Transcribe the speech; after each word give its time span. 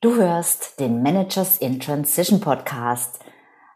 Du 0.00 0.14
hörst 0.14 0.78
den 0.78 1.02
Managers 1.02 1.58
in 1.58 1.80
Transition 1.80 2.40
Podcast. 2.40 3.18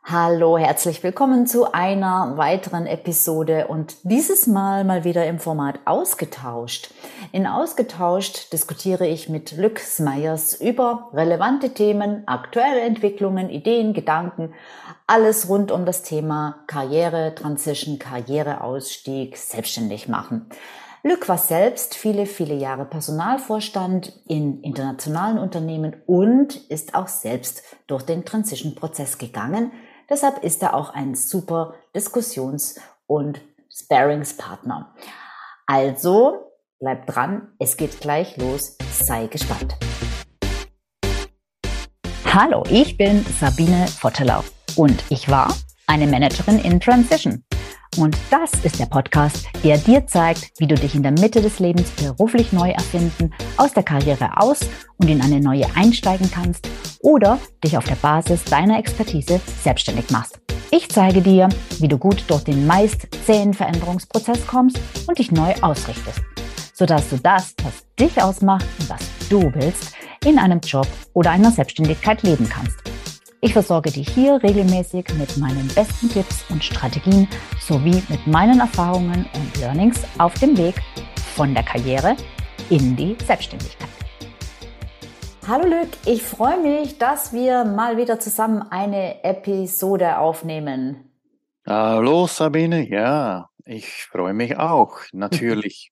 Hallo, 0.05 0.57
herzlich 0.57 1.03
willkommen 1.03 1.49
zu 1.49 1.73
einer 1.73 2.35
weiteren 2.37 2.87
Episode 2.87 3.67
und 3.67 3.97
dieses 4.05 4.47
Mal 4.47 4.85
mal 4.85 5.03
wieder 5.03 5.27
im 5.27 5.41
Format 5.41 5.81
ausgetauscht. 5.85 6.95
In 7.33 7.49
ausgetauscht 7.49 8.53
diskutiere 8.53 9.05
ich 9.05 9.29
mit 9.29 9.57
Lück 9.57 9.81
Smeyers 9.81 10.55
über 10.61 11.11
relevante 11.13 11.75
Themen, 11.75 12.23
aktuelle 12.27 12.83
Entwicklungen, 12.83 13.51
Ideen, 13.51 13.93
Gedanken, 13.93 14.55
alles 15.09 15.49
rund 15.49 15.73
um 15.73 15.85
das 15.85 16.05
Thema 16.05 16.63
Karriere, 16.69 17.35
Transition, 17.35 17.99
Karriereausstieg, 17.99 19.37
selbstständig 19.37 20.07
machen. 20.07 20.47
Lück 21.05 21.29
war 21.29 21.39
selbst 21.39 21.97
viele, 21.97 22.27
viele 22.27 22.55
Jahre 22.55 22.85
Personalvorstand 22.85 24.13
in 24.29 24.63
internationalen 24.63 25.37
Unternehmen 25.37 25.97
und 26.07 26.55
ist 26.71 26.95
auch 26.95 27.09
selbst 27.09 27.65
durch 27.89 28.05
den 28.05 28.25
Transition-Prozess 28.25 29.19
gegangen. 29.19 29.73
Deshalb 30.09 30.45
ist 30.45 30.63
er 30.63 30.75
auch 30.75 30.91
ein 30.91 31.17
super 31.17 31.75
Diskussions- 31.93 32.79
und 33.07 33.41
Sparingspartner. 33.69 34.95
Also 35.67 36.53
bleib 36.79 37.09
dran, 37.09 37.49
es 37.59 37.77
geht 37.77 38.01
gleich 38.01 38.37
los, 38.37 38.77
sei 38.93 39.27
gespannt. 39.27 39.77
Hallo, 42.27 42.63
ich 42.71 42.97
bin 42.97 43.27
Sabine 43.41 43.89
Vottelau 43.89 44.45
und 44.77 45.03
ich 45.11 45.29
war 45.29 45.53
eine 45.89 46.07
Managerin 46.07 46.61
in 46.61 46.79
Transition. 46.79 47.43
Und 47.99 48.17
das 48.31 48.53
ist 48.63 48.79
der 48.79 48.87
Podcast, 48.87 49.47
der 49.63 49.77
dir 49.77 50.07
zeigt, 50.07 50.51
wie 50.59 50.67
du 50.67 50.75
dich 50.75 50.95
in 50.95 51.03
der 51.03 51.13
Mitte 51.13 51.43
des 51.43 51.59
Lebens 51.59 51.91
beruflich 51.91 52.53
neu 52.53 52.71
erfinden, 52.71 53.33
aus 53.59 53.75
der 53.75 53.83
Karriere 53.83 54.39
aus 54.39 54.61
und 54.97 55.09
in 55.09 55.21
eine 55.21 55.41
neue 55.41 55.67
einsteigen 55.77 56.31
kannst 56.31 56.67
oder 57.01 57.39
dich 57.63 57.77
auf 57.77 57.85
der 57.85 57.97
Basis 57.97 58.45
deiner 58.45 58.79
Expertise 58.79 59.41
selbstständig 59.63 60.11
machst. 60.11 60.41
Ich 60.71 60.89
zeige 60.89 61.21
dir, 61.21 61.51
wie 61.81 61.89
du 61.89 61.99
gut 61.99 62.25
durch 62.29 62.45
den 62.45 62.67
meist 62.67 63.09
zähen 63.27 63.53
Veränderungsprozess 63.53 64.47
kommst 64.47 64.81
und 65.07 65.19
dich 65.19 65.31
neu 65.31 65.53
ausrichtest, 65.61 66.23
sodass 66.73 67.11
du 67.11 67.19
das, 67.19 67.55
was 67.63 67.85
dich 68.01 68.23
ausmacht 68.23 68.65
und 68.81 68.89
was 68.89 69.01
du 69.29 69.53
willst, 69.55 69.93
in 70.25 70.39
einem 70.39 70.61
Job 70.61 70.87
oder 71.13 71.33
einer 71.33 71.51
Selbstständigkeit 71.51 72.23
leben 72.23 72.49
kannst. 72.49 72.79
Ich 73.45 73.55
versorge 73.55 73.91
dich 73.91 74.09
hier 74.09 74.41
regelmäßig 74.41 75.05
mit 75.19 75.37
meinen 75.37 75.67
besten 75.75 76.09
Tipps 76.09 76.45
und 76.49 76.63
Strategien 76.63 77.27
sowie 77.59 78.01
mit 78.09 78.25
meinen 78.25 78.61
Erfahrungen 78.61 79.29
und 79.35 79.59
Learnings 79.59 80.01
auf 80.19 80.33
dem 80.35 80.57
Weg 80.57 80.77
von 81.35 81.53
der 81.53 81.65
Karriere 81.65 82.15
in 82.71 82.95
die 82.95 83.17
Selbstständigkeit. 83.27 83.89
Hallo 85.49 85.67
Lück, 85.67 85.89
ich 86.07 86.23
freue 86.23 86.59
mich, 86.59 86.99
dass 86.99 87.33
wir 87.33 87.65
mal 87.65 87.97
wieder 87.97 88.21
zusammen 88.21 88.63
eine 88.71 89.25
Episode 89.25 90.19
aufnehmen. 90.19 91.11
Hallo 91.67 92.29
Sabine, 92.29 92.89
ja, 92.89 93.49
ich 93.65 94.05
freue 94.05 94.35
mich 94.35 94.57
auch, 94.57 95.01
natürlich. 95.13 95.91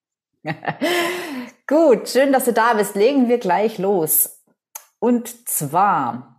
Gut, 1.67 2.09
schön, 2.09 2.33
dass 2.33 2.45
du 2.45 2.53
da 2.53 2.75
bist. 2.75 2.95
Legen 2.95 3.29
wir 3.29 3.39
gleich 3.39 3.79
los. 3.79 4.41
Und 5.01 5.49
zwar 5.49 6.30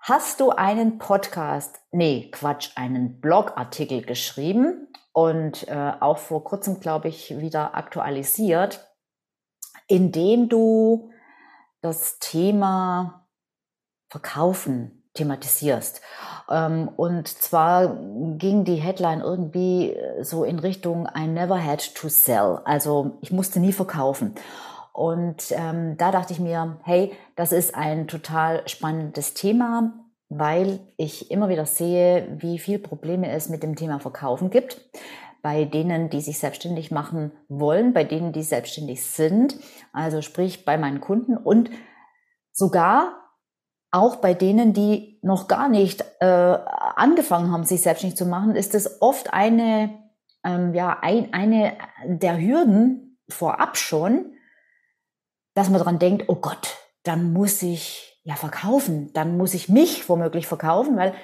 Hast 0.00 0.40
du 0.40 0.50
einen 0.50 0.98
Podcast, 0.98 1.80
nee, 1.90 2.30
Quatsch, 2.30 2.70
einen 2.76 3.20
Blogartikel 3.20 4.02
geschrieben 4.02 4.88
und 5.12 5.66
äh, 5.68 5.92
auch 6.00 6.18
vor 6.18 6.44
kurzem, 6.44 6.80
glaube 6.80 7.08
ich, 7.08 7.38
wieder 7.38 7.74
aktualisiert, 7.74 8.88
in 9.88 10.12
dem 10.12 10.48
du 10.48 11.10
das 11.80 12.18
Thema 12.20 13.26
Verkaufen 14.08 14.98
thematisierst. 15.14 16.00
Ähm, 16.48 16.88
und 16.88 17.28
zwar 17.28 17.96
ging 18.38 18.64
die 18.64 18.76
Headline 18.76 19.20
irgendwie 19.20 19.96
so 20.22 20.44
in 20.44 20.58
Richtung 20.58 21.08
I 21.16 21.26
never 21.26 21.62
had 21.62 21.94
to 21.96 22.08
sell. 22.08 22.60
Also 22.64 23.18
ich 23.20 23.32
musste 23.32 23.60
nie 23.60 23.72
verkaufen. 23.72 24.34
Und 24.98 25.52
ähm, 25.52 25.96
da 25.96 26.10
dachte 26.10 26.32
ich 26.32 26.40
mir, 26.40 26.80
hey, 26.82 27.12
das 27.36 27.52
ist 27.52 27.76
ein 27.76 28.08
total 28.08 28.68
spannendes 28.68 29.32
Thema, 29.32 29.92
weil 30.28 30.80
ich 30.96 31.30
immer 31.30 31.48
wieder 31.48 31.66
sehe, 31.66 32.26
wie 32.40 32.58
viel 32.58 32.80
Probleme 32.80 33.30
es 33.30 33.48
mit 33.48 33.62
dem 33.62 33.76
Thema 33.76 34.00
Verkaufen 34.00 34.50
gibt. 34.50 34.90
Bei 35.40 35.64
denen, 35.64 36.10
die 36.10 36.20
sich 36.20 36.40
selbstständig 36.40 36.90
machen 36.90 37.30
wollen, 37.48 37.92
bei 37.92 38.02
denen, 38.02 38.32
die 38.32 38.42
selbstständig 38.42 39.06
sind, 39.06 39.54
also 39.92 40.20
sprich 40.20 40.64
bei 40.64 40.76
meinen 40.76 41.00
Kunden 41.00 41.36
und 41.36 41.70
sogar 42.50 43.22
auch 43.92 44.16
bei 44.16 44.34
denen, 44.34 44.72
die 44.72 45.20
noch 45.22 45.46
gar 45.46 45.68
nicht 45.68 46.04
äh, 46.18 46.26
angefangen 46.26 47.52
haben, 47.52 47.62
sich 47.62 47.82
selbstständig 47.82 48.18
zu 48.18 48.26
machen, 48.26 48.56
ist 48.56 48.74
es 48.74 49.00
oft 49.00 49.32
eine, 49.32 49.96
ähm, 50.42 50.74
ja, 50.74 50.98
ein, 51.02 51.32
eine 51.32 51.74
der 52.04 52.36
Hürden 52.36 53.20
vorab 53.28 53.76
schon, 53.76 54.32
dass 55.58 55.70
man 55.70 55.80
daran 55.80 55.98
denkt, 55.98 56.28
oh 56.28 56.36
Gott, 56.36 56.76
dann 57.02 57.32
muss 57.32 57.62
ich 57.62 58.20
ja 58.22 58.36
verkaufen, 58.36 59.12
dann 59.12 59.36
muss 59.36 59.54
ich 59.54 59.68
mich 59.68 60.08
womöglich 60.08 60.46
verkaufen, 60.46 60.96
weil 60.96 61.14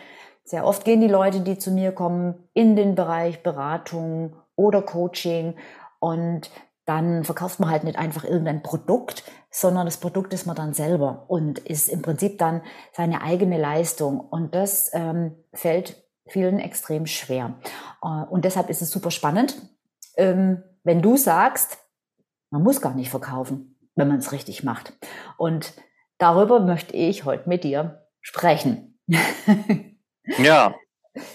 sehr 0.42 0.66
oft 0.66 0.84
gehen 0.84 1.00
die 1.00 1.06
Leute, 1.06 1.40
die 1.40 1.56
zu 1.56 1.70
mir 1.70 1.92
kommen, 1.92 2.48
in 2.52 2.74
den 2.74 2.96
Bereich 2.96 3.44
Beratung 3.44 4.34
oder 4.56 4.82
Coaching 4.82 5.54
und 6.00 6.50
dann 6.84 7.22
verkauft 7.22 7.60
man 7.60 7.70
halt 7.70 7.84
nicht 7.84 7.96
einfach 7.96 8.24
irgendein 8.24 8.64
Produkt, 8.64 9.22
sondern 9.52 9.86
das 9.86 9.98
Produkt 9.98 10.34
ist 10.34 10.46
man 10.46 10.56
dann 10.56 10.74
selber 10.74 11.26
und 11.28 11.60
ist 11.60 11.88
im 11.88 12.02
Prinzip 12.02 12.36
dann 12.38 12.60
seine 12.92 13.22
eigene 13.22 13.58
Leistung. 13.58 14.20
Und 14.20 14.54
das 14.54 14.90
ähm, 14.92 15.36
fällt 15.54 16.04
vielen 16.26 16.58
extrem 16.58 17.06
schwer. 17.06 17.54
Äh, 18.02 18.24
und 18.28 18.44
deshalb 18.44 18.68
ist 18.68 18.82
es 18.82 18.90
super 18.90 19.10
spannend, 19.10 19.56
ähm, 20.16 20.62
wenn 20.82 21.00
du 21.00 21.16
sagst, 21.16 21.78
man 22.50 22.62
muss 22.62 22.82
gar 22.82 22.94
nicht 22.94 23.10
verkaufen 23.10 23.73
wenn 23.94 24.08
man 24.08 24.18
es 24.18 24.32
richtig 24.32 24.64
macht. 24.64 24.92
Und 25.36 25.74
darüber 26.18 26.60
möchte 26.60 26.96
ich 26.96 27.24
heute 27.24 27.48
mit 27.48 27.64
dir 27.64 28.06
sprechen. 28.20 28.98
ja. 30.38 30.74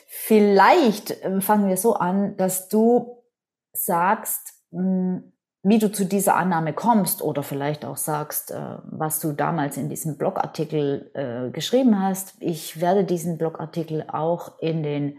Vielleicht 0.07 1.23
ähm, 1.23 1.41
fangen 1.41 1.69
wir 1.69 1.77
so 1.77 1.95
an, 1.95 2.35
dass 2.37 2.67
du 2.67 3.23
sagst, 3.71 4.53
hm, 4.71 5.31
wie 5.61 5.79
du 5.79 5.91
zu 5.91 6.05
dieser 6.05 6.35
Annahme 6.35 6.73
kommst 6.73 7.21
oder 7.21 7.43
vielleicht 7.43 7.83
auch 7.83 7.97
sagst, 7.97 8.51
äh, 8.51 8.77
was 8.83 9.19
du 9.19 9.33
damals 9.33 9.77
in 9.77 9.89
diesem 9.89 10.17
Blogartikel 10.17 11.11
äh, 11.13 11.51
geschrieben 11.51 12.01
hast. 12.01 12.35
Ich 12.39 12.79
werde 12.79 13.03
diesen 13.03 13.37
Blogartikel 13.37 14.05
auch 14.09 14.59
in 14.59 14.83
den 14.83 15.17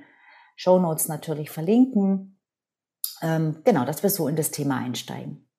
Show 0.57 0.79
Notes 0.79 1.09
natürlich 1.09 1.51
verlinken. 1.51 2.39
Ähm, 3.23 3.61
genau, 3.65 3.85
dass 3.85 4.03
wir 4.03 4.11
so 4.11 4.29
in 4.29 4.37
das 4.37 4.51
Thema 4.51 4.79
einsteigen. 4.79 5.50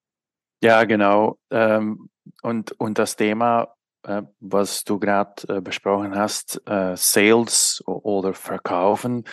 Ja, 0.63 0.83
genau. 0.83 1.37
Ähm, 1.49 2.09
und, 2.43 2.71
und 2.79 2.99
das 2.99 3.15
Thema, 3.15 3.73
äh, 4.03 4.21
was 4.39 4.83
du 4.83 4.99
gerade 4.99 5.57
äh, 5.57 5.61
besprochen 5.61 6.15
hast, 6.15 6.61
äh, 6.67 6.95
Sales 6.95 7.81
oder 7.85 8.33
Verkaufen, 8.33 9.23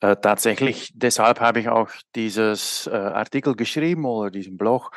tatsächlich, 0.00 0.92
deshalb 0.94 1.40
habe 1.40 1.58
ich 1.58 1.68
auch 1.68 1.90
dieses 2.14 2.86
Artikel 2.86 3.56
geschrieben 3.56 4.04
oder 4.04 4.30
diesen 4.30 4.56
Blog, 4.56 4.92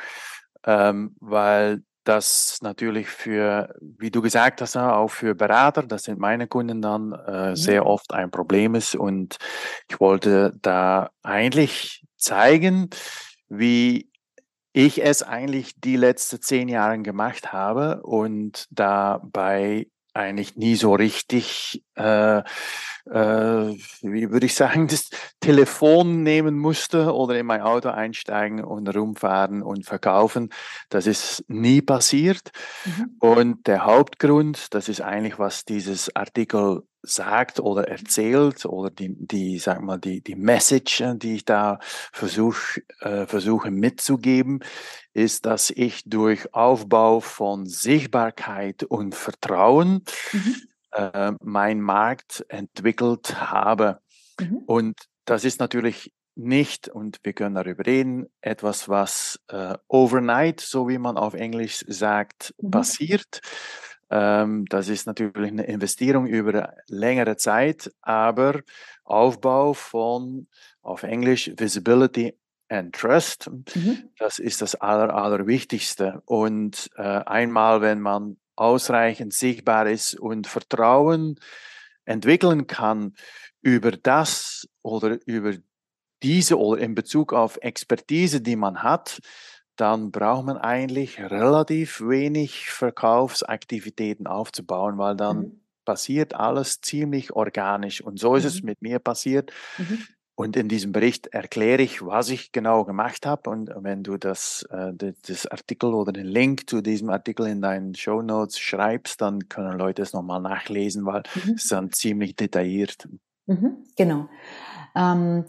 ähm, 0.64 1.16
weil 1.18 1.82
das 2.04 2.58
natürlich 2.62 3.08
für, 3.08 3.74
wie 3.80 4.12
du 4.12 4.22
gesagt 4.22 4.60
hast, 4.60 4.76
auch 4.76 5.08
für 5.08 5.34
Berater, 5.34 5.82
das 5.82 6.04
sind 6.04 6.20
meine 6.20 6.46
Kunden 6.46 6.80
dann, 6.82 7.10
äh, 7.12 7.56
sehr 7.56 7.84
oft 7.84 8.12
ein 8.14 8.30
Problem 8.30 8.76
ist. 8.76 8.94
Und 8.94 9.38
ich 9.88 9.98
wollte 9.98 10.52
da 10.62 11.10
eigentlich 11.24 12.04
zeigen, 12.16 12.88
wie 13.48 14.08
ich 14.72 15.02
es 15.02 15.22
eigentlich 15.22 15.74
die 15.80 15.96
letzten 15.96 16.40
zehn 16.40 16.68
Jahre 16.68 16.98
gemacht 17.00 17.52
habe 17.52 18.02
und 18.02 18.66
dabei 18.70 19.88
eigentlich 20.14 20.56
nie 20.56 20.76
so 20.76 20.94
richtig, 20.94 21.84
äh, 21.96 22.42
äh, 23.06 23.76
wie 24.02 24.30
würde 24.30 24.46
ich 24.46 24.54
sagen, 24.54 24.86
das 24.88 25.10
Telefon 25.40 26.22
nehmen 26.22 26.58
musste 26.58 27.12
oder 27.14 27.38
in 27.38 27.46
mein 27.46 27.62
Auto 27.62 27.88
einsteigen 27.88 28.64
und 28.64 28.88
rumfahren 28.94 29.62
und 29.62 29.86
verkaufen. 29.86 30.50
Das 30.88 31.06
ist 31.06 31.44
nie 31.48 31.82
passiert. 31.82 32.52
Mhm. 32.84 33.16
Und 33.18 33.66
der 33.66 33.84
Hauptgrund, 33.84 34.74
das 34.74 34.88
ist 34.88 35.00
eigentlich, 35.00 35.38
was 35.38 35.64
dieses 35.64 36.14
Artikel 36.14 36.82
sagt 37.04 37.58
oder 37.58 37.88
erzählt 37.88 38.64
oder 38.64 38.88
die, 38.88 39.08
die 39.08 39.58
sag 39.58 39.82
mal, 39.82 39.98
die, 39.98 40.20
die 40.20 40.36
Message, 40.36 41.02
die 41.16 41.34
ich 41.34 41.44
da 41.44 41.80
versuch, 42.12 42.56
äh, 43.00 43.26
versuche 43.26 43.72
mitzugeben, 43.72 44.60
ist, 45.12 45.44
dass 45.46 45.70
ich 45.70 46.04
durch 46.06 46.54
Aufbau 46.54 47.18
von 47.18 47.66
Sichtbarkeit 47.66 48.84
und 48.84 49.16
Vertrauen 49.16 50.04
mhm. 50.32 50.56
Äh, 50.92 51.32
mein 51.40 51.80
Markt 51.80 52.44
entwickelt 52.48 53.40
habe. 53.40 54.00
Mhm. 54.40 54.58
Und 54.66 54.96
das 55.24 55.44
ist 55.44 55.60
natürlich 55.60 56.12
nicht, 56.34 56.88
und 56.88 57.18
wir 57.22 57.34
können 57.34 57.54
darüber 57.54 57.84
reden, 57.84 58.26
etwas, 58.40 58.88
was 58.88 59.38
äh, 59.48 59.74
overnight, 59.88 60.60
so 60.60 60.88
wie 60.88 60.98
man 60.98 61.16
auf 61.16 61.34
Englisch 61.34 61.84
sagt, 61.88 62.54
mhm. 62.58 62.70
passiert 62.70 63.40
Ähm, 64.12 64.66
das 64.66 64.88
ist 64.88 65.06
natürlich 65.06 65.50
eine 65.50 65.64
Investierung 65.64 66.26
über 66.26 66.74
längere 66.86 67.36
Zeit, 67.36 67.90
aber 68.02 68.60
Aufbau 69.04 69.72
von 69.72 70.48
auf 70.82 71.02
Englisch 71.02 71.50
Visibility 71.56 72.36
and 72.68 72.94
Trust, 72.94 73.50
mhm. 73.74 74.10
das 74.18 74.38
ist 74.38 74.60
das 74.60 74.74
Aller, 74.74 75.14
Allerwichtigste. 75.14 76.20
Und 76.26 76.90
äh, 76.96 77.02
einmal, 77.02 77.80
wenn 77.80 78.00
man 78.00 78.36
ausreichend 78.62 79.34
sichtbar 79.34 79.88
ist 79.88 80.14
und 80.14 80.46
Vertrauen 80.46 81.38
entwickeln 82.04 82.66
kann 82.66 83.14
über 83.60 83.92
das 83.92 84.68
oder 84.82 85.18
über 85.26 85.54
diese 86.22 86.58
oder 86.58 86.80
in 86.80 86.94
Bezug 86.94 87.32
auf 87.32 87.58
Expertise, 87.60 88.40
die 88.40 88.56
man 88.56 88.82
hat, 88.82 89.20
dann 89.76 90.10
braucht 90.10 90.46
man 90.46 90.58
eigentlich 90.58 91.18
relativ 91.18 92.00
wenig 92.00 92.70
Verkaufsaktivitäten 92.70 94.26
aufzubauen, 94.26 94.98
weil 94.98 95.16
dann 95.16 95.38
mhm. 95.38 95.60
passiert 95.84 96.34
alles 96.34 96.80
ziemlich 96.80 97.32
organisch. 97.32 98.00
Und 98.00 98.20
so 98.20 98.36
ist 98.36 98.44
mhm. 98.44 98.48
es 98.48 98.62
mit 98.62 98.82
mir 98.82 98.98
passiert. 98.98 99.52
Mhm. 99.78 100.04
Und 100.34 100.56
in 100.56 100.68
diesem 100.68 100.92
Bericht 100.92 101.26
erkläre 101.28 101.82
ich, 101.82 102.04
was 102.04 102.30
ich 102.30 102.52
genau 102.52 102.84
gemacht 102.84 103.26
habe. 103.26 103.50
Und 103.50 103.70
wenn 103.76 104.02
du 104.02 104.16
das, 104.16 104.66
äh, 104.70 104.92
das 105.26 105.46
Artikel 105.46 105.92
oder 105.92 106.12
den 106.12 106.26
Link 106.26 106.70
zu 106.70 106.80
diesem 106.80 107.10
Artikel 107.10 107.46
in 107.46 107.60
deinen 107.60 107.94
Show 107.94 108.22
Notes 108.22 108.58
schreibst, 108.58 109.20
dann 109.20 109.48
können 109.48 109.78
Leute 109.78 110.02
es 110.02 110.12
nochmal 110.12 110.40
nachlesen, 110.40 111.04
weil 111.04 111.22
mhm. 111.34 111.54
es 111.54 111.68
dann 111.68 111.92
ziemlich 111.92 112.34
detailliert. 112.34 113.08
Mhm, 113.46 113.84
genau. 113.96 114.28
Ähm, 114.96 115.44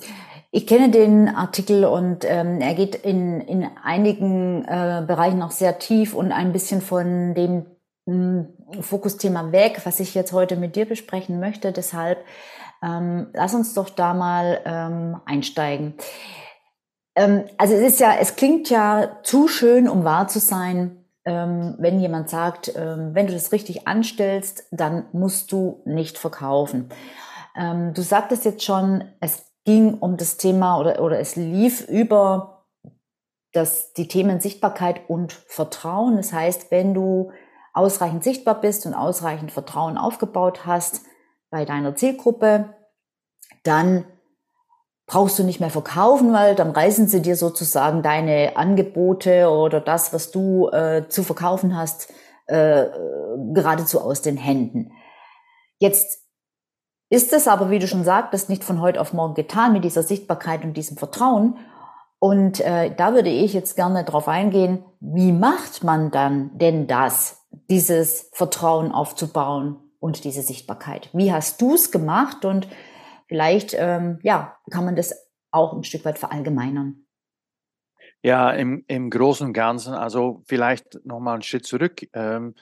ich 0.51 0.67
kenne 0.67 0.91
den 0.91 1.29
Artikel 1.29 1.85
und 1.85 2.25
ähm, 2.25 2.59
er 2.61 2.75
geht 2.75 2.95
in, 2.95 3.41
in 3.41 3.67
einigen 3.81 4.63
äh, 4.65 5.03
Bereichen 5.07 5.39
noch 5.39 5.51
sehr 5.51 5.79
tief 5.79 6.13
und 6.13 6.31
ein 6.31 6.51
bisschen 6.51 6.81
von 6.81 7.33
dem 7.33 7.65
hm, 8.05 8.47
Fokusthema 8.81 9.51
weg, 9.51 9.81
was 9.85 9.99
ich 9.99 10.13
jetzt 10.13 10.33
heute 10.33 10.55
mit 10.57 10.75
dir 10.75 10.85
besprechen 10.85 11.39
möchte. 11.39 11.71
Deshalb 11.71 12.23
ähm, 12.83 13.27
lass 13.33 13.53
uns 13.53 13.73
doch 13.73 13.89
da 13.89 14.13
mal 14.13 14.61
ähm, 14.65 15.21
einsteigen. 15.25 15.95
Ähm, 17.15 17.45
also 17.57 17.73
es 17.73 17.93
ist 17.93 17.99
ja, 17.99 18.15
es 18.19 18.35
klingt 18.35 18.69
ja 18.69 19.19
zu 19.23 19.47
schön, 19.47 19.87
um 19.87 20.03
wahr 20.03 20.27
zu 20.27 20.39
sein, 20.39 21.05
ähm, 21.25 21.75
wenn 21.79 21.99
jemand 21.99 22.29
sagt, 22.29 22.73
ähm, 22.75 23.11
wenn 23.13 23.27
du 23.27 23.33
das 23.33 23.51
richtig 23.51 23.87
anstellst, 23.87 24.67
dann 24.71 25.05
musst 25.13 25.51
du 25.51 25.81
nicht 25.85 26.17
verkaufen. 26.17 26.89
Ähm, 27.55 27.93
du 27.93 28.01
sagtest 28.01 28.43
jetzt 28.45 28.63
schon, 28.63 29.05
es 29.21 29.45
ging 29.63 29.93
um 29.93 30.17
das 30.17 30.35
Thema 30.35 30.79
oder, 30.79 31.01
oder 31.01 31.19
es 31.19 31.37
lief 31.37 31.87
über 31.87 32.65
das, 33.53 33.93
die 33.93 34.07
Themen 34.07 34.41
Sichtbarkeit 34.41 35.01
und 35.07 35.31
Vertrauen. 35.31 36.17
Das 36.17 36.33
heißt, 36.33 36.71
wenn 36.71 36.93
du 36.93 37.31
ausreichend 37.73 38.23
sichtbar 38.23 38.59
bist 38.59 38.85
und 38.85 38.93
ausreichend 38.93 39.51
Vertrauen 39.51 39.97
aufgebaut 39.97 40.65
hast 40.65 41.01
bei 41.53 41.65
deiner 41.65 41.95
Zielgruppe, 41.95 42.73
dann 43.61 44.05
brauchst 45.05 45.37
du 45.37 45.43
nicht 45.43 45.59
mehr 45.59 45.69
verkaufen, 45.69 46.33
weil 46.33 46.55
dann 46.55 46.71
reißen 46.71 47.07
sie 47.07 47.21
dir 47.21 47.35
sozusagen 47.35 48.01
deine 48.01 48.57
Angebote 48.57 49.47
oder 49.51 49.79
das, 49.79 50.13
was 50.13 50.31
du 50.31 50.69
äh, 50.69 51.07
zu 51.09 51.21
verkaufen 51.21 51.77
hast, 51.77 52.11
äh, 52.47 52.87
geradezu 53.53 54.01
aus 54.01 54.23
den 54.23 54.35
Händen. 54.35 54.93
Jetzt 55.77 56.23
ist 57.11 57.31
es 57.33 57.47
aber, 57.47 57.69
wie 57.69 57.77
du 57.77 57.87
schon 57.87 58.03
sagtest, 58.03 58.49
nicht 58.49 58.63
von 58.63 58.81
heute 58.81 58.99
auf 58.99 59.13
morgen 59.13 59.35
getan 59.35 59.73
mit 59.73 59.83
dieser 59.83 60.01
Sichtbarkeit 60.01 60.63
und 60.63 60.75
diesem 60.75 60.97
Vertrauen. 60.97 61.59
Und 62.17 62.61
äh, 62.61 62.95
da 62.95 63.13
würde 63.13 63.29
ich 63.29 63.53
jetzt 63.53 63.75
gerne 63.75 64.03
darauf 64.03 64.27
eingehen, 64.27 64.83
wie 64.99 65.31
macht 65.31 65.83
man 65.83 66.09
dann 66.09 66.57
denn 66.57 66.87
das, 66.87 67.45
dieses 67.69 68.31
Vertrauen 68.33 68.91
aufzubauen 68.91 69.82
und 70.03 70.25
diese 70.25 70.41
Sichtbarkeit? 70.41 71.09
Wie 71.13 71.31
hast 71.31 71.61
du 71.61 71.75
es 71.75 71.89
gemacht? 71.89 72.43
Und 72.43 72.67
vielleicht 73.27 73.73
ähm, 73.73 74.19
ja, 74.21 74.57
kann 74.69 74.83
man 74.83 74.97
das 74.97 75.15
auch 75.49 75.71
ein 75.71 75.85
Stück 75.85 76.03
weit 76.03 76.19
verallgemeinern. 76.19 77.05
Ja, 78.21 78.51
im, 78.51 78.83
im 78.87 79.09
Großen 79.09 79.47
und 79.47 79.53
Ganzen, 79.53 79.93
also 79.93 80.43
vielleicht 80.45 81.05
nochmal 81.05 81.35
einen 81.35 81.43
Schritt 81.43 81.65
zurück. 81.65 82.01
Ähm, 82.13 82.55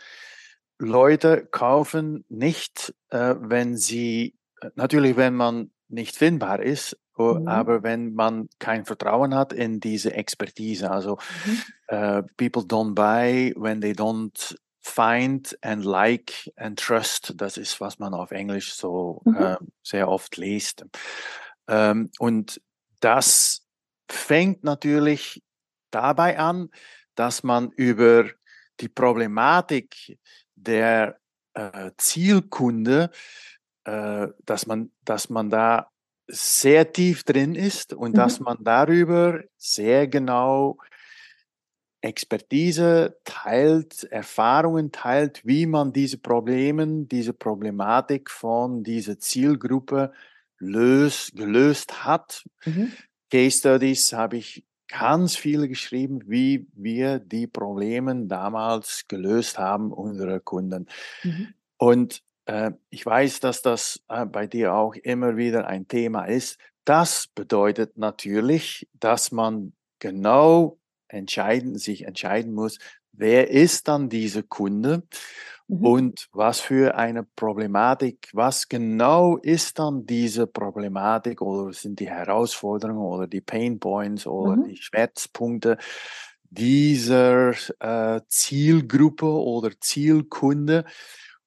Leute 0.78 1.48
kaufen 1.48 2.26
nicht, 2.30 2.94
äh, 3.10 3.36
wenn 3.40 3.76
sie 3.76 4.36
natürlich, 4.76 5.18
wenn 5.18 5.34
man 5.34 5.72
nicht 5.88 6.16
findbar 6.16 6.62
ist, 6.62 6.96
mhm. 7.18 7.48
aber 7.48 7.82
wenn 7.82 8.14
man 8.14 8.50
kein 8.60 8.86
Vertrauen 8.86 9.34
hat 9.34 9.52
in 9.52 9.80
diese 9.80 10.14
Expertise. 10.14 10.92
Also 10.92 11.18
mhm. 11.46 11.58
uh, 11.92 12.22
people 12.38 12.64
don't 12.64 12.94
buy 12.94 13.52
when 13.58 13.82
they 13.82 13.94
don't 13.94 14.56
find 14.82 15.56
and 15.62 15.86
like 15.86 16.52
and 16.56 16.78
trust. 16.78 17.34
Das 17.38 17.58
ist, 17.58 17.80
was 17.80 18.00
man 18.00 18.14
auf 18.14 18.32
Englisch 18.32 18.74
so 18.74 19.22
mhm. 19.26 19.36
uh, 19.36 19.56
sehr 19.84 20.08
oft 20.10 20.38
liest. 20.38 20.86
Ähm, 21.68 22.10
und 22.20 22.62
das 23.00 23.66
fängt 24.10 24.64
natürlich 24.64 25.44
dabei 25.92 26.38
an, 26.40 26.70
dass 27.16 27.44
man 27.44 27.72
über 27.72 28.30
die 28.80 28.90
Problematik 28.90 30.18
der 30.56 31.20
äh, 31.54 31.92
Zielkunde 31.98 33.12
äh, 33.84 34.28
dass, 34.46 34.68
man, 34.68 34.92
dass 35.06 35.30
man 35.30 35.50
da 35.50 35.90
sehr 36.28 36.94
tief 36.94 37.24
drin 37.24 37.56
ist 37.56 37.94
und 37.94 38.12
mhm. 38.12 38.16
dass 38.16 38.40
man 38.40 38.58
darüber 38.62 39.42
sehr 39.58 40.08
genau 40.08 40.78
Expertise 42.02 43.18
teilt, 43.24 44.04
Erfahrungen 44.06 44.92
teilt, 44.92 45.46
wie 45.46 45.66
man 45.66 45.94
diese 45.94 46.18
Probleme, 46.18 47.06
diese 47.06 47.34
Problematik 47.34 48.30
von 48.30 48.84
dieser 48.84 49.20
Zielgruppe 49.20 50.12
löst, 50.58 51.36
gelöst 51.36 52.04
hat. 52.04 52.44
Mhm. 52.66 52.92
Case 53.30 53.60
Studies 53.60 54.14
habe 54.14 54.38
ich 54.38 54.66
ganz 54.88 55.36
viele 55.38 55.68
geschrieben, 55.68 56.22
wie 56.26 56.68
wir 56.74 57.20
die 57.20 57.48
Probleme 57.48 58.26
damals 58.26 59.06
gelöst 59.08 59.58
haben, 59.58 59.94
unsere 59.94 60.42
Kunden. 60.42 60.88
Mhm. 61.24 61.54
Und 61.78 62.24
äh, 62.46 62.72
ich 62.90 63.06
weiß, 63.06 63.40
dass 63.40 63.62
das 63.62 64.04
äh, 64.10 64.26
bei 64.26 64.48
dir 64.48 64.74
auch 64.74 64.96
immer 64.96 65.38
wieder 65.38 65.68
ein 65.68 65.88
Thema 65.88 66.26
ist. 66.26 66.60
Das 66.84 67.28
bedeutet 67.28 67.98
natürlich, 67.98 68.88
dass 68.94 69.32
man 69.32 69.74
genau 70.00 70.78
entscheiden, 71.14 71.78
sich 71.78 72.06
entscheiden 72.06 72.54
muss, 72.54 72.78
wer 73.12 73.50
ist 73.50 73.88
dann 73.88 74.10
dieser 74.10 74.44
Kunde 74.44 75.04
mhm. 75.68 75.86
und 75.86 76.28
was 76.34 76.60
für 76.60 76.96
eine 76.96 77.24
Problematik, 77.24 78.30
was 78.34 78.70
genau 78.70 79.38
ist 79.38 79.80
dann 79.80 80.06
diese 80.06 80.48
Problematik 80.48 81.42
oder 81.42 81.74
sind 81.74 82.00
die 82.00 82.10
Herausforderungen 82.10 83.00
oder 83.06 83.28
die 83.28 83.42
Pain 83.42 83.80
Points 83.80 84.26
oder 84.26 84.56
mhm. 84.56 84.66
die 84.66 84.78
Schmerzpunkte 84.78 85.78
dieser 86.50 87.54
äh, 87.80 88.22
Zielgruppe 88.28 89.26
oder 89.26 89.72
Zielkunde 89.80 90.86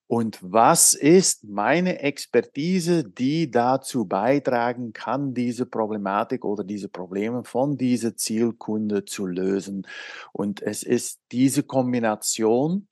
und 0.07 0.37
was 0.41 0.93
ist 0.93 1.43
meine 1.45 1.99
Expertise, 1.99 3.03
die 3.03 3.49
dazu 3.49 4.05
beitragen 4.05 4.93
kann, 4.93 5.33
diese 5.33 5.65
Problematik 5.65 6.45
oder 6.45 6.63
diese 6.63 6.89
Probleme 6.89 7.43
von 7.43 7.77
dieser 7.77 8.15
Zielkunde 8.15 9.05
zu 9.05 9.25
lösen? 9.25 9.87
Und 10.31 10.61
es 10.61 10.83
ist 10.83 11.21
diese 11.31 11.63
Kombination. 11.63 12.87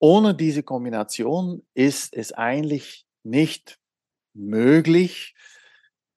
Ohne 0.00 0.34
diese 0.34 0.64
Kombination 0.64 1.62
ist 1.72 2.16
es 2.16 2.32
eigentlich 2.32 3.06
nicht 3.22 3.78
möglich, 4.34 5.34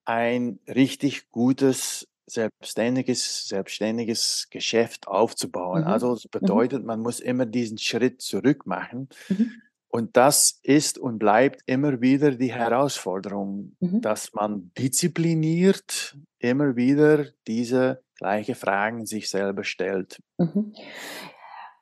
ein 0.04 0.58
richtig 0.66 1.30
gutes 1.30 2.08
selbstständiges, 2.26 3.46
selbstständiges 3.46 4.48
Geschäft 4.50 5.06
aufzubauen. 5.06 5.82
Mhm. 5.82 5.86
Also 5.86 6.14
es 6.14 6.24
mhm. 6.24 6.30
bedeutet, 6.32 6.84
man 6.84 7.00
muss 7.00 7.20
immer 7.20 7.46
diesen 7.46 7.78
Schritt 7.78 8.20
zurück 8.20 8.66
machen. 8.66 9.08
Mhm. 9.28 9.62
Und 9.90 10.16
das 10.16 10.60
ist 10.62 10.98
und 10.98 11.18
bleibt 11.18 11.62
immer 11.66 12.00
wieder 12.00 12.32
die 12.32 12.52
Herausforderung, 12.52 13.76
mhm. 13.80 14.00
dass 14.02 14.34
man 14.34 14.70
diszipliniert 14.76 16.16
immer 16.38 16.76
wieder 16.76 17.26
diese 17.46 18.02
gleiche 18.16 18.54
Fragen 18.54 19.06
sich 19.06 19.30
selber 19.30 19.64
stellt. 19.64 20.20
Mhm. 20.36 20.74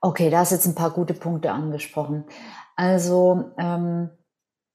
Okay, 0.01 0.31
da 0.31 0.39
hast 0.39 0.53
jetzt 0.53 0.67
ein 0.67 0.75
paar 0.75 0.93
gute 0.93 1.15
Punkte 1.15 1.51
angesprochen. 1.51 2.25
Also 2.77 3.53
ähm, 3.59 4.11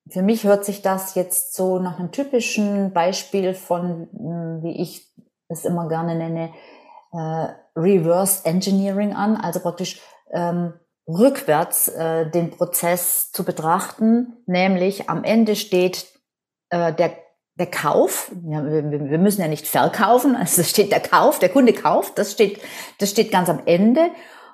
für 0.10 0.24
mich 0.24 0.44
hört 0.44 0.66
sich 0.66 0.82
das 0.82 1.16
jetzt 1.16 1.56
so 1.56 1.80
nach 1.80 2.00
einem 2.00 2.12
typischen 2.12 2.92
Beispiel 2.92 3.54
von, 3.54 4.10
hm, 4.12 4.64
wie 4.64 4.82
ich 4.82 5.10
es 5.48 5.64
immer 5.64 5.88
gerne 5.88 6.16
nenne, 6.16 6.52
äh, 7.14 7.48
Reverse 7.80 8.46
Engineering 8.46 9.14
an. 9.14 9.38
Also 9.38 9.62
praktisch 9.62 10.02
ähm, 10.32 10.74
rückwärts 11.08 11.88
äh, 11.90 12.30
den 12.30 12.52
Prozess 12.52 13.32
zu 13.32 13.44
betrachten, 13.44 14.34
nämlich 14.46 15.10
am 15.10 15.24
Ende 15.24 15.56
steht 15.56 16.08
äh, 16.70 16.94
der, 16.94 17.16
der 17.56 17.68
Kauf. 17.68 18.32
Ja, 18.48 18.64
wir, 18.64 19.10
wir 19.10 19.18
müssen 19.18 19.42
ja 19.42 19.48
nicht 19.48 19.68
verkaufen, 19.68 20.36
also 20.36 20.64
steht 20.64 20.92
der 20.92 21.00
Kauf, 21.00 21.40
der 21.40 21.50
Kunde 21.50 21.74
kauft, 21.74 22.18
das 22.18 22.32
steht, 22.32 22.62
das 23.00 23.10
steht 23.10 23.32
ganz 23.32 23.50
am 23.50 23.62
Ende. 23.66 24.12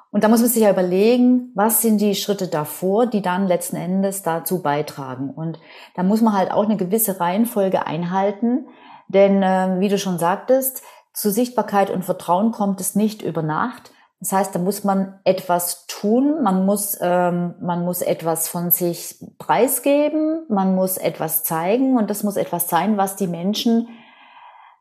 Und 0.09 0.23
da 0.23 0.29
muss 0.29 0.39
man 0.39 0.49
sich 0.49 0.63
ja 0.63 0.71
überlegen, 0.71 1.51
was 1.53 1.81
sind 1.81 1.99
die 1.99 2.15
Schritte 2.15 2.47
davor, 2.47 3.07
die 3.07 3.21
dann 3.21 3.45
letzten 3.45 3.75
Endes 3.75 4.23
dazu 4.23 4.61
beitragen. 4.61 5.29
Und 5.29 5.59
da 5.95 6.03
muss 6.03 6.21
man 6.21 6.33
halt 6.33 6.51
auch 6.51 6.63
eine 6.63 6.77
gewisse 6.77 7.19
Reihenfolge 7.19 7.85
einhalten. 7.85 8.67
Denn 9.09 9.43
äh, 9.43 9.79
wie 9.79 9.89
du 9.89 9.97
schon 9.97 10.17
sagtest, 10.17 10.81
zu 11.13 11.29
Sichtbarkeit 11.29 11.89
und 11.89 12.05
Vertrauen 12.05 12.51
kommt 12.51 12.79
es 12.79 12.95
nicht 12.95 13.21
über 13.21 13.41
Nacht. 13.41 13.91
Das 14.19 14.31
heißt, 14.31 14.55
da 14.55 14.59
muss 14.59 14.83
man 14.83 15.19
etwas 15.25 15.85
tun, 15.85 16.41
man 16.41 16.65
muss, 16.65 16.97
ähm, 17.01 17.53
man 17.61 17.85
muss 17.85 18.01
etwas 18.01 18.47
von 18.47 18.71
sich 18.71 19.23
preisgeben, 19.37 20.43
man 20.49 20.73
muss 20.73 20.97
etwas 20.97 21.43
zeigen. 21.43 21.97
Und 21.97 22.09
das 22.09 22.23
muss 22.23 22.35
etwas 22.35 22.67
sein, 22.67 22.97
was 22.97 23.15
die 23.15 23.27
Menschen 23.27 23.89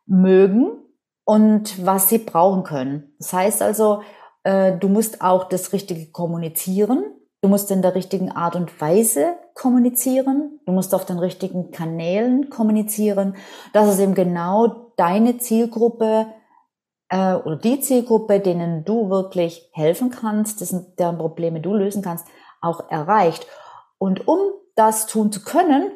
mögen 0.06 0.70
und 1.24 1.84
was 1.84 2.08
sie 2.08 2.18
brauchen 2.18 2.62
können. 2.62 3.14
Das 3.18 3.32
heißt 3.32 3.60
also, 3.60 4.00
äh, 4.44 4.78
du 4.78 4.88
musst 4.88 5.20
auch 5.20 5.44
das 5.44 5.72
Richtige 5.72 6.10
kommunizieren, 6.12 7.04
du 7.42 7.48
musst 7.48 7.70
in 7.70 7.82
der 7.82 7.94
richtigen 7.94 8.30
Art 8.30 8.56
und 8.56 8.80
Weise 8.80 9.36
kommunizieren, 9.54 10.60
du 10.64 10.72
musst 10.72 10.94
auf 10.94 11.04
den 11.04 11.18
richtigen 11.18 11.72
Kanälen 11.72 12.48
kommunizieren, 12.48 13.36
dass 13.72 13.88
es 13.88 13.98
eben 13.98 14.14
genau 14.14 14.92
deine 14.96 15.38
Zielgruppe 15.38 16.26
äh, 17.08 17.34
oder 17.34 17.56
die 17.56 17.80
Zielgruppe, 17.80 18.40
denen 18.40 18.84
du 18.84 19.10
wirklich 19.10 19.68
helfen 19.72 20.10
kannst, 20.10 20.60
dessen, 20.60 20.94
deren 20.98 21.18
Probleme 21.18 21.60
du 21.60 21.74
lösen 21.74 22.02
kannst, 22.02 22.26
auch 22.60 22.90
erreicht. 22.90 23.46
Und 23.98 24.26
um 24.28 24.38
das 24.74 25.06
tun 25.06 25.32
zu 25.32 25.42
können, 25.42 25.90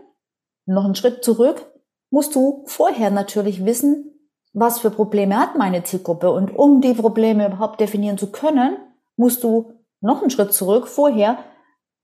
noch 0.66 0.84
einen 0.84 0.94
Schritt 0.94 1.24
zurück, 1.24 1.66
musst 2.10 2.34
du 2.34 2.64
vorher 2.66 3.10
natürlich 3.10 3.64
wissen, 3.64 4.06
was 4.52 4.80
für 4.80 4.90
Probleme 4.90 5.38
hat 5.38 5.56
meine 5.56 5.84
Zielgruppe. 5.84 6.30
Und 6.30 6.50
um 6.50 6.80
die 6.80 6.94
Probleme 6.94 7.46
überhaupt 7.46 7.80
definieren 7.80 8.18
zu 8.18 8.32
können, 8.32 8.76
musst 9.16 9.44
du 9.44 9.72
noch 10.00 10.22
einen 10.22 10.30
Schritt 10.30 10.52
zurück 10.52 10.88
vorher 10.88 11.38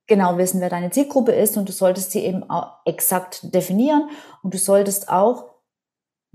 genau 0.07 0.39
wissen, 0.39 0.61
wer 0.61 0.71
deine 0.71 0.91
Zielgruppe 0.91 1.33
ist 1.33 1.57
und 1.57 1.69
du 1.69 1.73
solltest 1.73 2.13
sie 2.13 2.25
eben 2.25 2.49
auch 2.49 2.75
exakt 2.85 3.53
definieren 3.55 4.09
und 4.43 4.55
du 4.55 4.59
solltest 4.59 5.09
auch 5.09 5.47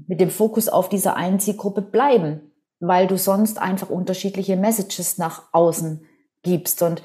mit 0.08 0.20
dem 0.20 0.30
Fokus 0.30 0.68
auf 0.68 0.90
dieser 0.90 1.16
einen 1.16 1.40
Zielgruppe 1.40 1.82
bleiben 1.82 2.51
weil 2.82 3.08
du 3.08 3.18
sonst 3.18 3.62
einfach 3.62 3.90
unterschiedliche 3.90 4.58
Messages 4.58 5.18
nach 5.18 5.44
außen 5.54 6.06
gibst. 6.44 6.82
Und 6.82 7.02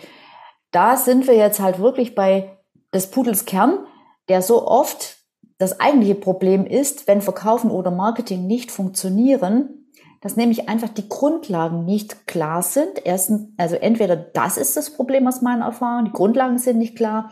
da 0.73 0.97
sind 0.97 1.27
wir 1.27 1.37
jetzt 1.37 1.61
halt 1.61 1.79
wirklich 1.79 2.15
bei 2.15 2.59
des 2.93 3.11
Pudels 3.11 3.45
Kern, 3.45 3.87
der 4.29 4.43
so 4.43 4.67
oft 4.67 5.19
das 5.59 5.79
eigentliche 5.81 6.15
Problem 6.15 6.67
ist, 6.67 7.07
wenn 7.07 7.21
Verkaufen 7.21 7.71
oder 7.71 7.91
Marketing 7.91 8.47
nicht 8.47 8.71
funktionieren, 8.71 9.87
dass 10.21 10.37
nämlich 10.37 10.69
einfach 10.69 10.89
die 10.89 11.09
Grundlagen 11.09 11.85
nicht 11.85 12.27
klar 12.27 12.63
sind. 12.63 13.05
Erstens, 13.05 13.51
also 13.57 13.77
entweder 13.77 14.17
das 14.17 14.57
ist 14.57 14.77
das 14.77 14.91
Problem 14.91 15.27
aus 15.27 15.43
meiner 15.43 15.67
Erfahrung, 15.67 16.07
die 16.07 16.13
Grundlagen 16.13 16.59
sind 16.59 16.79
nicht 16.79 16.97
klar 16.97 17.31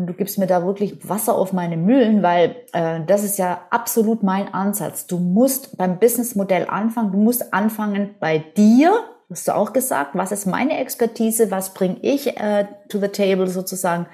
und 0.00 0.06
du 0.06 0.14
gibst 0.14 0.38
mir 0.38 0.46
da 0.46 0.64
wirklich 0.64 1.08
Wasser 1.08 1.34
auf 1.34 1.52
meine 1.52 1.76
Mühlen, 1.76 2.22
weil 2.22 2.56
äh, 2.72 3.00
das 3.06 3.22
ist 3.22 3.38
ja 3.38 3.60
absolut 3.70 4.22
mein 4.22 4.52
Ansatz. 4.52 5.06
Du 5.06 5.18
musst 5.18 5.76
beim 5.76 5.98
Businessmodell 5.98 6.66
anfangen, 6.68 7.12
du 7.12 7.18
musst 7.18 7.52
anfangen 7.52 8.14
bei 8.18 8.38
dir, 8.38 8.92
hast 9.28 9.46
du 9.46 9.54
auch 9.54 9.72
gesagt, 9.72 10.12
was 10.14 10.32
ist 10.32 10.46
meine 10.46 10.78
Expertise, 10.78 11.50
was 11.50 11.74
bringe 11.74 11.98
ich 12.00 12.36
äh, 12.38 12.66
to 12.88 12.98
the 12.98 13.08
table 13.08 13.46
sozusagen 13.46 14.06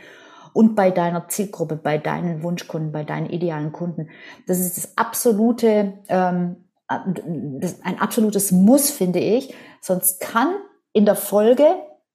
und 0.53 0.75
bei 0.75 0.91
deiner 0.91 1.29
Zielgruppe, 1.29 1.77
bei 1.77 1.99
deinen 1.99 2.43
Wunschkunden, 2.43 2.91
bei 2.91 3.05
deinen 3.05 3.29
idealen 3.29 3.73
Kunden. 3.73 4.09
Das 4.47 4.59
ist 4.59 4.77
das 4.77 4.97
absolute, 4.97 5.99
ähm, 6.09 6.57
das, 6.89 7.83
ein 7.83 8.01
absolutes 8.01 8.53
Muss, 8.53 8.91
finde 8.91 9.19
ich. 9.19 9.55
Sonst 9.81 10.19
kann 10.19 10.55
in 10.93 11.05
der 11.05 11.15
Folge 11.15 11.67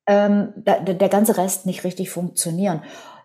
ähm, 0.08 0.54
der, 0.56 0.82
der 0.82 1.10
ganze 1.10 1.38
Rest 1.38 1.68
nicht 1.68 1.84
richtig 1.84 2.10
funktionieren. 2.10 2.82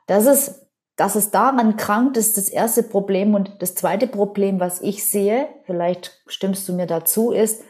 Das 0.07 0.27
ist, 0.27 0.67
dass 0.97 1.15
es 1.15 1.31
daran 1.31 1.77
krankt, 1.77 2.17
ist 2.17 2.37
das 2.37 2.49
erste 2.49 2.83
Problem. 2.83 3.35
Und 3.35 3.61
das 3.61 3.75
zweite 3.75 4.07
Problem, 4.07 4.61
was 4.61 4.81
ich 4.81 5.05
sehe, 5.05 5.49
vielleicht 5.65 6.23
stimmst 6.27 6.69
du 6.69 6.73
mir 6.73 6.87
dazu, 6.87 7.33
ist, 7.33 7.63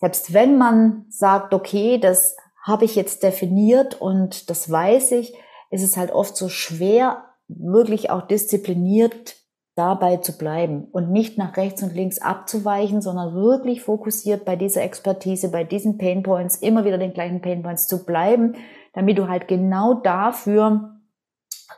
selbst 0.00 0.32
wenn 0.32 0.56
man 0.56 1.06
sagt, 1.08 1.52
okay, 1.52 1.98
das 1.98 2.36
habe 2.62 2.84
ich 2.84 2.94
jetzt 2.94 3.22
definiert 3.22 4.00
und 4.00 4.50
das 4.50 4.70
weiß 4.70 5.12
ich, 5.12 5.34
ist 5.70 5.82
es 5.82 5.96
halt 5.96 6.12
oft 6.12 6.36
so 6.36 6.48
schwer, 6.48 7.24
wirklich 7.48 8.10
auch 8.10 8.26
diszipliniert 8.26 9.36
dabei 9.74 10.16
zu 10.18 10.36
bleiben 10.36 10.88
und 10.90 11.10
nicht 11.10 11.38
nach 11.38 11.56
rechts 11.56 11.82
und 11.82 11.94
links 11.94 12.20
abzuweichen, 12.20 13.00
sondern 13.00 13.34
wirklich 13.34 13.82
fokussiert 13.82 14.44
bei 14.44 14.56
dieser 14.56 14.82
Expertise, 14.82 15.50
bei 15.50 15.64
diesen 15.64 15.98
Painpoints, 15.98 16.56
immer 16.56 16.84
wieder 16.84 16.98
den 16.98 17.14
gleichen 17.14 17.40
Painpoints 17.40 17.86
zu 17.86 18.04
bleiben, 18.04 18.56
damit 18.92 19.18
du 19.18 19.28
halt 19.28 19.46
genau 19.46 19.94
dafür 19.94 20.97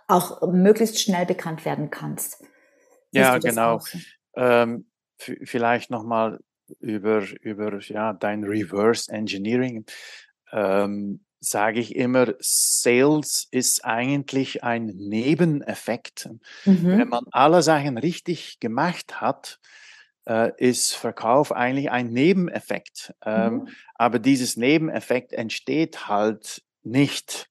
auch 0.07 0.53
möglichst 0.53 1.01
schnell 1.01 1.27
bekannt 1.27 1.65
werden 1.65 1.91
kannst. 1.91 2.45
Ja, 3.13 3.39
genau. 3.39 3.81
Ähm, 4.35 4.87
vielleicht 5.19 5.91
nochmal 5.91 6.41
über, 6.79 7.25
über 7.43 7.79
ja, 7.81 8.13
dein 8.13 8.45
Reverse 8.45 9.11
Engineering. 9.13 9.85
Ähm, 10.53 11.25
sage 11.41 11.81
ich 11.81 11.97
immer, 11.97 12.35
Sales 12.39 13.49
ist 13.51 13.85
eigentlich 13.85 14.63
ein 14.63 14.87
Nebeneffekt. 14.87 16.29
Mhm. 16.65 16.99
Wenn 16.99 17.09
man 17.09 17.25
alle 17.33 17.63
Sachen 17.63 17.99
richtig 17.99 18.61
gemacht 18.61 19.21
hat, 19.21 19.59
äh, 20.27 20.53
ist 20.59 20.95
Verkauf 20.95 21.53
eigentlich 21.53 21.91
ein 21.91 22.13
Nebeneffekt. 22.13 23.15
Ähm, 23.25 23.55
mhm. 23.55 23.69
Aber 23.95 24.19
dieses 24.19 24.57
Nebeneffekt 24.57 25.33
entsteht 25.33 26.09
halt 26.09 26.63
nicht 26.83 27.49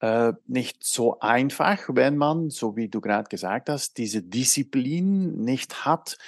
äh, 0.00 0.32
nicht 0.46 0.84
so 0.84 1.20
einfach, 1.20 1.78
wenn 1.88 2.16
man, 2.16 2.50
so 2.50 2.76
wie 2.76 2.88
du 2.88 3.00
gerade 3.00 3.28
gesagt 3.28 3.68
hast, 3.68 3.98
diese 3.98 4.22
Disziplin 4.22 5.42
nicht 5.44 5.84
hat, 5.84 6.18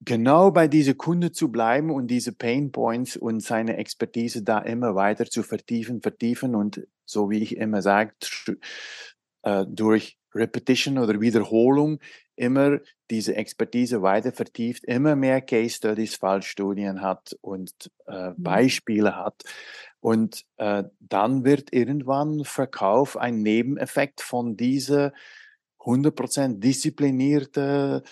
genau 0.00 0.50
bei 0.50 0.68
dieser 0.68 0.94
Kunde 0.94 1.32
zu 1.32 1.50
bleiben 1.50 1.90
und 1.90 2.08
diese 2.08 2.32
Pain 2.32 2.72
Points 2.72 3.16
und 3.16 3.40
seine 3.42 3.76
Expertise 3.76 4.42
da 4.42 4.58
immer 4.60 4.94
weiter 4.94 5.26
zu 5.26 5.42
vertiefen, 5.42 6.00
vertiefen 6.00 6.54
und 6.54 6.86
so 7.04 7.30
wie 7.30 7.42
ich 7.42 7.56
immer 7.56 7.82
sage, 7.82 8.14
äh, 9.42 9.64
durch 9.68 10.18
Repetition 10.34 10.98
oder 10.98 11.20
Wiederholung 11.20 11.98
immer 12.36 12.80
diese 13.10 13.34
Expertise 13.34 14.02
weiter 14.02 14.32
vertieft, 14.32 14.84
immer 14.84 15.16
mehr 15.16 15.40
Case 15.40 15.76
Studies, 15.76 16.16
Fallstudien 16.16 17.00
hat 17.00 17.36
und 17.40 17.72
äh, 18.06 18.30
mhm. 18.30 18.34
Beispiele 18.42 19.16
hat. 19.16 19.42
Und 20.06 20.44
äh, 20.58 20.84
dann 21.00 21.44
wird 21.44 21.72
irgendwann 21.72 22.44
Verkauf 22.44 23.16
ein 23.16 23.42
Nebeneffekt 23.42 24.20
von 24.20 24.56
dieser 24.56 25.12
100% 25.80 26.60
disziplinierte 26.60 28.04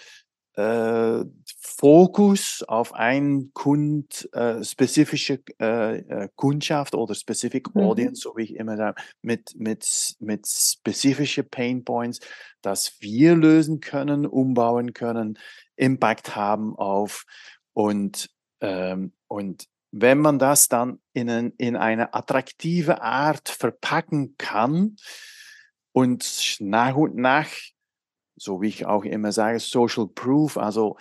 äh, 0.57 1.25
Fokus 1.57 2.65
auf 2.67 2.95
ein 2.95 3.53
Kund, 3.55 4.29
äh, 4.33 4.65
spezifische 4.65 5.41
äh, 5.61 5.99
äh, 5.99 6.29
Kundschaft 6.35 6.97
oder 6.97 7.15
specific 7.15 7.73
mhm. 7.77 7.83
audience, 7.83 8.23
so 8.23 8.37
wie 8.37 8.43
ich 8.43 8.57
immer 8.57 8.77
sage, 8.77 9.01
mit, 9.23 9.55
mit, 9.57 10.17
mit 10.19 10.49
spezifischen 10.49 11.49
Pain 11.49 11.85
Points, 11.85 12.19
dass 12.61 13.01
wir 13.03 13.37
lösen 13.37 13.79
können, 13.79 14.27
umbauen 14.27 14.95
können, 14.95 15.39
Impact 15.77 16.35
haben 16.35 16.75
auf 16.75 17.25
und, 17.73 18.31
ähm, 18.61 19.13
und 19.29 19.69
wenn 19.97 20.19
man 20.19 20.39
das 20.39 20.69
dann 20.69 21.01
in, 21.13 21.31
ein, 21.31 21.53
in 21.57 21.77
eine 21.77 22.15
attraktive 22.15 23.01
Art 23.01 23.49
verpacken 23.49 24.35
kann 24.37 24.97
und 25.93 26.57
nach 26.61 26.97
und 26.97 27.17
nach 27.17 27.49
so 28.37 28.61
wie 28.61 28.69
ich 28.69 28.87
auch 28.87 29.05
immer 29.05 29.33
sage, 29.33 29.61
Social 29.61 30.09
Proof, 30.09 30.57
also 30.57 30.97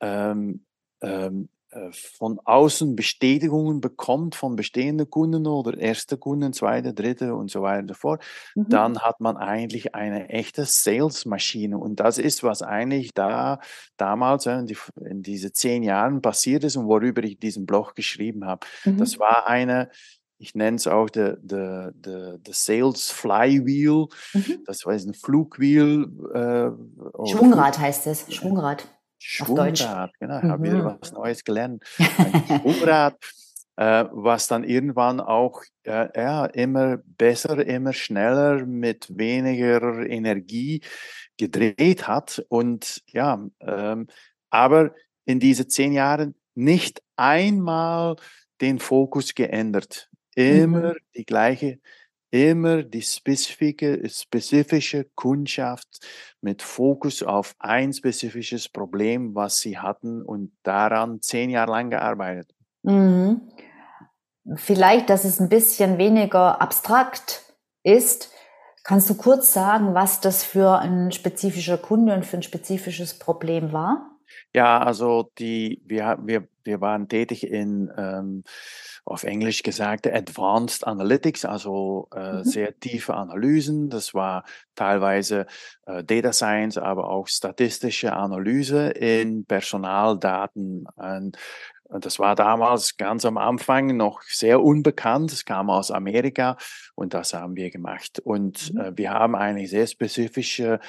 ähm, 0.00 0.64
ähm, 1.00 1.44
äh, 1.44 1.55
von 1.92 2.40
außen 2.44 2.96
Bestätigungen 2.96 3.80
bekommt 3.80 4.34
von 4.34 4.56
bestehenden 4.56 5.08
Kunden 5.10 5.46
oder 5.46 5.76
erste 5.78 6.16
Kunden, 6.16 6.52
zweite, 6.52 6.94
dritte 6.94 7.34
und 7.34 7.50
so 7.50 7.62
weiter 7.62 7.94
fort, 7.94 8.22
mhm. 8.54 8.68
dann 8.68 8.98
hat 9.00 9.20
man 9.20 9.36
eigentlich 9.36 9.94
eine 9.94 10.28
echte 10.28 10.64
Sales-Maschine. 10.64 11.78
Und 11.78 12.00
das 12.00 12.18
ist, 12.18 12.42
was 12.42 12.62
eigentlich 12.62 13.14
da 13.14 13.60
damals 13.96 14.46
in, 14.46 14.66
die, 14.66 14.76
in 15.08 15.22
diese 15.22 15.52
zehn 15.52 15.82
Jahren 15.82 16.22
passiert 16.22 16.64
ist 16.64 16.76
und 16.76 16.86
worüber 16.86 17.22
ich 17.24 17.38
diesen 17.38 17.66
Blog 17.66 17.94
geschrieben 17.94 18.44
habe. 18.44 18.66
Mhm. 18.84 18.98
Das 18.98 19.18
war 19.18 19.46
eine 19.46 19.90
ich 20.38 20.54
nenne 20.54 20.76
es 20.76 20.86
auch 20.86 21.08
the, 21.12 21.32
the, 21.42 21.88
the, 22.04 22.36
the 22.44 22.52
Sales 22.52 23.10
Flywheel. 23.10 24.06
Mhm. 24.34 24.64
Das 24.66 24.84
war 24.84 24.92
ein 24.92 25.14
Flugwheel. 25.14 26.10
Äh, 26.34 27.26
Schwungrad 27.30 27.78
heißt 27.78 28.06
es. 28.06 28.26
Schwungrad. 28.32 28.86
Schwungrad, 29.18 30.12
genau. 30.18 30.38
Ich 30.38 30.44
mhm. 30.44 30.50
habe 30.50 30.62
wieder 30.62 30.98
was 31.00 31.12
Neues 31.12 31.44
gelernt. 31.44 31.84
Ein 31.98 32.44
Schwungrad, 32.62 33.16
äh, 33.76 34.04
was 34.12 34.48
dann 34.48 34.64
irgendwann 34.64 35.20
auch 35.20 35.62
äh, 35.84 36.08
ja, 36.14 36.46
immer 36.46 36.98
besser, 37.04 37.64
immer 37.66 37.92
schneller 37.92 38.64
mit 38.66 39.06
weniger 39.16 40.06
Energie 40.06 40.82
gedreht 41.36 42.06
hat. 42.08 42.44
Und 42.48 43.02
ja, 43.08 43.44
ähm, 43.60 44.08
aber 44.50 44.94
in 45.24 45.40
diese 45.40 45.66
zehn 45.66 45.92
Jahren 45.92 46.34
nicht 46.54 47.02
einmal 47.16 48.16
den 48.60 48.78
Fokus 48.78 49.34
geändert 49.34 50.08
immer 50.36 50.90
mhm. 50.90 50.96
die 51.16 51.24
gleiche, 51.24 51.80
immer 52.44 52.82
die 52.82 53.02
spezifische, 53.02 54.00
spezifische 54.08 55.06
Kundschaft 55.14 56.06
mit 56.40 56.62
Fokus 56.62 57.22
auf 57.22 57.54
ein 57.58 57.92
spezifisches 57.92 58.68
Problem, 58.68 59.34
was 59.34 59.58
sie 59.58 59.78
hatten 59.78 60.22
und 60.22 60.52
daran 60.62 61.20
zehn 61.22 61.50
Jahre 61.50 61.72
lang 61.72 61.90
gearbeitet. 61.90 62.54
Mhm. 62.82 63.40
Vielleicht, 64.54 65.10
dass 65.10 65.24
es 65.24 65.40
ein 65.40 65.48
bisschen 65.48 65.98
weniger 65.98 66.60
abstrakt 66.60 67.42
ist. 67.82 68.30
Kannst 68.84 69.10
du 69.10 69.16
kurz 69.16 69.52
sagen, 69.52 69.94
was 69.94 70.20
das 70.20 70.44
für 70.44 70.78
ein 70.78 71.10
spezifischer 71.10 71.78
Kunde 71.78 72.14
und 72.14 72.24
für 72.24 72.36
ein 72.36 72.44
spezifisches 72.44 73.18
Problem 73.18 73.72
war? 73.72 74.16
Ja, 74.54 74.78
also 74.78 75.30
die, 75.38 75.82
wir, 75.84 76.18
wir, 76.22 76.46
wir 76.66 76.80
waren 76.80 77.08
tätig 77.08 77.46
in, 77.46 77.90
ähm, 77.96 78.44
auf 79.04 79.24
Englisch 79.24 79.62
gesagt, 79.62 80.06
Advanced 80.06 80.86
Analytics, 80.86 81.44
also 81.44 82.08
äh, 82.14 82.38
mhm. 82.38 82.44
sehr 82.44 82.78
tiefe 82.78 83.14
Analysen. 83.14 83.88
Das 83.88 84.14
war 84.14 84.44
teilweise 84.74 85.46
äh, 85.86 86.02
Data 86.02 86.32
Science, 86.32 86.76
aber 86.76 87.08
auch 87.08 87.28
statistische 87.28 88.12
Analyse 88.12 88.88
in 88.90 89.44
Personaldaten. 89.46 90.86
Und 91.88 92.04
das 92.04 92.18
war 92.18 92.34
damals 92.34 92.96
ganz 92.96 93.24
am 93.24 93.38
Anfang 93.38 93.96
noch 93.96 94.22
sehr 94.22 94.60
unbekannt. 94.62 95.32
Es 95.32 95.44
kam 95.44 95.70
aus 95.70 95.90
Amerika 95.90 96.56
und 96.94 97.14
das 97.14 97.32
haben 97.32 97.56
wir 97.56 97.70
gemacht. 97.70 98.18
Und 98.18 98.74
mhm. 98.74 98.80
äh, 98.80 98.98
wir 98.98 99.10
haben 99.10 99.36
eine 99.36 99.66
sehr 99.66 99.86
spezifische 99.86 100.80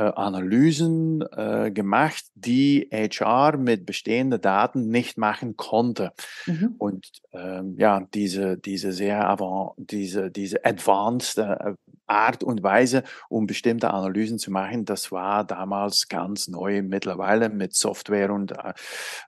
Analysen 0.00 1.22
äh, 1.32 1.70
gemacht, 1.70 2.24
die 2.34 2.88
HR 2.92 3.56
mit 3.56 3.86
bestehenden 3.86 4.40
Daten 4.40 4.88
nicht 4.88 5.18
machen 5.18 5.56
konnte. 5.56 6.12
Mhm. 6.46 6.74
Und 6.78 7.08
ähm, 7.32 7.76
ja, 7.78 8.06
diese, 8.12 8.58
diese 8.58 8.92
sehr 8.92 9.28
avant, 9.28 9.72
diese, 9.76 10.30
diese 10.30 10.64
advanced 10.64 11.38
äh, 11.38 11.74
Art 12.06 12.42
und 12.42 12.62
Weise, 12.62 13.02
um 13.28 13.46
bestimmte 13.46 13.92
Analysen 13.92 14.38
zu 14.38 14.50
machen, 14.50 14.84
das 14.84 15.12
war 15.12 15.44
damals 15.44 16.08
ganz 16.08 16.48
neu. 16.48 16.82
Mittlerweile 16.82 17.48
mit 17.48 17.74
Software 17.74 18.32
und 18.32 18.52
äh, 18.52 18.72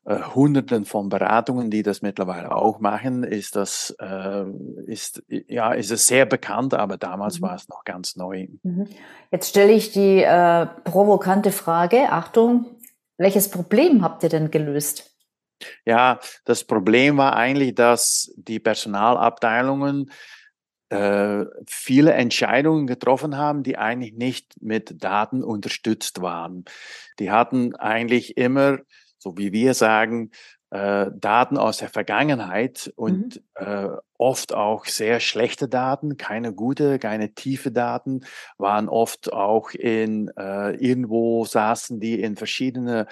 äh, 0.04 0.22
Hunderten 0.34 0.84
von 0.84 1.08
Beratungen, 1.08 1.70
die 1.70 1.82
das 1.82 2.02
mittlerweile 2.02 2.54
auch 2.54 2.80
machen, 2.80 3.24
ist 3.24 3.56
das 3.56 3.94
äh, 4.00 4.44
ist 4.86 5.22
ja 5.28 5.72
ist 5.72 5.90
es 5.90 6.06
sehr 6.06 6.26
bekannt, 6.26 6.74
aber 6.74 6.96
damals 6.96 7.40
mhm. 7.40 7.44
war 7.44 7.54
es 7.54 7.68
noch 7.68 7.84
ganz 7.84 8.16
neu. 8.16 8.48
Mhm. 8.62 8.88
Jetzt 9.30 9.50
stelle 9.50 9.72
ich 9.72 9.92
die 9.92 10.22
äh, 10.22 10.66
provokante 10.84 11.52
Frage. 11.52 12.10
Achtung, 12.10 12.66
welches 13.16 13.50
Problem 13.50 14.02
habt 14.02 14.22
ihr 14.22 14.28
denn 14.28 14.50
gelöst? 14.50 15.14
Ja, 15.84 16.20
das 16.44 16.64
Problem 16.64 17.16
war 17.16 17.34
eigentlich, 17.34 17.74
dass 17.74 18.32
die 18.36 18.60
Personalabteilungen 18.60 20.10
äh, 20.90 21.44
viele 21.66 22.12
Entscheidungen 22.12 22.86
getroffen 22.86 23.36
haben, 23.36 23.62
die 23.62 23.76
eigentlich 23.76 24.14
nicht 24.14 24.62
mit 24.62 25.02
Daten 25.02 25.44
unterstützt 25.44 26.22
waren. 26.22 26.64
Die 27.18 27.30
hatten 27.30 27.74
eigentlich 27.74 28.36
immer, 28.36 28.78
so 29.18 29.36
wie 29.36 29.52
wir 29.52 29.74
sagen, 29.74 30.30
äh, 30.70 31.06
Daten 31.14 31.56
aus 31.56 31.78
der 31.78 31.88
Vergangenheit 31.88 32.92
und 32.96 33.42
mhm. 33.58 33.66
äh, 33.66 33.88
oft 34.18 34.52
auch 34.52 34.84
sehr 34.84 35.20
schlechte 35.20 35.68
Daten, 35.68 36.16
keine 36.16 36.52
gute, 36.52 36.98
keine 36.98 37.34
tiefe 37.34 37.72
Daten, 37.72 38.20
waren 38.58 38.88
oft 38.88 39.32
auch 39.32 39.70
in 39.70 40.30
äh, 40.36 40.74
irgendwo 40.76 41.44
saßen 41.44 42.00
die 42.00 42.20
in 42.20 42.36
verschiedene 42.36 43.06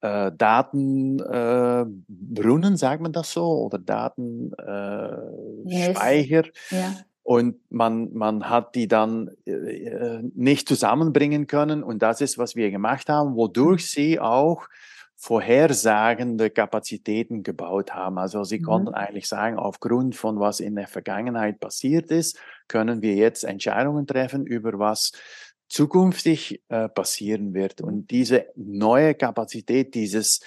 äh, 0.00 0.30
Datenbrunnen, 0.36 2.74
äh, 2.74 2.76
sagt 2.76 3.02
man 3.02 3.12
das 3.12 3.32
so, 3.32 3.46
oder 3.46 3.78
Datenspeicher. 3.78 6.44
Yes. 6.44 6.52
Ja. 6.70 6.94
Und 7.22 7.56
man, 7.70 8.12
man 8.14 8.48
hat 8.48 8.74
die 8.74 8.88
dann 8.88 9.30
äh, 9.44 10.22
nicht 10.34 10.68
zusammenbringen 10.68 11.46
können. 11.46 11.82
Und 11.82 12.02
das 12.02 12.20
ist, 12.20 12.36
was 12.36 12.56
wir 12.56 12.70
gemacht 12.70 13.08
haben, 13.08 13.36
wodurch 13.36 13.82
mhm. 13.82 13.86
sie 13.86 14.20
auch 14.20 14.68
vorhersagende 15.16 16.50
Kapazitäten 16.50 17.44
gebaut 17.44 17.94
haben. 17.94 18.18
Also 18.18 18.42
sie 18.42 18.58
mhm. 18.58 18.64
konnten 18.64 18.94
eigentlich 18.94 19.28
sagen, 19.28 19.56
aufgrund 19.56 20.16
von 20.16 20.40
was 20.40 20.58
in 20.58 20.74
der 20.74 20.88
Vergangenheit 20.88 21.60
passiert 21.60 22.10
ist, 22.10 22.38
können 22.66 23.02
wir 23.02 23.14
jetzt 23.14 23.44
Entscheidungen 23.44 24.08
treffen 24.08 24.44
über 24.44 24.80
was 24.80 25.12
zukünftig 25.68 26.60
äh, 26.68 26.88
passieren 26.88 27.54
wird. 27.54 27.80
Und 27.80 28.10
diese 28.10 28.46
neue 28.56 29.14
Kapazität, 29.14 29.94
dieses 29.94 30.40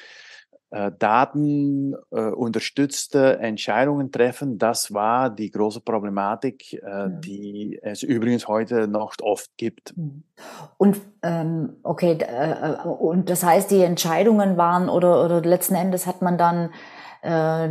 äh, 0.76 0.92
datenunterstützte 1.00 3.40
äh, 3.40 3.48
Entscheidungen 3.48 4.12
treffen, 4.12 4.58
das 4.58 4.94
war 4.94 5.30
die 5.30 5.50
große 5.50 5.80
Problematik, 5.80 6.74
äh, 6.74 7.08
mhm. 7.08 7.22
die 7.22 7.80
es 7.82 8.04
übrigens 8.04 8.50
heute 8.50 8.90
noch 8.90 9.14
oft 9.22 9.52
gibt. 9.56 9.96
Mhm. 9.96 10.24
Und 10.78 11.00
ähm, 11.24 11.78
okay, 11.84 12.18
äh, 12.20 12.76
und 12.88 13.30
das 13.30 13.46
heißt, 13.46 13.72
die 13.72 13.84
Entscheidungen 13.84 14.58
waren 14.58 14.90
oder, 14.90 15.24
oder 15.24 15.42
letzten 15.42 15.76
Endes 15.76 16.08
hat 16.08 16.22
man 16.22 16.38
dann 16.38 16.72
äh, 17.22 17.70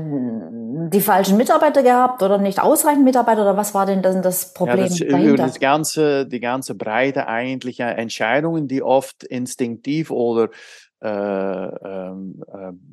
die 0.89 1.03
falschen 1.03 1.37
Mitarbeiter 1.37 1.83
gehabt 1.83 2.23
oder 2.23 2.39
nicht 2.39 2.59
ausreichend 2.59 3.05
Mitarbeiter 3.05 3.43
oder 3.43 3.59
was 3.59 3.75
war 3.75 3.85
denn 3.85 4.01
das, 4.01 4.19
das 4.23 4.55
Problem 4.55 4.79
ja, 4.79 4.89
das, 4.89 4.99
dahinter? 4.99 5.37
Das 5.37 5.61
ganze, 5.61 6.27
die 6.27 6.41
ganze 6.41 6.75
Breite 6.75 7.29
eigentlich 7.29 7.81
Entscheidungen, 7.81 8.67
die 8.67 8.83
oft 8.83 9.25
instinktiv 9.25 10.11
oder 10.11 10.45
äh, 10.45 10.47
äh, 10.47 10.49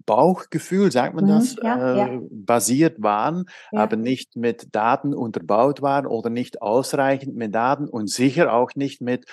Bauchgefühl, 0.06 0.92
sagt 0.92 1.16
man 1.16 1.26
mhm, 1.26 1.30
das, 1.30 1.56
ja, 1.62 1.94
äh, 1.94 1.98
ja. 1.98 2.20
basiert 2.30 3.02
waren, 3.02 3.46
ja. 3.72 3.80
aber 3.80 3.96
nicht 3.96 4.36
mit 4.36 4.76
Daten 4.76 5.14
unterbaut 5.14 5.82
waren 5.82 6.06
oder 6.06 6.30
nicht 6.30 6.62
ausreichend 6.62 7.36
mit 7.36 7.56
Daten 7.56 7.88
und 7.88 8.10
sicher 8.10 8.54
auch 8.54 8.76
nicht 8.76 9.02
mit 9.02 9.26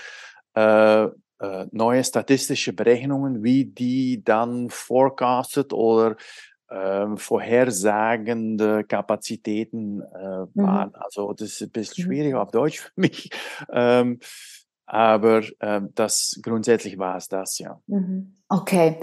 äh, 0.55 1.09
äh, 1.41 1.67
neue 1.71 2.03
statistische 2.03 2.73
Berechnungen, 2.73 3.43
wie 3.43 3.65
die 3.65 4.23
dann 4.25 4.71
forecastet 4.71 5.73
oder 5.73 6.17
äh, 6.69 7.07
vorhersagende 7.17 8.85
Kapazitäten 8.85 10.01
äh, 10.01 10.41
mhm. 10.41 10.51
waren. 10.55 10.89
Mhm. 10.91 10.95
Also 10.95 11.33
das 11.33 11.49
ist 11.49 11.63
ein 11.63 11.71
bisschen 11.71 12.05
mhm. 12.05 12.09
schwierig 12.09 12.35
auf 12.35 12.51
Deutsch 12.51 12.81
für 12.81 12.93
mich. 13.01 13.31
Ähm, 13.73 14.21
aber 14.89 15.43
äh, 15.61 15.83
das 15.95 16.41
grundsätzlich 16.43 16.99
war 16.99 17.17
es 17.17 17.29
das, 17.29 17.59
ja. 17.59 17.81
Mhm. 17.87 18.35
Okay. 18.49 18.99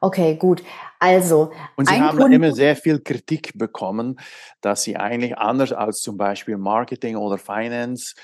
Okay, 0.00 0.36
gut. 0.36 0.62
Also. 0.98 1.50
Und 1.76 1.88
Sie 1.88 1.94
haben 1.94 2.18
Kunde 2.18 2.36
immer 2.36 2.52
sehr 2.52 2.76
viel 2.76 3.00
Kritik 3.00 3.52
bekommen, 3.56 4.20
dass 4.60 4.82
Sie 4.82 4.96
eigentlich 4.96 5.38
anders 5.38 5.72
als 5.72 6.02
zum 6.02 6.18
Beispiel 6.18 6.58
Marketing 6.58 7.16
oder 7.16 7.38
Finance 7.38 8.14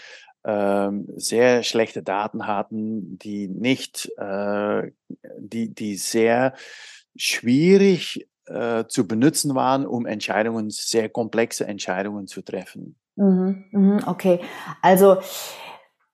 ähm, 0.44 1.06
sehr 1.16 1.62
schlechte 1.62 2.02
Daten 2.02 2.46
hatten, 2.46 3.18
die 3.18 3.48
nicht, 3.48 4.10
äh, 4.18 4.90
die, 5.38 5.74
die 5.74 5.96
sehr 5.96 6.54
schwierig 7.16 8.28
äh, 8.46 8.84
zu 8.86 9.08
benutzen 9.08 9.54
waren, 9.54 9.86
um 9.86 10.06
Entscheidungen, 10.06 10.70
sehr 10.70 11.08
komplexe 11.08 11.66
Entscheidungen 11.66 12.26
zu 12.26 12.42
treffen. 12.42 12.96
Mhm, 13.16 13.64
mhm 13.70 14.00
okay. 14.06 14.40
Also, 14.82 15.18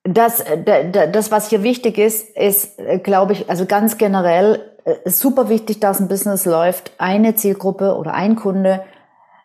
das, 0.07 0.39
äh, 0.39 1.09
das, 1.11 1.31
was 1.31 1.49
hier 1.49 1.63
wichtig 1.63 1.97
ist, 1.97 2.35
ist, 2.35 2.79
äh, 2.79 2.99
glaube 2.99 3.33
ich, 3.33 3.49
also 3.49 3.65
ganz 3.65 3.97
generell 3.97 4.71
äh, 4.85 5.09
super 5.09 5.49
wichtig, 5.49 5.79
dass 5.79 5.99
ein 5.99 6.07
Business 6.07 6.45
läuft. 6.45 6.91
Eine 6.97 7.35
Zielgruppe 7.35 7.95
oder 7.95 8.13
ein 8.13 8.35
Kunde, 8.35 8.83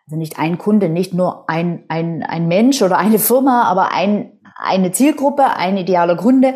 also 0.05 0.17
nicht 0.17 0.39
ein 0.39 0.57
Kunde, 0.57 0.89
nicht 0.89 1.13
nur 1.13 1.49
ein, 1.49 1.83
ein, 1.87 2.23
ein 2.23 2.47
Mensch 2.47 2.81
oder 2.81 2.97
eine 2.97 3.19
Firma, 3.19 3.63
aber 3.63 3.91
ein, 3.91 4.39
eine 4.55 4.91
Zielgruppe, 4.91 5.43
ein 5.55 5.77
idealer 5.77 6.15
Kunde, 6.15 6.55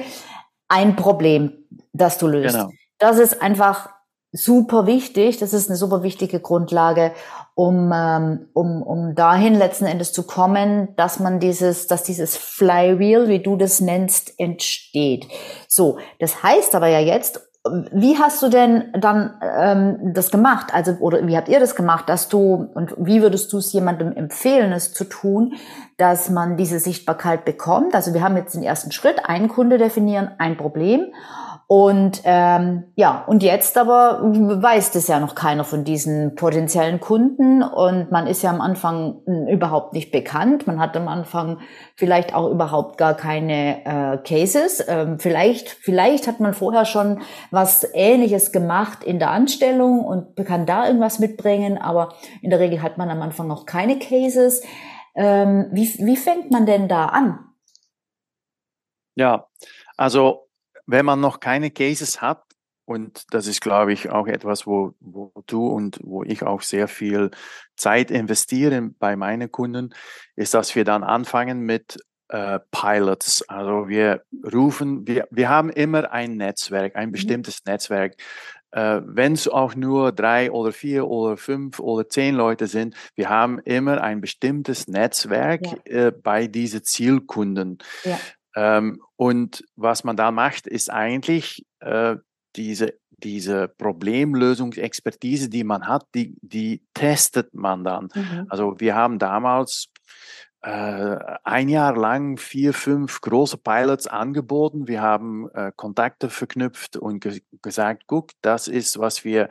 ein 0.67 0.95
Problem, 0.95 1.51
das 1.93 2.17
du 2.17 2.27
löst. 2.27 2.55
Genau. 2.55 2.69
Das 2.99 3.19
ist 3.19 3.41
einfach 3.41 3.89
super 4.31 4.85
wichtig. 4.85 5.37
Das 5.37 5.53
ist 5.53 5.69
eine 5.69 5.77
super 5.77 6.03
wichtige 6.03 6.39
Grundlage, 6.39 7.13
um, 7.57 7.91
ähm, 7.91 8.49
um, 8.53 8.83
um 8.83 9.15
dahin 9.15 9.55
letzten 9.55 9.87
Endes 9.87 10.13
zu 10.13 10.21
kommen, 10.21 10.89
dass 10.95 11.19
man 11.19 11.39
dieses, 11.39 11.87
dass 11.87 12.03
dieses 12.03 12.37
Flywheel, 12.37 13.29
wie 13.29 13.39
du 13.39 13.55
das 13.55 13.81
nennst, 13.81 14.39
entsteht. 14.39 15.27
So, 15.67 15.97
das 16.19 16.43
heißt 16.43 16.75
aber 16.75 16.87
ja 16.87 16.99
jetzt, 16.99 17.41
wie 17.91 18.19
hast 18.19 18.43
du 18.43 18.49
denn 18.49 18.93
dann 18.93 19.41
ähm, 19.41 20.13
das 20.13 20.29
gemacht? 20.29 20.67
Also, 20.71 20.91
oder 20.99 21.25
wie 21.25 21.35
habt 21.35 21.49
ihr 21.49 21.59
das 21.59 21.75
gemacht, 21.75 22.07
dass 22.09 22.29
du, 22.29 22.69
und 22.75 22.93
wie 22.95 23.23
würdest 23.23 23.51
du 23.51 23.57
es 23.57 23.73
jemandem 23.73 24.13
empfehlen, 24.13 24.71
es 24.71 24.93
zu 24.93 25.05
tun, 25.05 25.55
dass 25.97 26.29
man 26.29 26.57
diese 26.57 26.77
Sichtbarkeit 26.77 27.43
bekommt? 27.43 27.95
Also 27.95 28.13
wir 28.13 28.21
haben 28.21 28.37
jetzt 28.37 28.53
den 28.53 28.63
ersten 28.63 28.91
Schritt, 28.91 29.27
einen 29.27 29.47
Kunde 29.47 29.79
definieren, 29.79 30.29
ein 30.37 30.57
Problem. 30.57 31.07
Und 31.69 32.21
ähm, 32.23 32.93
ja, 32.95 33.25
und 33.27 33.43
jetzt 33.43 33.77
aber 33.77 34.21
weiß 34.23 34.91
das 34.91 35.09
ja 35.09 35.19
noch 35.19 35.35
keiner 35.35 35.65
von 35.65 35.83
diesen 35.83 36.35
potenziellen 36.35 37.01
Kunden 37.01 37.61
und 37.61 38.09
man 38.09 38.25
ist 38.25 38.41
ja 38.41 38.51
am 38.51 38.61
Anfang 38.61 39.19
überhaupt 39.49 39.91
nicht 39.91 40.13
bekannt. 40.13 40.65
Man 40.65 40.79
hat 40.79 40.95
am 40.95 41.09
Anfang 41.09 41.59
vielleicht 41.97 42.33
auch 42.33 42.49
überhaupt 42.49 42.97
gar 42.97 43.15
keine 43.15 43.83
äh, 43.85 44.17
Cases. 44.19 44.81
Ähm, 44.87 45.19
vielleicht, 45.19 45.67
vielleicht 45.67 46.27
hat 46.27 46.39
man 46.39 46.53
vorher 46.53 46.85
schon 46.85 47.19
was 47.51 47.85
Ähnliches 47.93 48.53
gemacht 48.53 49.03
in 49.03 49.19
der 49.19 49.31
Anstellung 49.31 50.05
und 50.05 50.37
kann 50.45 50.65
da 50.65 50.87
irgendwas 50.87 51.19
mitbringen, 51.19 51.77
aber 51.77 52.13
in 52.41 52.49
der 52.49 52.61
Regel 52.61 52.81
hat 52.81 52.97
man 52.97 53.09
am 53.09 53.21
Anfang 53.21 53.47
noch 53.47 53.65
keine 53.65 53.99
Cases. 53.99 54.63
Ähm, 55.15 55.67
wie, 55.73 55.93
wie 55.99 56.15
fängt 56.15 56.49
man 56.49 56.65
denn 56.65 56.87
da 56.87 57.07
an? 57.07 57.39
Ja, 59.15 59.47
also 59.97 60.46
wenn 60.87 61.05
man 61.05 61.19
noch 61.19 61.39
keine 61.39 61.69
Cases 61.69 62.21
hat, 62.21 62.43
und 62.85 63.25
das 63.31 63.47
ist, 63.47 63.59
glaube 63.59 63.91
ich, 63.91 64.09
auch 64.11 64.27
etwas, 64.27 64.65
wo, 64.65 64.93
wo 65.01 65.31
du 65.45 65.67
und 65.67 65.99
wo 66.01 66.23
ich 66.23 66.43
auch 66.43 66.61
sehr 66.61 66.87
viel 66.87 67.31
Zeit 67.75 68.11
investiere 68.11 68.81
bei 68.97 69.17
meinen 69.17 69.51
Kunden, 69.51 69.93
ist, 70.37 70.53
dass 70.53 70.73
wir 70.73 70.85
dann 70.85 71.03
anfangen 71.03 71.59
mit 71.59 71.97
äh, 72.29 72.59
Pilots. 72.71 73.43
Also 73.49 73.89
wir 73.89 74.23
rufen, 74.53 75.05
wir, 75.05 75.27
wir 75.31 75.49
haben 75.49 75.69
immer 75.69 76.11
ein 76.13 76.37
Netzwerk, 76.37 76.95
ein 76.95 77.09
mhm. 77.09 77.13
bestimmtes 77.13 77.59
mhm. 77.65 77.73
Netzwerk. 77.73 78.15
Äh, 78.71 79.01
Wenn 79.03 79.33
es 79.33 79.47
auch 79.47 79.75
nur 79.75 80.11
drei 80.13 80.51
oder 80.51 80.71
vier 80.71 81.07
oder 81.07 81.35
fünf 81.35 81.79
oder 81.79 82.07
zehn 82.07 82.35
Leute 82.35 82.67
sind, 82.67 82.95
wir 83.15 83.29
haben 83.29 83.59
immer 83.59 84.01
ein 84.01 84.21
bestimmtes 84.21 84.87
Netzwerk 84.87 85.65
ja. 85.87 86.07
äh, 86.07 86.11
bei 86.11 86.47
diesen 86.47 86.83
Zielkunden. 86.83 87.79
Ja. 88.03 88.17
Ähm, 88.57 88.99
und 89.17 89.63
was 89.75 90.03
man 90.03 90.17
da 90.17 90.31
macht, 90.31 90.65
ist 90.65 90.91
eigentlich 90.91 91.63
äh, 91.79 92.15
diese, 92.55 92.95
diese 93.11 93.67
Problemlösungsexpertise, 93.67 95.47
die 95.47 95.63
man 95.63 95.87
hat, 95.87 96.07
die, 96.15 96.35
die 96.41 96.81
testet 96.95 97.53
man 97.53 97.83
dann. 97.83 98.09
Mhm. 98.15 98.47
Also 98.49 98.79
wir 98.79 98.95
haben 98.95 99.19
damals 99.19 99.89
äh, 100.63 101.17
ein 101.43 101.69
Jahr 101.69 101.95
lang 101.95 102.37
vier, 102.37 102.73
fünf 102.73 103.21
große 103.21 103.57
Pilots 103.57 104.07
angeboten. 104.07 104.87
Wir 104.87 105.03
haben 105.03 105.51
äh, 105.51 105.71
Kontakte 105.75 106.31
verknüpft 106.31 106.97
und 106.97 107.19
ge 107.19 107.41
gesagt, 107.61 108.05
guck, 108.07 108.31
das 108.41 108.67
ist, 108.67 108.97
was 108.97 109.23
wir 109.23 109.49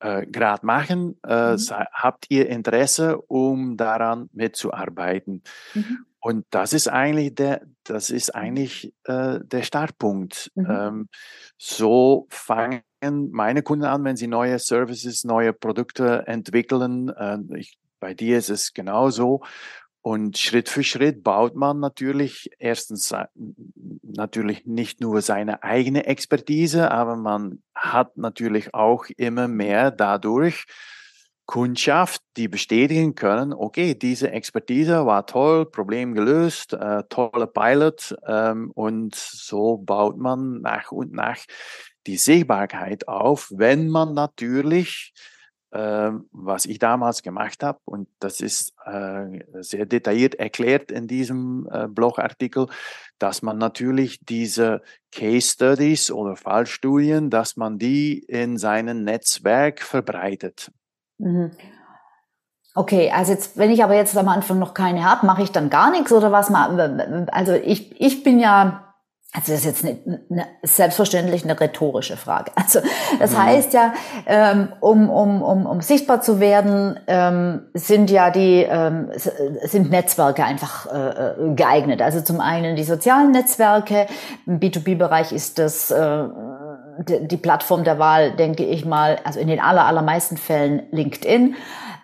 äh, 0.00 0.26
gerade 0.26 0.64
machen. 0.66 1.18
Äh, 1.26 1.52
mhm. 1.52 1.70
Habt 1.92 2.26
ihr 2.28 2.48
Interesse, 2.48 3.18
um 3.18 3.76
daran 3.76 4.28
mitzuarbeiten? 4.32 5.42
Mhm. 5.74 6.06
Und 6.20 6.44
das 6.50 6.72
ist 6.72 6.88
eigentlich 6.88 7.34
der, 7.34 7.62
das 7.84 8.10
ist 8.10 8.34
mhm. 8.34 8.40
eigentlich 8.40 8.94
äh, 9.04 9.38
der 9.42 9.62
Startpunkt. 9.62 10.50
Mhm. 10.54 10.66
Ähm, 10.68 11.08
so 11.56 12.26
fangen 12.30 12.82
meine 13.30 13.62
Kunden 13.62 13.84
an, 13.84 14.04
wenn 14.04 14.16
sie 14.16 14.26
neue 14.26 14.58
Services, 14.58 15.24
neue 15.24 15.52
Produkte 15.52 16.24
entwickeln. 16.26 17.10
Äh, 17.10 17.38
ich, 17.56 17.78
bei 18.00 18.12
dir 18.12 18.38
ist 18.38 18.50
es 18.50 18.74
genauso. 18.74 19.42
Und 20.06 20.38
Schritt 20.38 20.68
für 20.68 20.84
Schritt 20.84 21.24
baut 21.24 21.56
man 21.56 21.80
natürlich 21.80 22.48
erstens 22.60 23.12
natürlich 24.04 24.64
nicht 24.64 25.00
nur 25.00 25.20
seine 25.20 25.64
eigene 25.64 26.06
Expertise, 26.06 26.92
aber 26.92 27.16
man 27.16 27.60
hat 27.74 28.16
natürlich 28.16 28.72
auch 28.72 29.06
immer 29.16 29.48
mehr 29.48 29.90
dadurch 29.90 30.66
Kundschaft, 31.44 32.22
die 32.36 32.46
bestätigen 32.46 33.16
können, 33.16 33.52
okay, 33.52 33.96
diese 33.96 34.30
Expertise 34.30 35.06
war 35.06 35.26
toll, 35.26 35.68
Problem 35.68 36.14
gelöst, 36.14 36.72
äh, 36.72 37.02
tolle 37.08 37.48
Pilot 37.48 38.14
ähm, 38.28 38.70
und 38.76 39.16
so 39.16 39.78
baut 39.78 40.18
man 40.18 40.60
nach 40.60 40.92
und 40.92 41.14
nach 41.14 41.38
die 42.06 42.16
Sichtbarkeit 42.16 43.08
auf, 43.08 43.50
wenn 43.52 43.88
man 43.88 44.14
natürlich, 44.14 45.14
äh, 45.16 45.35
was 45.70 46.64
ich 46.64 46.78
damals 46.78 47.22
gemacht 47.22 47.62
habe, 47.62 47.80
und 47.84 48.08
das 48.20 48.40
ist 48.40 48.72
äh, 48.84 49.40
sehr 49.60 49.84
detailliert 49.84 50.36
erklärt 50.36 50.90
in 50.90 51.06
diesem 51.06 51.68
äh, 51.70 51.88
Blogartikel, 51.88 52.68
dass 53.18 53.42
man 53.42 53.58
natürlich 53.58 54.20
diese 54.24 54.82
Case 55.12 55.50
Studies 55.50 56.10
oder 56.10 56.36
Fallstudien, 56.36 57.30
dass 57.30 57.56
man 57.56 57.78
die 57.78 58.18
in 58.20 58.58
seinem 58.58 59.04
Netzwerk 59.04 59.82
verbreitet. 59.82 60.70
Mhm. 61.18 61.50
Okay, 62.74 63.10
also 63.10 63.32
jetzt, 63.32 63.56
wenn 63.56 63.70
ich 63.70 63.82
aber 63.82 63.94
jetzt 63.94 64.16
am 64.16 64.28
Anfang 64.28 64.58
noch 64.58 64.74
keine 64.74 65.02
habe, 65.02 65.26
mache 65.26 65.42
ich 65.42 65.50
dann 65.50 65.70
gar 65.70 65.90
nichts 65.90 66.12
oder 66.12 66.30
was? 66.30 66.52
Also 67.32 67.54
ich, 67.54 67.98
ich 67.98 68.22
bin 68.22 68.38
ja, 68.38 68.85
also 69.36 69.52
das 69.52 69.60
ist 69.60 69.64
jetzt 69.66 69.84
eine, 69.84 70.20
eine, 70.30 70.46
selbstverständlich 70.62 71.44
eine 71.44 71.60
rhetorische 71.60 72.16
Frage. 72.16 72.52
Also 72.56 72.80
das 73.18 73.32
mhm. 73.32 73.42
heißt 73.42 73.74
ja, 73.74 73.92
ähm, 74.26 74.68
um, 74.80 75.10
um, 75.10 75.42
um, 75.42 75.66
um 75.66 75.80
sichtbar 75.82 76.22
zu 76.22 76.40
werden, 76.40 76.98
ähm, 77.06 77.62
sind 77.74 78.10
ja 78.10 78.30
die 78.30 78.66
ähm, 78.68 79.10
sind 79.62 79.90
Netzwerke 79.90 80.42
einfach 80.42 80.86
äh, 80.86 81.54
geeignet. 81.54 82.00
Also 82.00 82.22
zum 82.22 82.40
einen 82.40 82.76
die 82.76 82.84
sozialen 82.84 83.30
Netzwerke, 83.30 84.06
im 84.46 84.58
B2B-Bereich 84.58 85.32
ist 85.32 85.58
das 85.58 85.90
äh, 85.90 86.24
die 86.98 87.36
Plattform 87.36 87.84
der 87.84 87.98
Wahl, 87.98 88.32
denke 88.36 88.64
ich 88.64 88.86
mal, 88.86 89.18
also 89.22 89.38
in 89.38 89.48
den 89.48 89.60
aller, 89.60 89.84
allermeisten 89.84 90.38
Fällen 90.38 90.84
LinkedIn. 90.92 91.54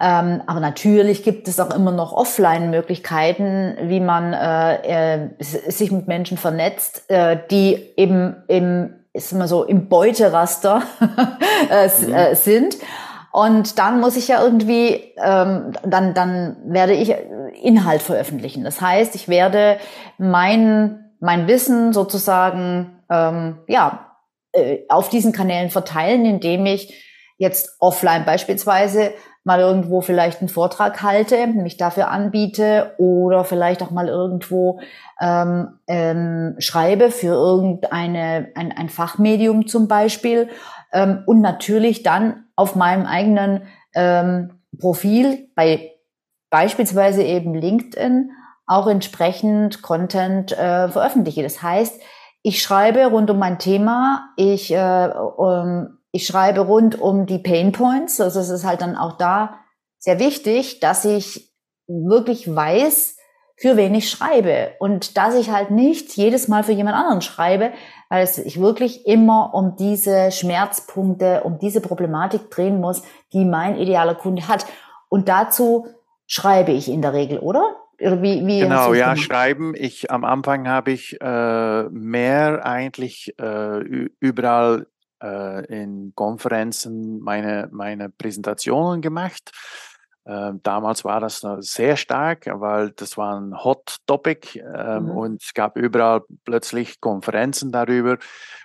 Ähm, 0.04 0.42
aber 0.48 0.58
natürlich 0.58 1.22
gibt 1.22 1.46
es 1.46 1.60
auch 1.60 1.72
immer 1.72 1.92
noch 1.92 2.12
Offline-Möglichkeiten, 2.12 3.76
wie 3.82 4.00
man 4.00 4.32
äh, 4.32 5.20
äh, 5.20 5.28
sich 5.38 5.92
mit 5.92 6.08
Menschen 6.08 6.38
vernetzt, 6.38 7.08
äh, 7.08 7.38
die 7.52 7.92
eben 7.96 8.42
im, 8.48 8.94
ist 9.12 9.30
immer 9.30 9.46
so, 9.46 9.62
im 9.62 9.88
Beuteraster 9.88 10.82
äh, 11.70 11.86
mhm. 11.86 12.12
Äh, 12.12 12.34
sind. 12.34 12.78
Und 13.30 13.78
dann 13.78 14.00
muss 14.00 14.16
ich 14.16 14.26
ja 14.26 14.42
irgendwie, 14.42 15.14
ähm, 15.22 15.72
dann, 15.84 16.14
dann 16.14 16.56
werde 16.64 16.94
ich 16.94 17.14
Inhalt 17.62 18.02
veröffentlichen. 18.02 18.64
Das 18.64 18.80
heißt, 18.80 19.14
ich 19.14 19.28
werde 19.28 19.78
mein, 20.18 21.12
mein 21.20 21.46
Wissen 21.46 21.92
sozusagen, 21.92 22.98
ähm, 23.08 23.60
ja, 23.68 24.16
äh, 24.50 24.78
auf 24.88 25.10
diesen 25.10 25.32
Kanälen 25.32 25.70
verteilen, 25.70 26.26
indem 26.26 26.66
ich 26.66 26.92
jetzt 27.38 27.76
offline 27.78 28.24
beispielsweise 28.24 29.12
mal 29.44 29.60
irgendwo 29.60 30.00
vielleicht 30.00 30.40
einen 30.40 30.48
Vortrag 30.48 31.02
halte, 31.02 31.46
mich 31.48 31.76
dafür 31.76 32.10
anbiete 32.10 32.94
oder 32.98 33.44
vielleicht 33.44 33.82
auch 33.82 33.90
mal 33.90 34.08
irgendwo 34.08 34.80
ähm, 35.20 35.78
ähm, 35.88 36.54
schreibe 36.58 37.10
für 37.10 37.34
irgendeine 37.34 38.48
ein, 38.54 38.72
ein 38.72 38.88
Fachmedium 38.88 39.66
zum 39.66 39.88
Beispiel 39.88 40.48
ähm, 40.92 41.22
und 41.26 41.40
natürlich 41.40 42.02
dann 42.02 42.44
auf 42.56 42.76
meinem 42.76 43.06
eigenen 43.06 43.62
ähm, 43.94 44.60
Profil 44.78 45.48
bei 45.54 45.90
beispielsweise 46.50 47.22
eben 47.22 47.54
LinkedIn 47.54 48.30
auch 48.66 48.86
entsprechend 48.86 49.82
Content 49.82 50.52
äh, 50.52 50.88
veröffentliche. 50.88 51.42
Das 51.42 51.62
heißt, 51.62 52.00
ich 52.42 52.62
schreibe 52.62 53.04
rund 53.06 53.30
um 53.30 53.38
mein 53.38 53.58
Thema, 53.58 54.30
ich, 54.36 54.72
äh, 54.72 55.08
um, 55.36 55.98
ich 56.12 56.26
schreibe 56.26 56.60
rund 56.60 57.00
um 57.00 57.26
die 57.26 57.38
Pain 57.38 57.72
Points. 57.72 58.20
Also 58.20 58.40
es 58.40 58.50
ist 58.50 58.64
halt 58.64 58.82
dann 58.82 58.96
auch 58.96 59.16
da 59.16 59.58
sehr 59.98 60.18
wichtig, 60.18 60.80
dass 60.80 61.04
ich 61.04 61.52
wirklich 61.86 62.54
weiß, 62.54 63.16
für 63.56 63.76
wen 63.76 63.94
ich 63.94 64.10
schreibe 64.10 64.72
und 64.78 65.16
dass 65.16 65.34
ich 65.34 65.50
halt 65.50 65.70
nicht 65.70 66.16
jedes 66.16 66.48
Mal 66.48 66.64
für 66.64 66.72
jemand 66.72 66.96
anderen 66.96 67.22
schreibe, 67.22 67.72
weil 68.08 68.24
es 68.24 68.36
sich 68.36 68.60
wirklich 68.60 69.06
immer 69.06 69.54
um 69.54 69.76
diese 69.76 70.32
Schmerzpunkte, 70.32 71.42
um 71.44 71.58
diese 71.58 71.80
Problematik 71.80 72.50
drehen 72.50 72.80
muss, 72.80 73.02
die 73.32 73.44
mein 73.44 73.76
idealer 73.76 74.14
Kunde 74.14 74.48
hat. 74.48 74.66
Und 75.08 75.28
dazu 75.28 75.86
schreibe 76.26 76.72
ich 76.72 76.90
in 76.90 77.02
der 77.02 77.12
Regel, 77.12 77.38
oder? 77.38 77.76
wie, 77.98 78.44
wie 78.46 78.60
genau, 78.60 78.94
ja, 78.94 79.12
gemacht? 79.12 79.20
schreiben. 79.20 79.74
Ich 79.76 80.10
am 80.10 80.24
Anfang 80.24 80.66
habe 80.68 80.90
ich 80.90 81.20
äh, 81.20 81.82
mehr 81.90 82.66
eigentlich 82.66 83.34
äh, 83.38 84.08
überall 84.18 84.86
in 85.22 86.12
Konferenzen 86.14 87.20
meine, 87.20 87.68
meine 87.72 88.08
Präsentationen 88.08 89.00
gemacht. 89.00 89.52
Ähm, 90.24 90.60
damals 90.62 91.04
war 91.04 91.18
das 91.18 91.44
sehr 91.60 91.96
stark, 91.96 92.46
weil 92.46 92.90
das 92.92 93.16
war 93.16 93.40
ein 93.40 93.64
Hot 93.64 93.96
Topic 94.06 94.60
ähm, 94.60 95.04
mhm. 95.04 95.10
und 95.10 95.42
es 95.42 95.52
gab 95.52 95.76
überall 95.76 96.22
plötzlich 96.44 97.00
Konferenzen 97.00 97.72
darüber 97.72 98.18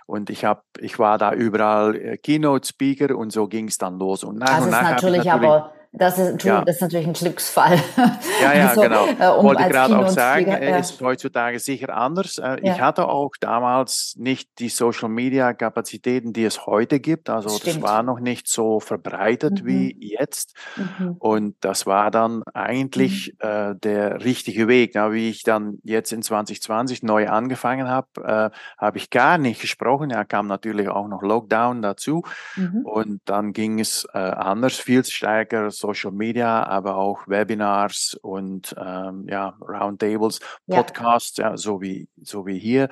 und 0.05 0.29
ich 0.29 0.45
habe, 0.45 0.61
ich 0.79 0.99
war 0.99 1.17
da 1.17 1.33
überall 1.33 1.95
äh, 1.95 2.17
Keynote 2.17 2.67
Speaker 2.67 3.15
und 3.15 3.31
so 3.31 3.47
ging 3.47 3.67
es 3.67 3.79
dann 3.79 3.97
los. 3.97 4.23
Und 4.23 4.37
nach 4.37 4.57
das 4.57 4.65
und 4.65 4.69
nach 4.69 4.81
ist 4.81 4.89
natürlich, 4.91 5.25
natürlich 5.25 5.31
aber 5.31 5.73
das 5.91 6.19
ist, 6.19 6.43
ja. 6.43 6.63
das 6.63 6.75
ist 6.75 6.81
natürlich 6.81 7.07
ein 7.07 7.13
Glücksfall. 7.13 7.79
Ja, 8.41 8.53
ja, 8.53 8.69
also, 8.69 8.81
genau. 8.81 9.07
Äh, 9.07 9.35
um 9.35 9.45
Wollte 9.45 9.67
gerade 9.67 9.97
auch 9.97 10.09
sagen, 10.09 10.47
es 10.51 10.69
ja. 10.69 10.77
ist 10.77 11.01
heutzutage 11.01 11.59
sicher 11.59 11.95
anders. 11.95 12.37
Äh, 12.37 12.57
ich 12.59 12.77
ja. 12.77 12.79
hatte 12.79 13.07
auch 13.07 13.31
damals 13.39 14.13
nicht 14.17 14.59
die 14.59 14.69
Social 14.69 15.09
Media 15.09 15.53
Kapazitäten, 15.53 16.33
die 16.33 16.45
es 16.45 16.67
heute 16.67 16.99
gibt. 16.99 17.29
Also 17.29 17.49
das, 17.49 17.61
das 17.61 17.81
war 17.81 18.03
noch 18.03 18.19
nicht 18.19 18.47
so 18.47 18.79
verbreitet 18.79 19.63
mhm. 19.63 19.65
wie 19.65 19.97
jetzt. 19.99 20.55
Mhm. 20.75 21.15
Und 21.17 21.55
das 21.61 21.87
war 21.87 22.11
dann 22.11 22.43
eigentlich 22.53 23.33
mhm. 23.41 23.49
äh, 23.49 23.75
der 23.75 24.23
richtige 24.23 24.67
Weg. 24.67 24.91
Na, 24.93 25.11
wie 25.11 25.29
ich 25.29 25.41
dann 25.41 25.79
jetzt 25.83 26.11
in 26.11 26.21
2020 26.21 27.01
neu 27.01 27.27
angefangen 27.29 27.87
habe, 27.87 28.07
äh, 28.23 28.57
habe 28.77 28.97
ich 28.97 29.09
gar 29.09 29.39
nicht 29.39 29.61
gesprochen. 29.61 30.11
Ja, 30.11 30.23
kam 30.25 30.47
natürlich 30.47 30.89
auch 30.89 31.07
noch 31.07 31.23
Lockdown 31.23 31.81
dazu. 31.81 32.23
Mhm. 32.55 32.81
Und 32.83 33.21
dann 33.25 33.51
ging 33.51 33.79
es 33.79 34.07
äh, 34.13 34.17
anders, 34.19 34.75
viel 34.75 35.03
stärker 35.03 35.71
Social 35.87 36.11
Media, 36.11 36.63
aber 36.63 36.95
auch 36.97 37.27
Webinars 37.27 38.17
und 38.21 38.75
ähm, 38.77 39.25
ja, 39.29 39.57
Roundtables, 39.61 40.39
Podcasts, 40.67 41.37
ja. 41.37 41.51
ja. 41.51 41.57
so 41.57 41.81
wie 41.81 42.09
so 42.21 42.45
wie 42.45 42.59
hier 42.59 42.89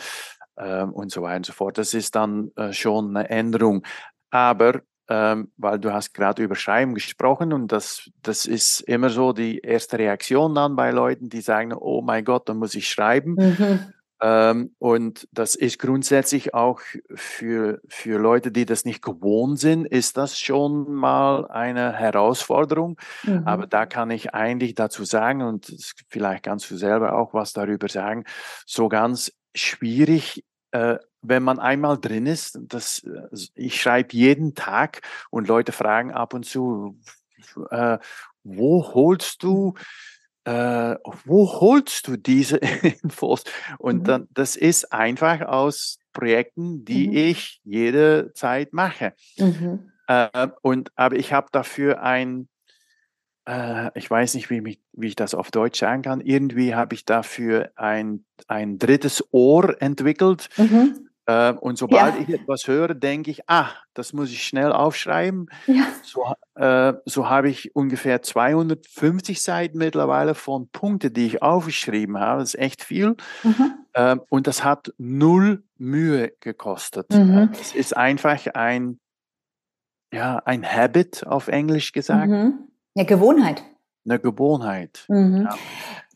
ähm, 0.58 0.93
und 0.93 1.12
so 1.12 1.21
weiter 1.21 1.38
und 1.38 1.45
so 1.45 1.53
fort. 1.53 1.77
Das 1.77 1.93
ist 1.93 2.15
dann 2.15 2.51
äh, 2.55 2.71
schon 2.73 3.15
eine 3.15 3.29
Änderung. 3.29 3.86
Aber 4.29 4.81
ähm, 5.08 5.51
weil 5.58 5.79
du 5.79 5.93
hast 5.93 6.13
gerade 6.13 6.41
über 6.41 6.55
Schreiben 6.55 6.95
gesprochen 6.95 7.53
und 7.53 7.71
das, 7.71 8.10
das 8.23 8.45
ist 8.45 8.81
immer 8.81 9.10
so 9.10 9.34
die 9.34 9.60
erste 9.60 9.99
Reaktion 9.99 10.55
dann 10.55 10.75
bei 10.75 10.91
Leuten, 10.91 11.29
die 11.29 11.41
sagen, 11.41 11.73
oh 11.73 12.01
mein 12.01 12.25
Gott, 12.25 12.49
dann 12.49 12.58
muss 12.58 12.73
ich 12.73 12.89
schreiben. 12.89 13.36
Mhm. 13.36 13.93
Ähm, 14.21 14.75
und 14.80 15.28
das 15.32 15.56
ist 15.56 15.80
grundsätzlich 15.80 16.54
auch 16.54 16.80
für, 17.13 17.82
für 17.88 18.17
Leute, 18.17 18.51
die 18.51 18.65
das 18.65 18.86
nicht 18.86 19.01
gewohnt 19.01 19.60
sind, 19.60 19.86
ist 19.86 20.17
das 20.17 20.39
schon 20.39 20.93
mal 20.93 21.47
eine 21.47 21.93
Herausforderung. 21.93 22.97
Mhm. 23.23 23.43
Aber 23.45 23.67
da 23.67 23.86
kann 23.86 24.12
ich 24.12 24.34
eigentlich 24.34 24.75
dazu 24.75 25.04
sagen, 25.04 25.41
und 25.41 25.75
vielleicht 26.10 26.43
kannst 26.43 26.71
du 26.71 26.78
selber 26.78 27.17
auch 27.17 27.34
was 27.34 27.54
darüber 27.54 27.89
sagen, 27.89 28.23
so 28.65 28.88
ganz 28.88 29.34
schwierig, 29.54 30.45
äh, 30.71 30.97
wenn 31.21 31.43
man 31.43 31.60
einmal 31.60 31.97
drin 31.97 32.25
ist. 32.25 32.60
Das, 32.62 33.06
ich 33.56 33.82
schreibe 33.82 34.15
jeden 34.15 34.56
Tag 34.56 35.01
und 35.30 35.47
Leute 35.47 35.71
fragen 35.71 36.12
ab 36.12 36.34
und 36.34 36.45
zu, 36.45 36.99
äh, 37.69 37.97
wo 38.43 38.93
holst 38.93 39.43
du 39.43 39.73
äh, 40.45 40.95
wo 41.25 41.60
holst 41.60 42.08
du 42.08 42.17
diese 42.17 42.58
Infos? 43.03 43.43
Und 43.77 43.99
mhm. 43.99 44.03
dann, 44.03 44.27
das 44.34 44.55
ist 44.55 44.91
einfach 44.93 45.41
aus 45.41 45.99
Projekten, 46.13 46.86
die 46.86 47.08
mhm. 47.08 47.17
ich 47.17 47.62
jederzeit 47.63 48.73
mache. 48.73 49.13
Mhm. 49.38 49.91
Äh, 50.08 50.47
und, 50.62 50.91
aber 50.95 51.15
ich 51.17 51.34
habe 51.34 51.47
dafür 51.51 52.01
ein, 52.01 52.47
äh, 53.47 53.89
ich 53.97 54.10
weiß 54.10 54.36
nicht, 54.36 54.49
wie, 54.49 54.62
mich, 54.62 54.79
wie 54.93 55.08
ich 55.08 55.15
das 55.15 55.34
auf 55.34 55.51
Deutsch 55.51 55.79
sagen 55.79 56.03
kann, 56.03 56.21
irgendwie 56.21 56.75
habe 56.75 56.95
ich 56.95 57.05
dafür 57.05 57.71
ein, 57.75 58.25
ein 58.47 58.77
drittes 58.77 59.23
Ohr 59.31 59.81
entwickelt, 59.81 60.49
mhm. 60.58 61.10
Äh, 61.27 61.53
und 61.53 61.77
sobald 61.77 62.15
ja. 62.15 62.21
ich 62.21 62.29
etwas 62.29 62.67
höre, 62.67 62.93
denke 62.93 63.31
ich, 63.31 63.49
ah, 63.49 63.69
das 63.93 64.13
muss 64.13 64.29
ich 64.29 64.43
schnell 64.43 64.71
aufschreiben. 64.71 65.49
Ja. 65.65 65.88
So, 66.03 66.33
äh, 66.55 66.93
so 67.05 67.29
habe 67.29 67.49
ich 67.49 67.75
ungefähr 67.75 68.21
250 68.21 69.41
Seiten 69.41 69.77
mittlerweile 69.77 70.35
von 70.35 70.69
Punkten, 70.69 71.13
die 71.13 71.25
ich 71.25 71.41
aufgeschrieben 71.41 72.19
habe. 72.19 72.41
Das 72.41 72.53
ist 72.53 72.59
echt 72.59 72.83
viel. 72.83 73.15
Mhm. 73.43 73.73
Äh, 73.93 74.17
und 74.29 74.47
das 74.47 74.63
hat 74.63 74.93
null 74.97 75.63
Mühe 75.77 76.33
gekostet. 76.39 77.11
Mhm. 77.11 77.49
Es 77.59 77.73
ist 77.73 77.97
einfach 77.97 78.45
ein, 78.53 78.99
ja, 80.13 80.38
ein 80.45 80.63
Habit 80.63 81.25
auf 81.25 81.47
Englisch 81.47 81.91
gesagt. 81.91 82.29
Mhm. 82.29 82.69
Eine 82.95 83.05
Gewohnheit. 83.05 83.63
Eine 84.05 84.19
Gewohnheit. 84.19 85.05
Mhm. 85.07 85.47
Ja. 85.49 85.57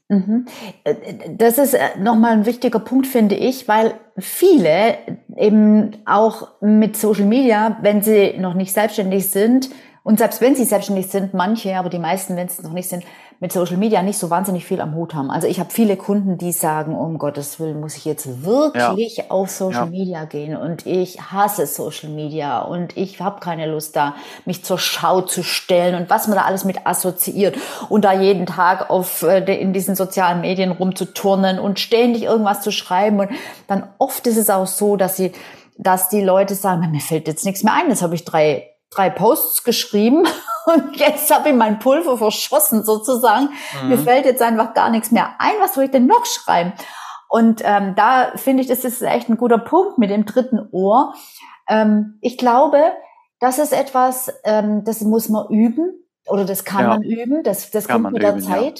Mhm. 0.09 0.45
Äh, 0.83 0.95
das 1.37 1.59
ist 1.59 1.75
äh, 1.75 1.99
nochmal 1.99 2.33
ein 2.33 2.45
wichtiger 2.45 2.79
Punkt, 2.79 3.05
finde 3.07 3.35
ich, 3.35 3.67
weil 3.67 3.93
viele 4.17 4.97
eben 5.37 5.91
auch 6.05 6.61
mit 6.61 6.97
Social 6.97 7.25
Media, 7.25 7.77
wenn 7.81 8.01
sie 8.01 8.35
noch 8.37 8.55
nicht 8.55 8.73
selbstständig 8.73 9.29
sind, 9.29 9.69
und 10.03 10.19
selbst 10.19 10.41
wenn 10.41 10.55
sie 10.55 10.65
selbstständig 10.65 11.07
sind, 11.07 11.33
manche, 11.33 11.77
aber 11.77 11.89
die 11.89 11.99
meisten, 11.99 12.35
wenn 12.35 12.47
sie 12.47 12.61
noch 12.61 12.73
nicht 12.73 12.89
sind, 12.89 13.03
mit 13.41 13.53
Social 13.53 13.77
Media 13.77 14.01
nicht 14.01 14.17
so 14.17 14.29
wahnsinnig 14.29 14.65
viel 14.65 14.81
am 14.81 14.95
Hut 14.95 15.13
haben. 15.13 15.31
Also 15.31 15.47
ich 15.47 15.59
habe 15.59 15.69
viele 15.71 15.95
Kunden, 15.95 16.37
die 16.37 16.51
sagen, 16.51 16.93
um 16.93 17.17
Gottes 17.17 17.59
Willen 17.59 17.79
muss 17.79 17.95
ich 17.95 18.03
jetzt 18.03 18.43
wirklich 18.43 19.17
ja. 19.17 19.23
auf 19.29 19.49
Social 19.49 19.85
ja. 19.85 19.91
Media 19.91 20.25
gehen 20.25 20.57
und 20.57 20.85
ich 20.85 21.21
hasse 21.21 21.65
Social 21.65 22.09
Media 22.09 22.59
und 22.59 22.97
ich 22.97 23.21
habe 23.21 23.39
keine 23.39 23.65
Lust 23.67 23.95
da, 23.95 24.15
mich 24.45 24.65
zur 24.65 24.77
Schau 24.77 25.21
zu 25.21 25.43
stellen 25.43 25.95
und 25.95 26.09
was 26.09 26.27
man 26.27 26.37
da 26.37 26.43
alles 26.43 26.65
mit 26.65 26.85
assoziiert 26.85 27.57
und 27.87 28.03
da 28.03 28.11
jeden 28.11 28.45
Tag 28.45 28.89
auf 28.89 29.23
äh, 29.23 29.39
in 29.55 29.71
diesen 29.71 29.95
sozialen 29.95 30.41
Medien 30.41 30.71
rumzuturnen 30.71 31.59
und 31.59 31.79
ständig 31.79 32.23
irgendwas 32.23 32.61
zu 32.61 32.71
schreiben 32.71 33.19
und 33.21 33.29
dann 33.67 33.87
oft 33.99 34.27
ist 34.27 34.37
es 34.37 34.49
auch 34.49 34.67
so, 34.67 34.97
dass 34.97 35.15
sie 35.15 35.31
dass 35.81 36.09
die 36.09 36.21
Leute 36.21 36.55
sagen, 36.55 36.91
mir 36.91 36.99
fällt 36.99 37.29
jetzt 37.29 37.45
nichts 37.45 37.63
mehr 37.63 37.73
ein, 37.73 37.89
jetzt 37.89 38.01
habe 38.01 38.13
ich 38.13 38.25
drei 38.25 38.69
drei 38.89 39.09
Posts 39.09 39.63
geschrieben 39.63 40.27
und 40.65 40.95
jetzt 40.97 41.33
habe 41.33 41.49
ich 41.49 41.55
mein 41.55 41.79
Pulver 41.79 42.17
verschossen 42.17 42.83
sozusagen. 42.83 43.49
Mhm. 43.81 43.89
Mir 43.89 43.97
fällt 43.97 44.25
jetzt 44.25 44.41
einfach 44.41 44.73
gar 44.73 44.89
nichts 44.89 45.11
mehr 45.11 45.35
ein. 45.39 45.53
Was 45.59 45.75
soll 45.75 45.85
ich 45.85 45.91
denn 45.91 46.07
noch 46.07 46.25
schreiben? 46.25 46.73
Und 47.27 47.61
ähm, 47.63 47.93
da 47.95 48.31
finde 48.35 48.63
ich, 48.63 48.67
das 48.67 48.83
ist 48.83 49.01
echt 49.03 49.29
ein 49.29 49.37
guter 49.37 49.59
Punkt 49.59 49.99
mit 49.99 50.09
dem 50.09 50.25
dritten 50.25 50.67
Ohr. 50.71 51.13
Ähm, 51.67 52.17
ich 52.21 52.37
glaube, 52.37 52.91
das 53.39 53.59
ist 53.59 53.71
etwas, 53.71 54.33
ähm, 54.43 54.83
das 54.83 55.01
muss 55.01 55.29
man 55.29 55.47
üben 55.49 55.93
oder 56.27 56.45
das 56.45 56.65
kann 56.65 56.81
ja. 56.81 56.87
man 56.89 57.03
üben. 57.03 57.43
Das, 57.43 57.69
das 57.69 57.87
kommt 57.87 58.11
mit 58.11 58.23
der 58.23 58.31
üben, 58.31 58.41
Zeit. 58.41 58.79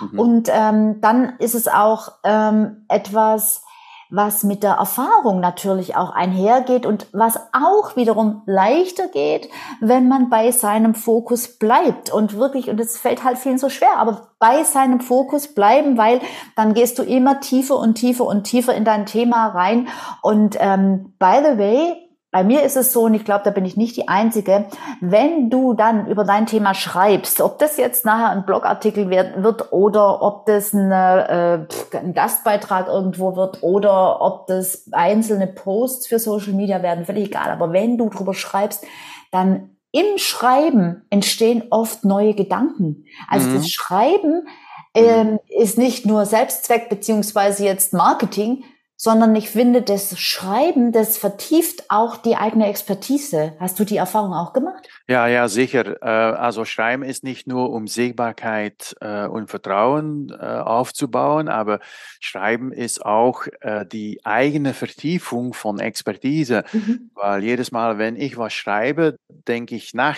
Ja. 0.00 0.06
Mhm. 0.06 0.18
Und 0.18 0.50
ähm, 0.52 1.00
dann 1.00 1.38
ist 1.38 1.54
es 1.54 1.68
auch 1.68 2.12
ähm, 2.22 2.84
etwas, 2.88 3.64
was 4.10 4.44
mit 4.44 4.62
der 4.62 4.74
Erfahrung 4.74 5.40
natürlich 5.40 5.96
auch 5.96 6.10
einhergeht 6.10 6.86
und 6.86 7.06
was 7.12 7.38
auch 7.52 7.96
wiederum 7.96 8.42
leichter 8.46 9.08
geht, 9.08 9.48
wenn 9.80 10.08
man 10.08 10.30
bei 10.30 10.50
seinem 10.50 10.94
Fokus 10.94 11.58
bleibt 11.58 12.12
und 12.12 12.36
wirklich, 12.36 12.70
und 12.70 12.80
es 12.80 12.96
fällt 12.96 13.24
halt 13.24 13.38
vielen 13.38 13.58
so 13.58 13.68
schwer, 13.68 13.98
aber 13.98 14.28
bei 14.38 14.64
seinem 14.64 15.00
Fokus 15.00 15.54
bleiben, 15.54 15.96
weil 15.96 16.20
dann 16.54 16.74
gehst 16.74 16.98
du 16.98 17.02
immer 17.02 17.40
tiefer 17.40 17.76
und 17.76 17.94
tiefer 17.94 18.26
und 18.26 18.44
tiefer 18.44 18.74
in 18.74 18.84
dein 18.84 19.06
Thema 19.06 19.48
rein. 19.48 19.88
Und 20.22 20.56
ähm, 20.60 21.14
by 21.18 21.38
the 21.42 21.58
way, 21.58 22.05
bei 22.36 22.44
mir 22.44 22.64
ist 22.64 22.76
es 22.76 22.92
so, 22.92 23.04
und 23.04 23.14
ich 23.14 23.24
glaube, 23.24 23.44
da 23.44 23.50
bin 23.50 23.64
ich 23.64 23.78
nicht 23.78 23.96
die 23.96 24.08
Einzige, 24.08 24.66
wenn 25.00 25.48
du 25.48 25.72
dann 25.72 26.06
über 26.06 26.22
dein 26.22 26.44
Thema 26.44 26.74
schreibst, 26.74 27.40
ob 27.40 27.58
das 27.58 27.78
jetzt 27.78 28.04
nachher 28.04 28.28
ein 28.28 28.44
Blogartikel 28.44 29.08
wird, 29.08 29.42
wird 29.42 29.72
oder 29.72 30.20
ob 30.20 30.44
das 30.44 30.74
eine, 30.74 31.66
äh, 31.90 31.96
ein 31.96 32.12
Gastbeitrag 32.12 32.88
irgendwo 32.88 33.36
wird 33.36 33.62
oder 33.62 34.20
ob 34.20 34.48
das 34.48 34.92
einzelne 34.92 35.46
Posts 35.46 36.08
für 36.08 36.18
Social 36.18 36.52
Media 36.52 36.82
werden, 36.82 37.06
völlig 37.06 37.28
egal. 37.28 37.50
Aber 37.50 37.72
wenn 37.72 37.96
du 37.96 38.10
drüber 38.10 38.34
schreibst, 38.34 38.84
dann 39.32 39.70
im 39.90 40.18
Schreiben 40.18 41.06
entstehen 41.08 41.62
oft 41.70 42.04
neue 42.04 42.34
Gedanken. 42.34 43.06
Also 43.30 43.48
mhm. 43.48 43.54
das 43.54 43.70
Schreiben 43.70 44.46
ähm, 44.92 45.38
ist 45.48 45.78
nicht 45.78 46.04
nur 46.04 46.26
Selbstzweck 46.26 46.90
beziehungsweise 46.90 47.64
jetzt 47.64 47.94
Marketing, 47.94 48.62
sondern 48.96 49.36
ich 49.36 49.50
finde, 49.50 49.82
das 49.82 50.18
Schreiben, 50.18 50.90
das 50.90 51.18
vertieft 51.18 51.84
auch 51.90 52.16
die 52.16 52.36
eigene 52.36 52.66
Expertise. 52.66 53.52
Hast 53.60 53.78
du 53.78 53.84
die 53.84 53.98
Erfahrung 53.98 54.32
auch 54.32 54.54
gemacht? 54.54 54.88
Ja, 55.06 55.26
ja, 55.26 55.48
sicher. 55.48 56.02
Äh, 56.02 56.06
also 56.06 56.64
Schreiben 56.64 57.02
ist 57.02 57.22
nicht 57.22 57.46
nur 57.46 57.70
um 57.70 57.86
Sichtbarkeit 57.88 58.96
äh, 59.02 59.26
und 59.26 59.50
Vertrauen 59.50 60.30
äh, 60.30 60.44
aufzubauen, 60.44 61.48
aber 61.48 61.80
Schreiben 62.20 62.72
ist 62.72 63.04
auch 63.04 63.44
die 63.92 64.20
eigene 64.24 64.74
Vertiefung 64.74 65.52
von 65.52 65.78
Expertise, 65.78 66.64
mhm. 66.72 67.10
weil 67.14 67.42
jedes 67.42 67.70
Mal, 67.70 67.98
wenn 67.98 68.16
ich 68.16 68.38
was 68.38 68.52
schreibe, 68.52 69.18
denke 69.28 69.74
ich 69.74 69.94
nach 69.94 70.16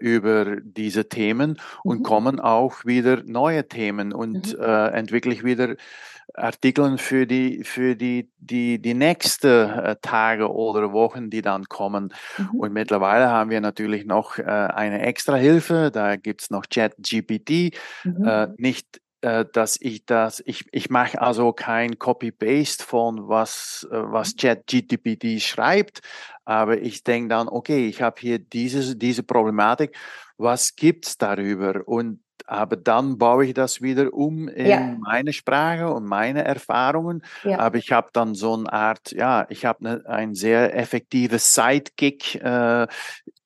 über 0.00 0.56
diese 0.62 1.08
Themen 1.08 1.60
und 1.84 2.00
mhm. 2.00 2.02
kommen 2.02 2.40
auch 2.40 2.84
wieder 2.84 3.22
neue 3.24 3.68
Themen 3.68 4.12
und 4.12 4.58
mhm. 4.58 4.64
entwickle 4.64 5.32
ich 5.32 5.44
wieder 5.44 5.76
Artikeln 6.34 6.98
für 6.98 7.26
die, 7.26 7.64
für 7.64 7.96
die, 7.96 8.30
die, 8.38 8.80
die 8.80 8.94
nächsten 8.94 9.70
äh, 9.70 9.96
Tage 10.00 10.50
oder 10.50 10.92
Wochen, 10.92 11.30
die 11.30 11.42
dann 11.42 11.64
kommen. 11.64 12.14
Mhm. 12.38 12.60
Und 12.60 12.72
mittlerweile 12.72 13.28
haben 13.28 13.50
wir 13.50 13.60
natürlich 13.60 14.04
noch 14.04 14.38
äh, 14.38 14.42
eine 14.42 15.02
extra 15.02 15.36
Hilfe. 15.36 15.90
Da 15.92 16.16
gibt 16.16 16.42
es 16.42 16.50
noch 16.50 16.64
ChatGPT. 16.68 17.76
Mhm. 18.04 18.24
Äh, 18.24 18.48
nicht 18.56 19.00
dass 19.22 19.78
ich 19.78 20.06
das, 20.06 20.42
ich, 20.46 20.64
ich 20.72 20.88
mache 20.88 21.20
also 21.20 21.52
kein 21.52 21.98
Copy-Paste 21.98 22.82
von 22.82 23.28
was, 23.28 23.86
was 23.90 24.32
mhm. 24.32 24.36
ChatGPT 24.38 25.42
schreibt, 25.42 26.00
aber 26.46 26.80
ich 26.80 27.04
denke 27.04 27.28
dann, 27.28 27.46
okay, 27.46 27.86
ich 27.86 28.00
habe 28.00 28.18
hier 28.18 28.38
diese, 28.38 28.96
diese 28.96 29.22
Problematik, 29.22 29.94
was 30.38 30.74
gibt's 30.74 31.18
darüber? 31.18 31.86
Und 31.86 32.20
aber 32.48 32.76
dann 32.76 33.18
baue 33.18 33.46
ich 33.46 33.54
das 33.54 33.82
wieder 33.82 34.12
um 34.12 34.48
in 34.48 34.66
ja. 34.66 34.96
meine 35.00 35.32
Sprache 35.32 35.92
und 35.92 36.04
meine 36.04 36.44
Erfahrungen. 36.44 37.22
Ja. 37.44 37.58
Aber 37.58 37.78
ich 37.78 37.92
habe 37.92 38.08
dann 38.12 38.34
so 38.34 38.54
eine 38.54 38.72
Art, 38.72 39.12
ja, 39.12 39.46
ich 39.48 39.64
habe 39.64 39.84
ne, 39.84 40.02
ein 40.06 40.34
sehr 40.34 40.76
effektives 40.76 41.54
Sidekick. 41.54 42.36
Äh, 42.36 42.86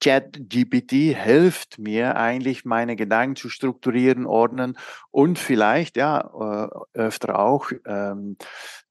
ChatGPT 0.00 1.16
hilft 1.16 1.78
mir 1.78 2.16
eigentlich, 2.16 2.64
meine 2.64 2.96
Gedanken 2.96 3.37
zu 3.37 3.48
strukturieren, 3.48 4.26
ordnen 4.26 4.76
und 5.11 5.38
vielleicht, 5.38 5.96
ja, 5.96 6.68
äh, 6.94 6.98
öfter 6.98 7.38
auch 7.38 7.70
ähm, 7.87 8.37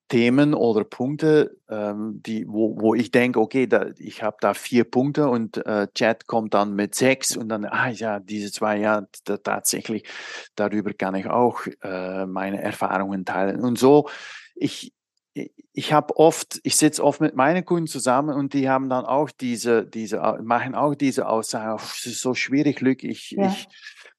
Themen 0.09 0.53
oder 0.53 0.83
Punkte, 0.83 1.57
ähm, 1.69 2.21
die, 2.25 2.47
wo, 2.47 2.79
wo 2.79 2.93
ich 2.93 3.11
denke, 3.11 3.39
okay, 3.39 3.67
da, 3.67 3.87
ich 3.97 4.21
habe 4.21 4.37
da 4.41 4.53
vier 4.53 4.83
Punkte 4.83 5.27
und 5.27 5.57
äh, 5.65 5.87
Chat 5.95 6.27
kommt 6.27 6.53
dann 6.53 6.75
mit 6.75 6.93
sechs 6.93 7.35
und 7.35 7.49
dann, 7.49 7.65
ah 7.65 7.89
ja, 7.89 8.19
diese 8.19 8.51
zwei, 8.51 8.77
ja, 8.77 9.07
da, 9.23 9.37
tatsächlich, 9.37 10.07
darüber 10.55 10.93
kann 10.93 11.15
ich 11.15 11.27
auch 11.27 11.61
äh, 11.81 12.25
meine 12.25 12.61
Erfahrungen 12.61 13.25
teilen. 13.25 13.61
Und 13.61 13.79
so, 13.79 14.09
ich, 14.55 14.93
ich 15.33 15.93
habe 15.93 16.15
oft, 16.17 16.59
ich 16.63 16.75
sitze 16.75 17.03
oft 17.03 17.19
mit 17.21 17.35
meinen 17.35 17.65
Kunden 17.65 17.87
zusammen 17.87 18.35
und 18.35 18.53
die 18.53 18.69
haben 18.69 18.89
dann 18.89 19.05
auch 19.05 19.31
diese, 19.31 19.85
diese, 19.85 20.19
machen 20.43 20.75
auch 20.75 20.95
diese 20.95 21.27
Aussage, 21.27 21.81
es 21.81 22.05
ist 22.05 22.21
so 22.21 22.35
schwierig, 22.35 22.75
Glück, 22.75 23.03
ich, 23.03 23.31
ja. 23.31 23.47
ich, 23.47 23.67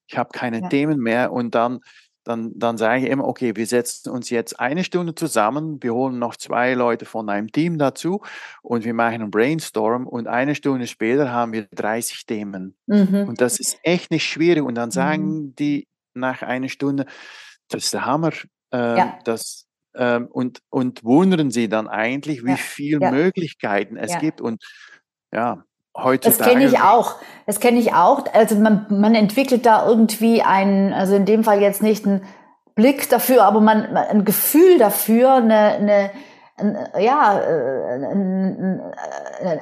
ich 0.06 0.18
habe 0.18 0.30
keine 0.32 0.62
ja. 0.62 0.68
Themen 0.68 0.98
mehr 0.98 1.32
und 1.32 1.54
dann 1.54 1.80
dann, 2.24 2.58
dann 2.58 2.78
sage 2.78 3.04
ich 3.04 3.10
immer, 3.10 3.26
okay, 3.26 3.54
wir 3.54 3.66
setzen 3.66 4.10
uns 4.10 4.30
jetzt 4.30 4.58
eine 4.58 4.82
Stunde 4.82 5.14
zusammen, 5.14 5.82
wir 5.82 5.94
holen 5.94 6.18
noch 6.18 6.36
zwei 6.36 6.74
Leute 6.74 7.04
von 7.04 7.28
einem 7.28 7.52
Team 7.52 7.78
dazu 7.78 8.22
und 8.62 8.84
wir 8.84 8.94
machen 8.94 9.22
einen 9.22 9.30
Brainstorm 9.30 10.06
und 10.06 10.26
eine 10.26 10.54
Stunde 10.54 10.86
später 10.86 11.30
haben 11.30 11.52
wir 11.52 11.66
30 11.74 12.26
Themen. 12.26 12.76
Mhm. 12.86 13.28
Und 13.28 13.40
das 13.40 13.60
ist 13.60 13.78
echt 13.82 14.10
nicht 14.10 14.24
schwierig. 14.24 14.62
Und 14.64 14.74
dann 14.74 14.90
sagen 14.90 15.24
mhm. 15.24 15.54
die 15.56 15.86
nach 16.14 16.42
einer 16.42 16.68
Stunde, 16.68 17.06
das 17.68 17.84
ist 17.84 17.94
der 17.94 18.06
Hammer. 18.06 18.32
Ähm, 18.72 18.96
ja. 18.96 19.18
das, 19.24 19.66
ähm, 19.94 20.26
und, 20.26 20.60
und 20.70 21.04
wundern 21.04 21.50
sie 21.50 21.68
dann 21.68 21.88
eigentlich, 21.88 22.44
wie 22.44 22.50
ja. 22.50 22.56
viele 22.56 23.00
ja. 23.00 23.10
Möglichkeiten 23.10 23.96
es 23.96 24.18
gibt. 24.18 24.40
Und 24.40 24.64
ja, 25.32 25.64
heutzutage. 25.96 26.38
Das 26.38 26.48
kenne 26.48 26.64
ich 26.66 26.78
auch. 26.80 27.16
Das 27.46 27.60
kenne 27.60 27.78
ich 27.78 27.94
auch. 27.94 28.24
Also 28.32 28.56
man, 28.56 28.86
man 28.88 29.14
entwickelt 29.14 29.66
da 29.66 29.86
irgendwie 29.86 30.42
einen, 30.42 30.92
also 30.92 31.14
in 31.14 31.26
dem 31.26 31.44
Fall 31.44 31.60
jetzt 31.60 31.82
nicht 31.82 32.06
einen 32.06 32.22
Blick 32.74 33.08
dafür, 33.08 33.44
aber 33.44 33.60
man 33.60 33.96
ein 33.96 34.24
Gefühl 34.24 34.78
dafür, 34.78 35.34
eine, 35.34 35.54
eine 35.54 36.10
ein, 36.56 36.78
ja, 37.00 37.40
äh, 37.40 37.94
ein, 38.06 38.80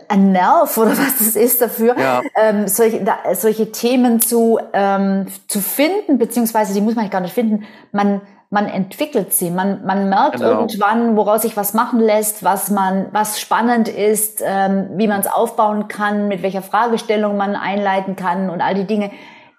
ein, 0.09 0.33
Nerv 0.33 0.77
oder 0.77 0.90
was 0.99 1.21
es 1.21 1.37
ist 1.37 1.62
dafür, 1.62 1.99
ja. 1.99 2.21
ähm, 2.37 2.68
solche, 2.68 3.03
da, 3.03 3.35
solche 3.35 3.73
Themen 3.73 4.21
zu, 4.21 4.59
ähm, 4.73 5.27
zu 5.49 5.61
finden, 5.61 6.18
beziehungsweise 6.18 6.75
die 6.75 6.83
muss 6.83 6.95
man 6.95 7.09
gar 7.09 7.21
nicht 7.21 7.35
finden. 7.35 7.64
Man, 7.92 8.21
man 8.53 8.67
entwickelt 8.67 9.33
sie. 9.33 9.51
Man, 9.51 9.83
man 9.87 10.11
merkt 10.11 10.37
genau. 10.37 10.51
irgendwann, 10.51 11.17
woraus 11.17 11.41
sich 11.41 11.57
was 11.57 11.73
machen 11.73 12.01
lässt, 12.01 12.45
was 12.45 12.71
man, 12.71 13.07
was 13.11 13.41
spannend 13.41 13.88
ist, 13.88 14.43
ähm, 14.45 14.91
wie 14.97 15.09
man 15.09 15.21
es 15.21 15.27
aufbauen 15.27 15.88
kann, 15.88 16.29
mit 16.29 16.43
welcher 16.43 16.61
Fragestellung 16.61 17.38
man 17.38 17.57
einleiten 17.57 18.15
kann 18.15 18.51
und 18.51 18.61
all 18.61 18.75
die 18.75 18.85
Dinge. 18.85 19.11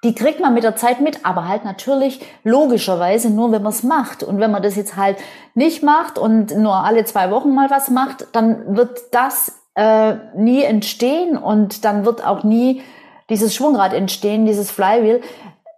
Die 0.04 0.14
kriegt 0.14 0.40
man 0.40 0.54
mit 0.54 0.64
der 0.64 0.76
Zeit 0.76 1.02
mit, 1.02 1.26
aber 1.26 1.48
halt 1.48 1.66
natürlich 1.66 2.22
logischerweise 2.44 3.32
nur, 3.32 3.52
wenn 3.52 3.64
man 3.64 3.72
es 3.72 3.82
macht. 3.82 4.22
Und 4.22 4.40
wenn 4.40 4.52
man 4.52 4.62
das 4.62 4.76
jetzt 4.76 4.96
halt 4.96 5.18
nicht 5.56 5.82
macht 5.82 6.20
und 6.20 6.56
nur 6.56 6.76
alle 6.76 7.04
zwei 7.06 7.32
Wochen 7.32 7.56
mal 7.56 7.72
was 7.72 7.90
macht, 7.90 8.28
dann 8.34 8.78
wird 8.78 9.00
das 9.12 9.60
äh, 9.74 10.14
nie 10.36 10.62
entstehen 10.62 11.36
und 11.36 11.84
dann 11.84 12.06
wird 12.06 12.24
auch 12.24 12.44
nie 12.44 12.84
dieses 13.32 13.56
Schwungrad 13.56 13.94
entstehen, 13.94 14.46
dieses 14.46 14.70
Flywheel, 14.70 15.22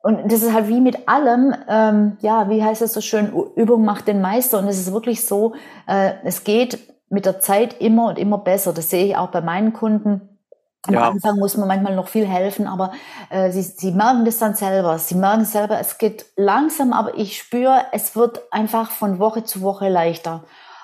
und 0.06 0.32
das 0.32 0.44
ist 0.44 0.54
halt 0.54 0.68
wie 0.68 0.82
mit 0.82 1.08
allem, 1.08 1.56
ähm, 1.68 2.18
ja, 2.20 2.48
wie 2.48 2.64
heißt 2.64 2.84
es 2.84 2.94
so 2.94 3.02
schön, 3.02 3.34
Übung 3.56 3.86
macht 3.86 4.08
den 4.08 4.22
Meister. 4.22 4.60
Und 4.60 4.68
es 4.68 4.78
ist 4.78 4.94
wirklich 4.94 5.26
so, 5.26 5.56
äh, 5.88 6.12
es 6.24 6.44
geht 6.44 6.78
mit 7.10 7.26
der 7.26 7.40
Zeit 7.40 7.82
immer 7.82 8.10
und 8.10 8.20
immer 8.20 8.38
besser. 8.38 8.72
Das 8.72 8.92
sehe 8.92 9.04
ich 9.04 9.18
auch 9.18 9.30
bei 9.30 9.42
meinen 9.42 9.74
Kunden. 9.74 10.38
Am 10.84 10.94
ja. 10.94 11.10
Anfang 11.10 11.40
muss 11.40 11.58
man 11.58 11.68
manchmal 11.68 11.96
noch 11.96 12.08
viel 12.08 12.28
helfen, 12.28 12.68
aber 12.68 12.92
äh, 13.32 13.50
sie, 13.50 13.64
sie 13.64 13.94
merken 13.94 14.26
das 14.26 14.38
dann 14.38 14.54
selber. 14.54 15.00
Sie 15.00 15.16
merken 15.16 15.44
selber, 15.44 15.80
es 15.80 15.98
geht 15.98 16.28
langsam, 16.36 16.94
aber 16.94 17.18
ich 17.18 17.40
spüre, 17.40 17.86
es 17.92 18.16
wird 18.16 18.44
einfach 18.52 18.92
von 18.92 19.18
Woche 19.18 19.44
zu 19.44 19.62
Woche 19.62 19.90
leichter. 19.90 20.44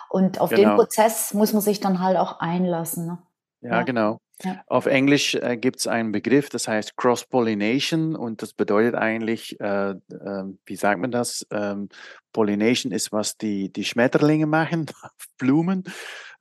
Und 0.10 0.42
auf 0.42 0.50
genau. 0.50 0.70
den 0.70 0.76
Prozess 0.78 1.36
muss 1.36 1.54
man 1.54 1.62
sich 1.62 1.80
dann 1.80 2.02
halt 2.02 2.18
auch 2.18 2.40
einlassen. 2.40 3.06
Ne? 3.06 3.20
Ja, 3.62 3.70
ja, 3.74 3.84
genau. 3.84 4.18
Ja. 4.44 4.64
Auf 4.68 4.86
Englisch 4.86 5.36
äh, 5.36 5.58
gibt 5.58 5.80
es 5.80 5.88
einen 5.88 6.12
Begriff, 6.12 6.50
das 6.50 6.68
heißt 6.68 6.98
Cross-Pollination 6.98 8.16
und 8.16 8.42
das 8.42 8.54
bedeutet 8.54 8.96
eigentlich, 8.96 9.60
äh, 9.60 9.92
äh, 9.92 10.44
wie 10.66 10.76
sagt 10.76 11.00
man 11.00 11.12
das? 11.12 11.46
Ähm, 11.52 11.90
Pollination 12.34 12.92
ist, 12.92 13.12
was 13.12 13.38
die, 13.38 13.72
die 13.72 13.84
Schmetterlinge 13.84 14.48
machen, 14.48 14.86
Blumen. 15.38 15.84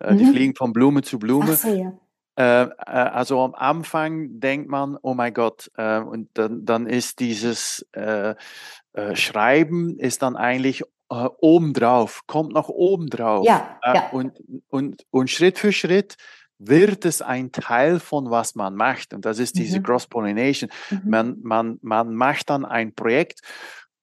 Mhm. 0.02 0.18
Die 0.18 0.26
fliegen 0.26 0.54
von 0.54 0.72
Blume 0.72 1.02
zu 1.02 1.18
Blume. 1.18 1.54
So, 1.56 1.68
ja. 1.68 1.92
Äh, 2.40 2.62
äh, 2.62 2.68
also 2.86 3.40
am 3.40 3.54
Anfang 3.54 4.40
denkt 4.40 4.68
man, 4.68 4.96
oh 5.02 5.14
mein 5.14 5.34
Gott, 5.34 5.70
äh, 5.76 5.98
und 5.98 6.30
dann, 6.34 6.64
dann 6.64 6.86
ist 6.86 7.20
dieses 7.20 7.86
Schreiben 9.14 9.98
ist 10.00 10.22
dann 10.22 10.34
eigentlich 10.34 10.82
obendrauf, 11.08 12.22
kommt 12.26 12.52
noch 12.52 12.68
obendrauf. 12.68 13.46
Ja, 13.46 13.78
ja. 13.84 14.08
Und, 14.10 14.32
und, 14.68 15.06
und 15.10 15.30
Schritt 15.30 15.58
für 15.58 15.72
Schritt 15.72 16.16
wird 16.60 17.04
es 17.04 17.22
ein 17.22 17.50
Teil 17.52 17.98
von 17.98 18.30
was 18.30 18.54
man 18.54 18.76
macht. 18.76 19.14
Und 19.14 19.24
das 19.24 19.38
ist 19.38 19.58
diese 19.58 19.78
mhm. 19.78 19.82
Cross-Pollination. 19.82 20.70
Mhm. 20.90 21.00
Man, 21.04 21.36
man, 21.42 21.78
man 21.82 22.14
macht 22.14 22.50
dann 22.50 22.64
ein 22.64 22.94
Projekt, 22.94 23.40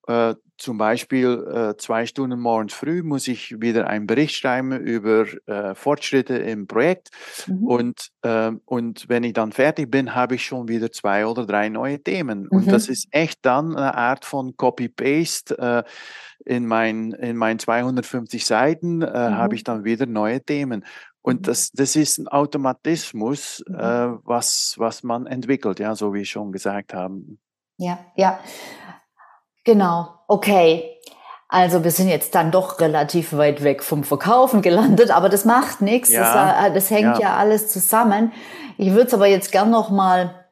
äh, 0.07 0.35
zum 0.57 0.77
Beispiel 0.77 1.45
äh, 1.53 1.77
zwei 1.77 2.05
Stunden 2.07 2.39
morgens 2.39 2.73
früh 2.73 3.03
muss 3.03 3.27
ich 3.27 3.61
wieder 3.61 3.87
einen 3.87 4.07
Bericht 4.07 4.35
schreiben 4.35 4.71
über 4.71 5.25
äh, 5.45 5.75
Fortschritte 5.75 6.35
im 6.37 6.65
Projekt. 6.65 7.09
Mhm. 7.45 7.67
Und, 7.67 8.09
äh, 8.23 8.51
und 8.65 9.07
wenn 9.07 9.23
ich 9.23 9.33
dann 9.33 9.51
fertig 9.51 9.91
bin, 9.91 10.15
habe 10.15 10.35
ich 10.35 10.45
schon 10.45 10.67
wieder 10.67 10.91
zwei 10.91 11.27
oder 11.27 11.45
drei 11.45 11.69
neue 11.69 12.01
Themen. 12.01 12.47
Und 12.47 12.71
das 12.71 12.87
mhm. 12.87 12.93
ist 12.93 13.07
echt 13.11 13.39
dann 13.43 13.75
eine 13.75 13.93
Art 13.93 14.25
von 14.25 14.57
Copy-Paste. 14.57 15.59
Äh, 15.59 15.83
in, 16.45 16.65
mein, 16.65 17.11
in 17.11 17.35
meinen 17.35 17.59
250 17.59 18.45
Seiten 18.45 19.01
äh, 19.01 19.07
habe 19.07 19.53
mhm. 19.53 19.55
ich 19.55 19.63
dann 19.63 19.83
wieder 19.83 20.05
neue 20.05 20.41
Themen. 20.41 20.85
Und 21.27 21.41
mhm. 21.41 21.43
das, 21.43 21.71
das 21.73 21.97
ist 21.97 22.19
ein 22.19 22.29
Automatismus, 22.29 23.61
mhm. 23.67 23.75
äh, 23.75 24.07
was, 24.23 24.75
was 24.77 25.03
man 25.03 25.27
entwickelt, 25.27 25.77
ja, 25.77 25.93
so 25.93 26.13
wie 26.13 26.21
ich 26.21 26.29
schon 26.29 26.53
gesagt 26.53 26.93
habe. 26.93 27.19
Ja, 27.75 27.99
ja. 28.15 28.39
Genau. 29.65 30.07
Okay. 30.29 30.89
Also 31.49 31.83
wir 31.83 31.91
sind 31.91 32.07
jetzt 32.07 32.33
dann 32.33 32.51
doch 32.51 32.79
relativ 32.79 33.33
weit 33.33 33.61
weg 33.61 33.83
vom 33.83 34.05
Verkaufen 34.05 34.61
gelandet, 34.61 35.11
aber 35.11 35.27
das 35.27 35.43
macht 35.43 35.81
nichts. 35.81 36.13
Ja, 36.13 36.21
das, 36.21 36.69
äh, 36.69 36.73
das, 36.73 36.91
hängt 36.91 37.17
ja. 37.17 37.19
ja 37.19 37.35
alles 37.35 37.67
zusammen. 37.67 38.31
Ich 38.77 38.91
würde 38.91 39.07
es 39.07 39.13
aber 39.13 39.27
jetzt 39.27 39.51
gern 39.51 39.69
noch 39.69 39.89
mal 39.89 40.46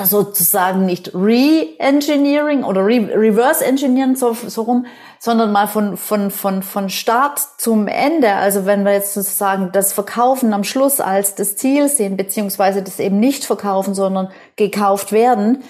sozusagen 0.00 0.86
nicht 0.86 1.14
Re-Engineering 1.14 2.64
oder 2.64 2.84
Re 2.84 3.08
Reverse 3.14 3.64
Engineering 3.64 4.16
so, 4.16 4.32
so 4.34 4.62
rum, 4.62 4.86
sondern 5.18 5.52
mal 5.52 5.68
von, 5.68 5.96
von, 5.96 6.30
von, 6.30 6.62
von 6.62 6.88
Start 6.88 7.40
zum 7.58 7.86
Ende. 7.86 8.32
Also 8.34 8.64
wenn 8.66 8.84
wir 8.84 8.92
jetzt 8.92 9.14
sozusagen 9.14 9.70
das 9.72 9.92
Verkaufen 9.92 10.54
am 10.54 10.64
Schluss 10.64 11.00
als 11.00 11.34
das 11.34 11.56
Ziel 11.56 11.88
sehen, 11.88 12.16
beziehungsweise 12.16 12.82
das 12.82 12.98
eben 12.98 13.20
nicht 13.20 13.44
verkaufen, 13.44 13.94
sondern 13.94 14.30
gekauft 14.56 15.12
werden, 15.12 15.62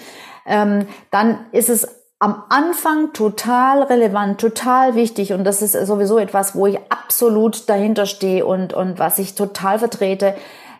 ähm, 0.45 0.87
dann 1.11 1.45
ist 1.51 1.69
es 1.69 1.87
am 2.19 2.43
Anfang 2.47 3.11
total 3.11 3.83
relevant, 3.83 4.39
total 4.39 4.95
wichtig 4.95 5.33
und 5.33 5.43
das 5.43 5.61
ist 5.61 5.73
sowieso 5.73 6.17
etwas, 6.17 6.55
wo 6.55 6.67
ich 6.67 6.79
absolut 6.89 7.67
dahinter 7.69 8.05
stehe 8.05 8.45
und, 8.45 8.73
und 8.73 8.97
was 8.97 9.19
ich 9.19 9.35
total 9.35 9.79
vertrete, 9.79 10.33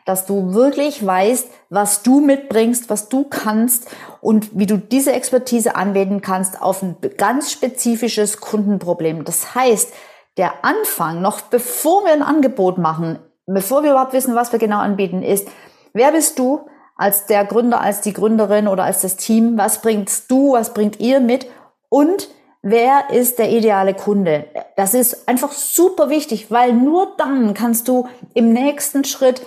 dass 0.05 0.25
du 0.25 0.53
wirklich 0.53 1.05
weißt, 1.05 1.49
was 1.69 2.03
du 2.03 2.19
mitbringst, 2.19 2.89
was 2.89 3.09
du 3.09 3.23
kannst 3.23 3.89
und 4.21 4.57
wie 4.57 4.65
du 4.65 4.77
diese 4.77 5.13
Expertise 5.13 5.75
anwenden 5.75 6.21
kannst 6.21 6.61
auf 6.61 6.81
ein 6.81 6.97
ganz 7.17 7.51
spezifisches 7.51 8.39
Kundenproblem. 8.39 9.23
Das 9.23 9.55
heißt, 9.55 9.93
der 10.37 10.65
Anfang, 10.65 11.21
noch 11.21 11.41
bevor 11.41 12.05
wir 12.05 12.13
ein 12.13 12.23
Angebot 12.23 12.77
machen, 12.77 13.19
bevor 13.45 13.83
wir 13.83 13.91
überhaupt 13.91 14.13
wissen, 14.13 14.35
was 14.35 14.51
wir 14.51 14.59
genau 14.59 14.79
anbieten, 14.79 15.21
ist, 15.21 15.47
wer 15.93 16.11
bist 16.11 16.39
du 16.39 16.65
als 16.95 17.25
der 17.25 17.45
Gründer, 17.45 17.81
als 17.81 18.01
die 18.01 18.13
Gründerin 18.13 18.67
oder 18.67 18.83
als 18.83 19.01
das 19.01 19.17
Team? 19.17 19.57
Was 19.57 19.81
bringst 19.81 20.29
du, 20.31 20.53
was 20.53 20.73
bringt 20.73 20.99
ihr 20.99 21.19
mit? 21.19 21.47
Und 21.89 22.29
wer 22.61 23.09
ist 23.11 23.39
der 23.39 23.51
ideale 23.51 23.93
Kunde? 23.93 24.45
Das 24.75 24.93
ist 24.93 25.27
einfach 25.27 25.51
super 25.51 26.09
wichtig, 26.09 26.49
weil 26.49 26.73
nur 26.73 27.13
dann 27.17 27.53
kannst 27.53 27.87
du 27.87 28.07
im 28.33 28.53
nächsten 28.53 29.03
Schritt 29.03 29.41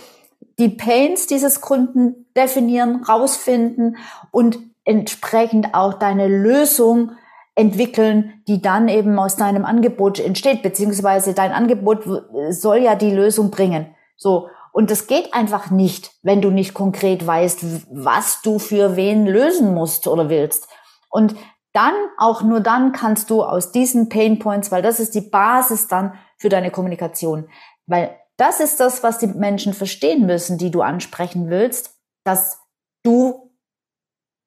die 0.59 0.71
Pains 0.71 1.27
dieses 1.27 1.61
Kunden 1.61 2.27
definieren, 2.37 3.05
rausfinden 3.05 3.97
und 4.31 4.59
entsprechend 4.85 5.75
auch 5.75 5.95
deine 5.95 6.29
Lösung 6.29 7.13
entwickeln, 7.55 8.43
die 8.47 8.61
dann 8.61 8.89
eben 8.89 9.19
aus 9.19 9.37
deinem 9.37 9.65
Angebot 9.65 10.21
entsteht, 10.21 10.63
beziehungsweise 10.63 11.35
dein 11.35 11.53
Angebot 11.53 12.05
soll 12.51 12.79
ja 12.79 12.95
die 12.95 13.11
Lösung 13.11 13.51
bringen. 13.51 13.95
So. 14.17 14.49
Und 14.73 14.91
das 14.91 15.07
geht 15.07 15.33
einfach 15.33 15.71
nicht, 15.71 16.13
wenn 16.23 16.43
du 16.43 16.51
nicht 16.51 16.75
konkret 16.75 17.27
weißt, 17.27 17.65
was 17.91 18.43
du 18.43 18.59
für 18.59 18.95
wen 18.95 19.27
lösen 19.27 19.75
musst 19.75 20.07
oder 20.07 20.29
willst. 20.29 20.69
Und 21.09 21.35
dann, 21.73 21.95
auch 22.19 22.43
nur 22.43 22.61
dann 22.61 22.93
kannst 22.93 23.31
du 23.31 23.43
aus 23.43 23.73
diesen 23.73 24.11
Pain 24.11 24.39
Points, 24.39 24.71
weil 24.71 24.83
das 24.83 25.01
ist 25.01 25.15
die 25.15 25.23
Basis 25.23 25.89
dann 25.89 26.15
für 26.37 26.51
deine 26.51 26.71
Kommunikation. 26.71 27.49
Weil 27.87 28.17
das 28.37 28.61
ist 28.61 28.81
das, 28.81 29.03
was 29.03 29.19
die 29.19 29.29
Menschen 29.29 29.73
verstehen 29.73 30.27
müssen, 30.27 30.59
die 30.59 30.71
du 30.71 30.83
ansprechen 30.83 31.49
willst, 31.49 31.97
dass 32.25 32.59
du 33.03 33.53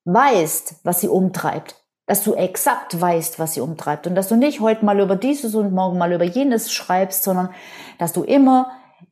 weißt, 0.06 0.82
was 0.84 1.02
sie 1.02 1.08
umtreibt, 1.08 1.76
dass 2.06 2.24
du 2.24 2.34
exakt 2.34 3.00
weißt, 3.00 3.40
was 3.40 3.54
sie 3.54 3.62
umtreibt 3.62 4.08
und 4.08 4.16
dass 4.16 4.28
du 4.28 4.36
nicht 4.36 4.60
heute 4.60 4.86
mal 4.86 5.00
über 5.00 5.16
dieses 5.16 5.56
und 5.56 5.74
morgen 5.74 5.98
mal 5.98 6.12
über 6.12 6.24
jenes 6.24 6.72
schreibst, 6.72 7.24
sondern 7.24 7.50
dass 7.98 8.14
du 8.14 8.24
immer 8.24 8.72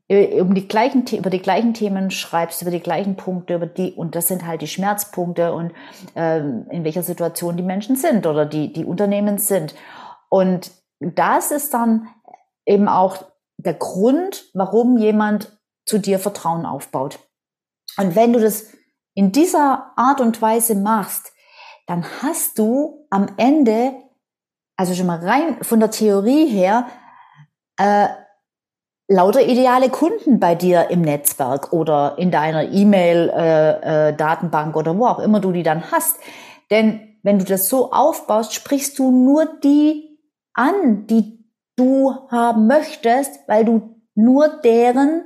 äh, 0.09 0.39
um 0.41 0.53
die 0.55 0.67
gleichen, 0.67 1.05
über 1.07 1.29
die 1.29 1.41
gleichen 1.41 1.73
Themen 1.73 2.11
schreibst, 2.11 2.61
über 2.61 2.71
die 2.71 2.79
gleichen 2.79 3.15
Punkte, 3.15 3.55
über 3.55 3.67
die, 3.67 3.91
und 3.93 4.15
das 4.15 4.27
sind 4.27 4.45
halt 4.45 4.61
die 4.61 4.67
Schmerzpunkte 4.67 5.53
und 5.53 5.73
ähm, 6.15 6.65
in 6.69 6.83
welcher 6.83 7.03
Situation 7.03 7.57
die 7.57 7.63
Menschen 7.63 7.95
sind 7.95 8.25
oder 8.25 8.45
die, 8.45 8.71
die 8.71 8.85
Unternehmen 8.85 9.37
sind. 9.37 9.75
Und 10.29 10.71
das 10.99 11.51
ist 11.51 11.73
dann 11.73 12.07
eben 12.65 12.87
auch 12.87 13.25
der 13.57 13.73
Grund, 13.73 14.45
warum 14.53 14.97
jemand 14.97 15.57
zu 15.85 15.97
dir 15.97 16.19
Vertrauen 16.19 16.65
aufbaut. 16.65 17.19
Und 17.97 18.15
wenn 18.15 18.33
du 18.33 18.39
das 18.39 18.67
in 19.13 19.31
dieser 19.31 19.93
Art 19.95 20.21
und 20.21 20.41
Weise 20.41 20.75
machst, 20.75 21.31
dann 21.87 22.05
hast 22.21 22.59
du 22.59 23.07
am 23.09 23.27
Ende 23.37 23.95
also 24.77 24.93
schon 24.93 25.07
mal 25.07 25.19
rein 25.19 25.57
von 25.63 25.79
der 25.79 25.91
Theorie 25.91 26.45
her, 26.45 26.87
äh, 27.77 28.07
lauter 29.09 29.41
ideale 29.41 29.89
Kunden 29.89 30.39
bei 30.39 30.55
dir 30.55 30.89
im 30.89 31.01
Netzwerk 31.01 31.73
oder 31.73 32.15
in 32.17 32.31
deiner 32.31 32.71
E-Mail-Datenbank 32.71 34.75
äh, 34.75 34.77
äh, 34.77 34.79
oder 34.79 34.97
wo 34.97 35.07
auch 35.07 35.19
immer 35.19 35.39
du 35.39 35.51
die 35.51 35.63
dann 35.63 35.91
hast. 35.91 36.17
Denn 36.69 37.17
wenn 37.23 37.39
du 37.39 37.45
das 37.45 37.69
so 37.69 37.91
aufbaust, 37.91 38.53
sprichst 38.53 38.99
du 38.99 39.11
nur 39.11 39.45
die 39.63 40.19
an, 40.53 41.07
die 41.07 41.36
du 41.77 42.13
haben 42.29 42.67
möchtest, 42.67 43.47
weil 43.47 43.63
du 43.63 44.01
nur 44.15 44.47
deren 44.61 45.23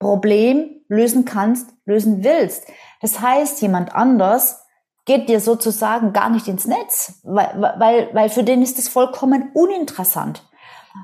Problem 0.00 0.82
lösen 0.88 1.24
kannst, 1.24 1.70
lösen 1.84 2.24
willst. 2.24 2.66
Das 3.00 3.20
heißt, 3.20 3.62
jemand 3.62 3.94
anders 3.94 4.66
geht 5.04 5.28
dir 5.28 5.40
sozusagen 5.40 6.12
gar 6.12 6.30
nicht 6.30 6.48
ins 6.48 6.66
Netz, 6.66 7.20
weil, 7.24 7.74
weil, 7.78 8.08
weil 8.12 8.28
für 8.28 8.42
den 8.42 8.62
ist 8.62 8.78
es 8.78 8.88
vollkommen 8.88 9.50
uninteressant. 9.54 10.48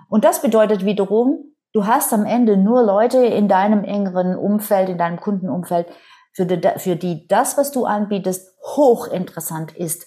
Und 0.08 0.24
das 0.24 0.42
bedeutet 0.42 0.84
wiederum, 0.84 1.54
du 1.72 1.86
hast 1.86 2.12
am 2.12 2.24
Ende 2.24 2.56
nur 2.56 2.82
Leute 2.82 3.24
in 3.24 3.48
deinem 3.48 3.84
engeren 3.84 4.36
Umfeld, 4.36 4.88
in 4.88 4.98
deinem 4.98 5.20
Kundenumfeld, 5.20 5.88
für 6.32 6.46
die, 6.46 6.60
für 6.78 6.96
die 6.96 7.26
das, 7.26 7.56
was 7.58 7.72
du 7.72 7.84
anbietest, 7.84 8.54
hochinteressant 8.76 9.76
ist. 9.76 10.06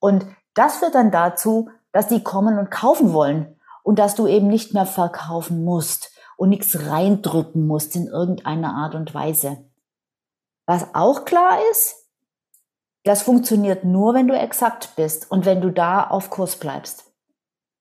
Und 0.00 0.26
das 0.54 0.78
führt 0.78 0.94
dann 0.94 1.10
dazu, 1.10 1.70
dass 1.92 2.08
die 2.08 2.22
kommen 2.22 2.58
und 2.58 2.70
kaufen 2.70 3.12
wollen 3.12 3.57
und 3.88 3.98
dass 3.98 4.14
du 4.14 4.26
eben 4.26 4.48
nicht 4.48 4.74
mehr 4.74 4.84
verkaufen 4.84 5.64
musst 5.64 6.12
und 6.36 6.50
nichts 6.50 6.90
reindrücken 6.90 7.66
musst 7.66 7.96
in 7.96 8.06
irgendeiner 8.06 8.74
Art 8.74 8.94
und 8.94 9.14
Weise. 9.14 9.64
Was 10.66 10.94
auch 10.94 11.24
klar 11.24 11.58
ist, 11.72 12.06
das 13.04 13.22
funktioniert 13.22 13.84
nur, 13.84 14.12
wenn 14.12 14.28
du 14.28 14.38
exakt 14.38 14.94
bist 14.96 15.30
und 15.30 15.46
wenn 15.46 15.62
du 15.62 15.70
da 15.70 16.02
auf 16.04 16.28
Kurs 16.28 16.56
bleibst. 16.56 17.10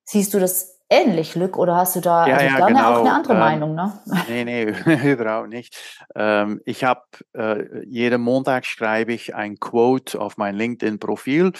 Siehst 0.06 0.34
du 0.34 0.40
das 0.40 0.80
ähnlich, 0.90 1.36
Lück, 1.36 1.58
oder 1.58 1.76
hast 1.76 1.98
du 1.98 2.00
da 2.00 2.26
ja, 2.26 2.36
also 2.36 2.46
ja, 2.46 2.56
gerne 2.56 2.74
genau. 2.76 2.90
auch 2.94 3.00
eine 3.02 3.12
andere 3.12 3.34
ähm, 3.34 3.40
Meinung? 3.40 3.76
Ne? 3.76 4.00
Nee, 4.30 4.46
nee, 4.46 4.64
überhaupt 5.12 5.50
nicht. 5.50 5.76
Ähm, 6.16 6.62
ich 6.64 6.86
habe, 6.86 7.04
äh, 7.34 7.86
jeden 7.86 8.22
Montag 8.22 8.66
schreibe 8.66 9.12
ich 9.12 9.36
ein 9.36 9.60
Quote 9.60 10.22
auf 10.22 10.38
mein 10.38 10.56
LinkedIn-Profil 10.56 11.52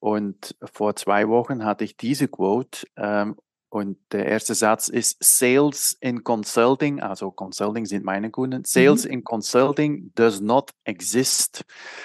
und 0.00 0.54
vor 0.70 0.96
zwei 0.96 1.30
Wochen 1.30 1.64
hatte 1.64 1.84
ich 1.84 1.96
diese 1.96 2.28
Quote 2.28 2.86
ähm, 2.98 3.36
und 3.76 3.98
der 4.10 4.24
erste 4.24 4.54
Satz 4.54 4.88
ist 4.88 5.22
Sales 5.22 5.98
in 6.00 6.24
Consulting, 6.24 7.02
also 7.02 7.30
Consulting 7.30 7.84
sind 7.84 8.06
meine 8.06 8.30
Kunden. 8.30 8.64
Sales 8.64 9.04
mhm. 9.04 9.10
in 9.10 9.24
Consulting 9.24 10.12
does 10.14 10.40
not 10.40 10.70
exist. 10.84 11.62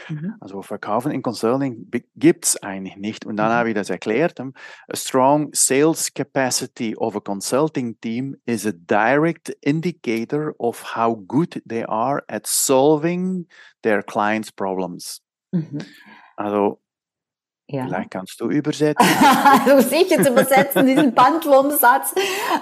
Mhm. 0.10 0.36
Also 0.42 0.62
Verkaufen 0.64 1.14
in 1.14 1.22
Consulting 1.22 1.90
gibt 2.18 2.46
es 2.46 2.62
eigentlich 2.62 2.98
nicht. 2.98 3.26
Und 3.26 3.38
dann 3.38 3.52
mhm. 3.52 3.54
habe 3.54 3.70
ich 3.70 3.76
das 3.76 3.90
erklärt. 3.90 4.38
A 4.42 4.52
strong 4.94 5.50
sales 5.54 6.14
capacity 6.14 6.94
of 6.98 7.16
a 7.16 7.22
consulting 7.22 7.98
team 8.02 8.36
is 8.46 8.66
a 8.66 8.74
direct 8.74 9.56
indicator 9.62 10.54
of 10.58 10.94
how 10.98 11.16
good 11.26 11.64
they 11.66 11.86
are 11.86 12.22
at 12.28 12.46
solving 12.48 13.48
their 13.82 14.04
clients' 14.04 14.52
problems. 14.52 15.22
Mhm. 15.54 15.80
Also 16.36 16.82
ja. 17.72 17.86
Vielleicht 17.86 18.12
kannst 18.12 18.40
du 18.40 18.50
übersetzen. 18.50 19.06
Muss 19.68 19.92
ich 19.92 20.10
jetzt 20.10 20.30
übersetzen, 20.30 20.86
diesen 20.86 21.14
Bandwurmsatz. 21.16 22.14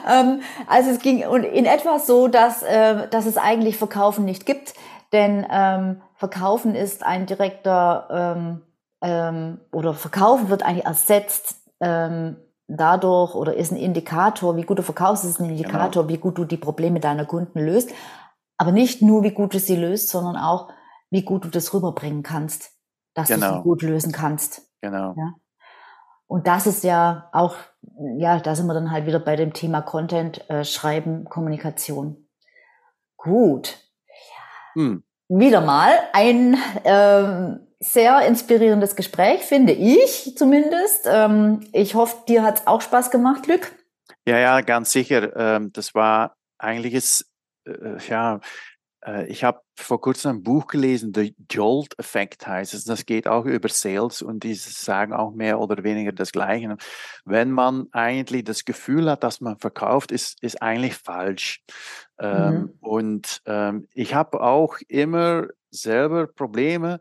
Ähm, 0.08 0.42
also 0.68 0.92
es 0.92 1.00
ging 1.00 1.22
in 1.22 1.66
etwa 1.66 2.00
so, 2.00 2.28
dass, 2.28 2.64
äh, 2.64 3.08
dass 3.10 3.26
es 3.26 3.38
eigentlich 3.38 3.78
Verkaufen 3.78 4.26
nicht 4.26 4.46
gibt, 4.46 4.74
denn 5.12 5.46
ähm, 5.50 6.02
Verkaufen 6.16 6.76
ist 6.76 7.04
ein 7.04 7.26
direkter 7.26 8.36
ähm, 8.38 8.62
ähm, 9.02 9.60
oder 9.72 9.94
Verkaufen 9.94 10.50
wird 10.50 10.64
eigentlich 10.64 10.86
ersetzt 10.86 11.56
ähm, 11.80 12.38
dadurch 12.68 13.36
oder 13.36 13.56
ist 13.56 13.72
ein 13.72 13.78
Indikator, 13.78 14.56
wie 14.56 14.64
gut 14.64 14.80
du 14.80 14.84
verkaufst, 14.84 15.26
ist 15.26 15.40
ein 15.40 15.50
Indikator, 15.50 16.04
genau. 16.04 16.14
wie 16.14 16.20
gut 16.20 16.38
du 16.38 16.46
die 16.46 16.58
Probleme 16.58 17.00
deiner 17.00 17.26
Kunden 17.26 17.60
löst. 17.60 17.90
Aber 18.58 18.72
nicht 18.72 19.02
nur, 19.02 19.24
wie 19.24 19.32
gut 19.32 19.54
du 19.54 19.60
sie 19.60 19.76
löst, 19.76 20.10
sondern 20.10 20.36
auch, 20.36 20.70
wie 21.10 21.24
gut 21.24 21.46
du 21.46 21.50
das 21.50 21.74
rüberbringen 21.74 22.24
kannst, 22.24 22.72
dass 23.16 23.30
genau. 23.30 23.40
du 23.40 23.46
sie 23.46 23.52
genau. 23.52 23.64
gut 23.64 23.82
lösen 23.82 24.12
kannst. 24.12 24.69
Genau. 24.82 25.16
Ja? 25.18 25.34
Und 26.28 26.46
das 26.46 26.68
ist 26.68 26.84
ja 26.84 27.30
auch, 27.34 27.56
ja, 28.18 28.40
da 28.40 28.56
sind 28.56 28.68
wir 28.68 28.76
dann 28.76 28.92
halt 28.92 29.08
wieder 29.08 29.20
bei 29.20 29.36
dem 29.36 29.54
Thema 29.54 29.82
Content, 29.82 30.48
äh, 30.50 30.64
Schreiben, 30.64 31.26
Kommunikation. 31.26 32.30
Gut. 33.18 33.78
Hm. 34.74 35.04
Wieder 35.28 35.62
mal 35.62 35.92
ein 36.14 36.58
ähm, 36.84 37.68
sehr 37.80 38.28
inspirierendes 38.28 38.96
Gespräch, 38.96 39.42
finde 39.42 39.74
ich 39.74 40.36
zumindest. 40.38 41.08
Ähm, 41.12 41.62
ich 41.72 41.96
hoffe, 41.96 42.18
dir 42.28 42.44
hat 42.44 42.60
es 42.60 42.68
auch 42.68 42.82
Spaß 42.82 43.10
gemacht, 43.10 43.48
Lück. 43.48 43.72
Ja, 44.28 44.38
ja, 44.38 44.62
ganz 44.62 44.92
sicher. 44.92 45.36
Ähm, 45.36 45.72
das 45.74 45.96
war 45.96 46.36
eigentlich 46.60 46.94
ist, 46.94 47.26
äh, 47.66 47.98
ja, 48.08 48.36
äh, 48.36 48.40
ich 49.28 49.44
habe 49.44 49.62
vor 49.76 50.02
kurzem 50.02 50.38
ein 50.38 50.44
Buch 50.44 50.68
gelesen, 50.68 51.14
The 51.14 51.36
Jolt-Effekt 51.50 52.46
heißt 52.48 52.74
es. 52.74 52.84
Das 52.84 53.06
geht 53.06 53.28
auch 53.28 53.46
über 53.46 53.70
Sales 53.70 54.22
und 54.22 54.44
die 54.44 54.54
sagen 54.56 55.14
auch 55.14 55.32
mehr 55.32 55.60
oder 55.60 55.84
weniger 55.84 56.12
das 56.12 56.32
Gleiche. 56.32 56.78
Wenn 57.26 57.52
man 57.52 57.88
eigentlich 57.92 58.44
das 58.44 58.66
Gefühl 58.66 59.10
hat, 59.10 59.24
dass 59.24 59.42
man 59.42 59.58
verkauft, 59.58 60.12
ist, 60.12 60.42
ist 60.44 60.62
eigentlich 60.62 60.96
falsch. 60.96 61.62
Ähm, 62.20 62.54
mhm. 62.54 62.74
und 62.82 63.42
ähm, 63.46 63.88
ich 63.94 64.14
habe 64.14 64.42
auch 64.42 64.78
immer 64.90 65.48
selber 65.72 66.28
Probleme, 66.28 67.00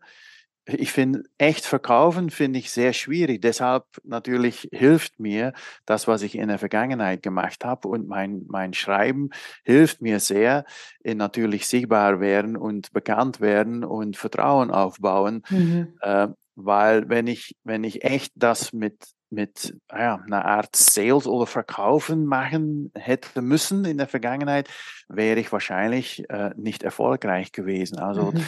ich 0.68 0.92
finde, 0.92 1.24
echt 1.38 1.64
verkaufen 1.64 2.30
finde 2.30 2.58
ich 2.58 2.70
sehr 2.70 2.92
schwierig. 2.92 3.40
Deshalb 3.40 3.84
natürlich 4.04 4.68
hilft 4.72 5.18
mir 5.18 5.54
das, 5.86 6.06
was 6.06 6.22
ich 6.22 6.36
in 6.36 6.48
der 6.48 6.58
Vergangenheit 6.58 7.22
gemacht 7.22 7.64
habe 7.64 7.88
und 7.88 8.06
mein, 8.06 8.42
mein 8.48 8.74
Schreiben 8.74 9.30
hilft 9.64 10.02
mir 10.02 10.20
sehr 10.20 10.64
in 11.02 11.16
natürlich 11.16 11.66
sichtbar 11.66 12.20
werden 12.20 12.56
und 12.56 12.92
bekannt 12.92 13.40
werden 13.40 13.82
und 13.82 14.16
Vertrauen 14.16 14.70
aufbauen. 14.70 15.42
Mhm. 15.48 15.94
Äh, 16.02 16.28
weil 16.54 17.08
wenn 17.08 17.28
ich, 17.28 17.56
wenn 17.64 17.84
ich 17.84 18.04
echt 18.04 18.32
das 18.34 18.72
mit, 18.72 18.96
mit 19.30 19.74
ja, 19.90 20.16
einer 20.16 20.44
Art 20.44 20.76
Sales 20.76 21.26
oder 21.26 21.46
Verkaufen 21.46 22.26
machen 22.26 22.90
hätte 22.94 23.40
müssen 23.40 23.84
in 23.86 23.96
der 23.96 24.08
Vergangenheit, 24.08 24.68
wäre 25.08 25.40
ich 25.40 25.50
wahrscheinlich 25.50 26.28
äh, 26.28 26.50
nicht 26.56 26.82
erfolgreich 26.82 27.52
gewesen. 27.52 27.98
Also 27.98 28.32
mhm 28.32 28.44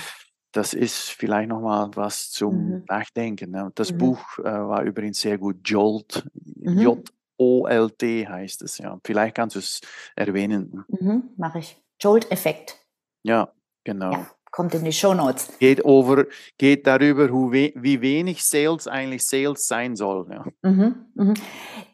das 0.52 0.74
ist 0.74 1.10
vielleicht 1.10 1.48
nochmal 1.48 1.90
was 1.94 2.30
zum 2.30 2.54
mhm. 2.54 2.84
Nachdenken. 2.88 3.50
Ne? 3.50 3.70
Das 3.74 3.92
mhm. 3.92 3.98
Buch 3.98 4.38
äh, 4.38 4.44
war 4.44 4.82
übrigens 4.82 5.20
sehr 5.20 5.38
gut. 5.38 5.56
Jolt, 5.64 6.28
mhm. 6.34 6.78
J-O-L-T 6.78 8.28
heißt 8.28 8.62
es. 8.62 8.78
Ja. 8.78 8.98
Vielleicht 9.04 9.36
kannst 9.36 9.56
du 9.56 9.60
es 9.60 9.80
erwähnen. 10.16 10.84
Mhm, 10.88 11.30
Mache 11.36 11.60
ich. 11.60 11.80
Jolt-Effekt. 12.00 12.78
Ja, 13.22 13.52
genau. 13.84 14.12
Ja, 14.12 14.26
kommt 14.50 14.74
in 14.74 14.84
die 14.84 14.92
Show 14.92 15.14
Notes. 15.14 15.52
Geht, 15.58 15.84
over, 15.84 16.24
geht 16.58 16.86
darüber, 16.86 17.28
we 17.28 17.72
wie 17.76 18.00
wenig 18.00 18.42
Sales 18.42 18.88
eigentlich 18.88 19.26
Sales 19.26 19.66
sein 19.66 19.94
soll. 19.94 20.26
Ja. 20.30 20.44
Mhm, 20.62 20.94
mhm. 21.14 21.34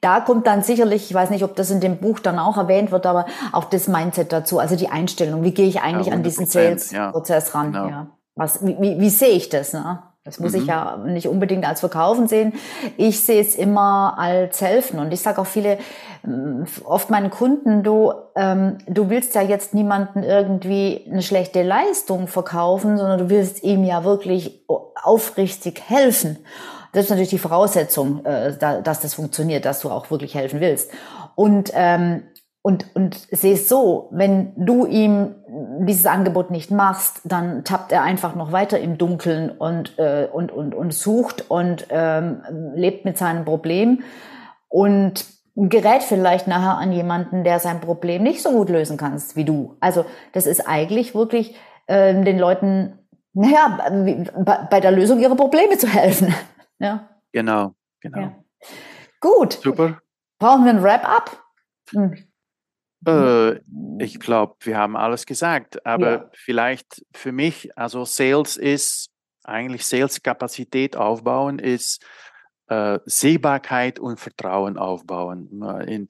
Da 0.01 0.21
kommt 0.21 0.47
dann 0.47 0.63
sicherlich, 0.63 1.11
ich 1.11 1.15
weiß 1.15 1.31
nicht, 1.31 1.43
ob 1.43 1.57
das 1.57 1.71
in 1.71 1.81
dem 1.81 1.99
Buch 1.99 2.21
dann 2.21 2.39
auch 2.39 2.57
erwähnt 2.57 2.93
wird, 2.93 3.05
aber 3.07 3.27
auch 3.53 3.65
das 3.65 3.89
Mindset 3.89 4.33
dazu, 4.33 4.61
also 4.61 4.77
die 4.77 4.89
Einstellung. 4.89 5.43
Wie 5.43 5.53
gehe 5.53 5.67
ich 5.67 5.81
eigentlich 5.81 6.07
ja, 6.07 6.15
an 6.15 6.23
diesen 6.23 6.47
Sales-Prozess 6.47 7.55
ran? 7.55 7.73
Genau. 7.73 7.89
Ja. 7.89 8.16
Was, 8.37 8.65
wie, 8.65 8.77
wie, 8.79 9.01
wie 9.01 9.11
sehe 9.11 9.31
ich 9.31 9.49
das? 9.49 9.73
Ne? 9.73 10.03
Das 10.27 10.41
muss 10.41 10.53
mhm. 10.53 10.61
ich 10.61 10.67
ja 10.67 10.97
nicht 10.99 11.29
unbedingt 11.29 11.67
als 11.67 11.81
Verkaufen 11.81 12.29
sehen. 12.29 12.53
Ich 12.97 13.21
sehe 13.21 13.41
es 13.41 13.55
immer 13.55 14.19
als 14.19 14.61
Helfen. 14.61 14.99
Und 14.99 15.13
ich 15.13 15.21
sage 15.21 15.41
auch 15.41 15.47
viele, 15.47 15.79
mm, 16.23 16.65
oft 16.85 17.11
meinen 17.11 17.31
Kunden, 17.31 17.83
du, 17.83 18.13
ähm, 18.35 18.79
du 18.87 19.09
willst 19.09 19.35
ja 19.35 19.43
jetzt 19.43 19.73
niemanden 19.73 20.23
irgendwie 20.23 21.07
eine 21.11 21.23
schlechte 21.23 21.63
Leistung 21.63 22.29
verkaufen, 22.29 22.99
sondern 22.99 23.19
du 23.19 23.31
willst 23.31 23.63
ihm 23.63 23.85
ja 23.85 24.05
wirklich 24.05 24.65
aufrichtig 25.03 25.81
helfen. 25.87 26.39
Das 26.93 27.05
ist 27.05 27.11
natürlich 27.11 27.31
die 27.31 27.39
Voraussetzung, 27.39 28.25
äh, 28.25 28.57
da, 28.59 28.81
dass 28.81 29.01
das 29.01 29.15
funktioniert, 29.15 29.65
dass 29.65 29.81
du 29.81 29.91
auch 29.91 30.11
wirklich 30.11 30.35
helfen 30.35 30.61
willst. 30.61 30.91
Und 31.37 31.71
ähm, 31.75 32.25
und, 32.67 32.97
und 32.97 33.15
sehe 33.31 33.55
es 33.55 33.69
so, 33.69 34.09
wenn 34.11 34.53
du 34.57 34.87
ihm 34.87 35.37
dieses 35.87 36.05
Angebot 36.05 36.51
nicht 36.51 36.73
machst, 36.73 37.21
dann 37.23 37.63
tappt 37.63 37.93
er 37.93 38.03
einfach 38.03 38.35
noch 38.35 38.51
weiter 38.51 38.81
im 38.81 38.99
Dunkeln 38.99 39.51
und, 39.51 39.97
äh, 40.01 40.27
und, 40.33 40.51
und, 40.51 40.75
und 40.75 40.93
sucht 40.93 41.49
und 41.49 41.87
ähm, 41.91 42.43
lebt 42.75 43.05
mit 43.05 43.19
seinem 43.19 43.45
Problem 43.45 44.03
und 44.67 45.27
gerät 45.55 46.03
vielleicht 46.03 46.49
nachher 46.49 46.77
an 46.77 46.91
jemanden, 46.91 47.45
der 47.45 47.61
sein 47.61 47.81
Problem 47.81 48.25
nicht 48.25 48.43
so 48.43 48.51
gut 48.51 48.69
lösen 48.69 48.97
kann 48.97 49.23
wie 49.35 49.45
du. 49.45 49.77
Also 49.79 50.05
das 50.33 50.49
ist 50.49 50.67
eigentlich 50.67 51.15
wirklich 51.15 51.55
äh, 51.87 52.21
den 52.21 52.37
Leuten, 52.37 52.99
naja, 53.33 53.79
bei 54.69 54.81
der 54.81 54.91
Lösung 54.91 55.21
ihrer 55.21 55.37
Probleme 55.37 55.79
zu 55.79 55.87
helfen. 55.87 56.35
ja. 56.81 57.11
Genau, 57.31 57.77
genau. 58.01 58.19
Ja. 58.19 58.37
Gut. 59.21 59.53
Super. 59.53 60.01
Brauchen 60.41 60.65
wir 60.65 60.73
ein 60.73 60.83
Wrap-up? 60.83 61.31
Hm. 61.93 62.26
Äh, 63.05 63.61
ich 63.99 64.19
glaube, 64.21 64.57
wir 64.61 64.79
haben 64.79 64.97
alles 64.97 65.27
gesagt, 65.27 65.85
aber 65.85 66.11
ja. 66.11 66.31
vielleicht 66.33 67.05
für 67.13 67.33
mich, 67.33 67.77
also 67.77 68.05
Sales 68.05 68.57
ist 68.57 69.11
eigentlich 69.45 69.87
Sales-Kapazität 69.87 70.97
aufbauen, 70.97 71.59
ist 71.59 72.05
äh, 72.69 72.99
Sehbarkeit 73.05 73.99
und 73.99 74.19
Vertrauen 74.19 74.77
aufbauen. 74.77 75.63
In, 75.87 76.09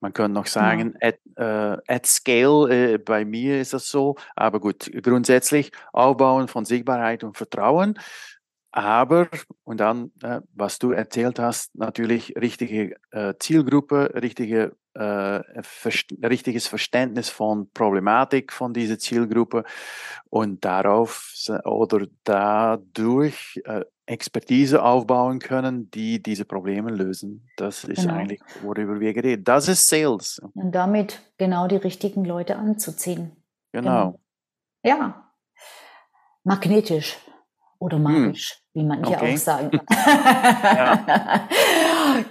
man 0.00 0.12
könnte 0.12 0.32
noch 0.32 0.46
sagen, 0.46 0.94
ja. 1.00 1.08
at, 1.08 1.18
äh, 1.36 1.94
at 1.94 2.06
scale, 2.06 2.94
äh, 2.94 2.98
bei 2.98 3.24
mir 3.24 3.60
ist 3.60 3.72
das 3.72 3.88
so, 3.88 4.16
aber 4.34 4.60
gut, 4.60 4.90
grundsätzlich 5.02 5.72
Aufbauen 5.92 6.48
von 6.48 6.64
Sichtbarkeit 6.64 7.24
und 7.24 7.36
Vertrauen. 7.36 7.98
Aber, 8.72 9.28
und 9.64 9.80
dann, 9.80 10.12
äh, 10.22 10.42
was 10.52 10.78
du 10.78 10.90
erzählt 10.90 11.38
hast, 11.38 11.74
natürlich 11.74 12.36
richtige 12.36 12.96
äh, 13.10 13.32
Zielgruppe, 13.38 14.12
richtige, 14.14 14.76
äh, 14.96 16.26
richtiges 16.26 16.66
Verständnis 16.66 17.28
von 17.28 17.70
Problematik 17.72 18.52
von 18.52 18.72
dieser 18.72 18.98
Zielgruppe 18.98 19.64
und 20.30 20.64
darauf 20.64 21.32
oder 21.64 22.06
dadurch 22.24 23.60
äh, 23.64 23.84
Expertise 24.06 24.82
aufbauen 24.82 25.40
können, 25.40 25.90
die 25.90 26.22
diese 26.22 26.44
Probleme 26.44 26.90
lösen. 26.90 27.48
Das 27.56 27.84
ist 27.84 28.02
genau. 28.02 28.14
eigentlich, 28.14 28.40
worüber 28.62 29.00
wir 29.00 29.12
geredet 29.12 29.46
Das 29.46 29.68
ist 29.68 29.88
Sales. 29.88 30.40
Und 30.54 30.72
damit 30.72 31.20
genau 31.38 31.66
die 31.66 31.76
richtigen 31.76 32.24
Leute 32.24 32.56
anzuziehen. 32.56 33.36
Genau. 33.72 34.12
genau. 34.12 34.20
Ja. 34.82 35.32
Magnetisch 36.44 37.18
oder 37.78 37.96
hm. 37.96 38.02
magisch, 38.04 38.62
hm. 38.72 38.80
wie 38.80 38.86
man 38.86 39.04
hier 39.04 39.16
okay. 39.16 39.34
auch 39.34 39.38
sagen 39.38 39.70
kann. 39.86 41.48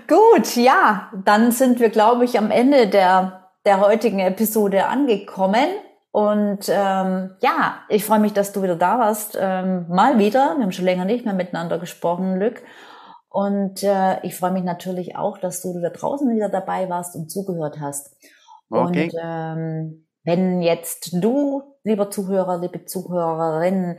Gut, 0.07 0.55
ja, 0.55 1.11
dann 1.23 1.51
sind 1.51 1.79
wir, 1.79 1.89
glaube 1.89 2.25
ich, 2.25 2.37
am 2.37 2.51
Ende 2.51 2.87
der, 2.87 3.49
der 3.65 3.79
heutigen 3.79 4.19
Episode 4.19 4.87
angekommen. 4.87 5.67
Und 6.11 6.69
ähm, 6.69 7.35
ja, 7.41 7.79
ich 7.89 8.05
freue 8.05 8.19
mich, 8.19 8.33
dass 8.33 8.53
du 8.53 8.63
wieder 8.63 8.77
da 8.77 8.99
warst. 8.99 9.37
Ähm, 9.39 9.87
mal 9.89 10.17
wieder. 10.17 10.55
Wir 10.55 10.63
haben 10.63 10.71
schon 10.71 10.85
länger 10.85 11.05
nicht 11.05 11.25
mehr 11.25 11.33
miteinander 11.33 11.77
gesprochen, 11.77 12.37
Lück. 12.37 12.63
Und 13.27 13.83
äh, 13.83 14.25
ich 14.25 14.35
freue 14.35 14.51
mich 14.51 14.63
natürlich 14.63 15.17
auch, 15.17 15.37
dass 15.37 15.61
du 15.61 15.77
da 15.81 15.89
draußen 15.89 16.33
wieder 16.33 16.47
dabei 16.47 16.89
warst 16.89 17.15
und 17.17 17.29
zugehört 17.29 17.81
hast. 17.81 18.15
Okay. 18.69 19.05
Und 19.05 19.13
ähm, 19.21 20.04
wenn 20.25 20.61
jetzt 20.61 21.11
du, 21.13 21.61
lieber 21.83 22.09
Zuhörer, 22.09 22.57
liebe 22.57 22.85
Zuhörerin, 22.85 23.97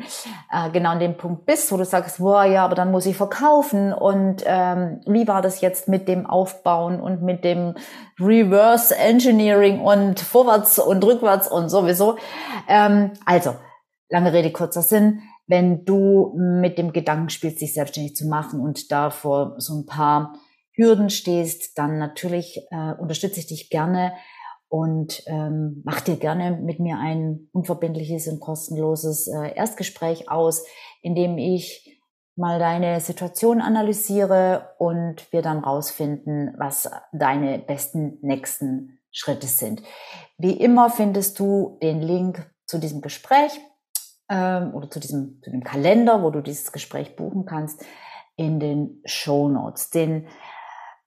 äh, 0.53 0.71
genau 0.71 0.91
an 0.91 1.01
dem 1.01 1.17
Punkt 1.17 1.47
bist, 1.47 1.71
wo 1.71 1.77
du 1.77 1.85
sagst, 1.85 2.19
boah, 2.19 2.45
ja, 2.45 2.65
aber 2.65 2.75
dann 2.75 2.91
muss 2.91 3.07
ich 3.07 3.17
verkaufen 3.17 3.93
und 3.93 4.43
ähm, 4.45 5.01
wie 5.07 5.29
war 5.29 5.41
das 5.41 5.61
jetzt 5.61 5.89
mit 5.89 6.09
dem 6.09 6.27
Aufbauen 6.27 7.01
und 7.01 7.23
mit 7.23 7.45
dem 7.45 7.77
Reverse 8.19 8.97
Engineering 8.97 9.81
und 9.81 10.19
vorwärts 10.19 10.81
und 10.81 11.05
rückwärts 11.05 11.49
und 11.49 11.69
sowieso. 11.69 12.17
Ähm, 12.69 13.13
also, 13.25 13.55
lange 14.09 14.33
Rede, 14.33 14.51
kurzer 14.51 14.83
Sinn. 14.83 15.23
Wenn 15.47 15.85
du 15.85 16.35
mit 16.37 16.77
dem 16.77 16.93
Gedanken 16.93 17.31
spielst, 17.31 17.61
dich 17.61 17.73
selbstständig 17.73 18.17
zu 18.17 18.27
machen 18.27 18.59
und 18.59 18.91
da 18.91 19.11
vor 19.11 19.55
so 19.59 19.79
ein 19.79 19.87
paar 19.87 20.35
Hürden 20.73 21.09
stehst, 21.09 21.79
dann 21.79 21.99
natürlich 21.99 22.67
äh, 22.71 22.93
unterstütze 22.99 23.39
ich 23.39 23.47
dich 23.47 23.71
gerne 23.71 24.13
und 24.69 25.23
ähm, 25.27 25.83
mach 25.85 26.01
dir 26.01 26.17
gerne 26.17 26.53
mit 26.53 26.81
mir 26.81 26.99
ein 26.99 27.49
unverbindliches 27.53 28.29
und 28.29 28.41
kostenloses 28.41 29.29
äh, 29.29 29.55
Erstgespräch 29.55 30.31
aus, 30.31 30.65
in 31.03 31.15
dem 31.15 31.39
ich 31.39 32.01
mal 32.37 32.59
deine 32.59 33.01
Situation 33.01 33.61
analysiere 33.61 34.75
und 34.79 35.33
wir 35.33 35.43
dann 35.43 35.61
rausfinden, 35.61 36.55
was 36.59 36.91
deine 37.13 37.59
besten 37.59 38.19
nächsten 38.21 38.99
Schritte 39.11 39.47
sind. 39.47 39.83
Wie 40.37 40.53
immer 40.53 40.91
findest 40.91 41.39
du 41.39 41.79
den 41.83 42.03
Link 42.03 42.51
zu 42.67 42.79
diesem 42.79 43.01
Gespräch 43.01 43.59
ähm, 44.29 44.75
oder 44.75 44.91
zu 44.91 45.01
diesem 45.01 45.41
zu 45.43 45.51
dem 45.51 45.65
Kalender, 45.65 46.23
wo 46.23 46.31
du 46.31 46.43
dieses 46.43 46.73
Gespräch 46.73 47.17
buchen 47.17 47.47
kannst, 47.47 47.85
in 48.37 48.61
den 48.61 49.01
Show 49.07 49.49
Notes. 49.49 49.91
Den 49.91 50.27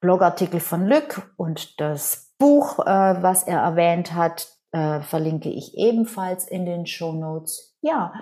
Blogartikel 0.00 0.60
von 0.60 0.86
Lück 0.86 1.30
und 1.36 1.80
das 1.80 2.29
Buch, 2.40 2.80
äh, 2.80 3.22
was 3.22 3.44
er 3.44 3.60
erwähnt 3.60 4.14
hat, 4.14 4.48
äh, 4.72 5.00
verlinke 5.00 5.48
ich 5.48 5.76
ebenfalls 5.76 6.48
in 6.48 6.66
den 6.66 6.86
Show 6.86 7.12
Notes. 7.12 7.76
Ja, 7.82 8.12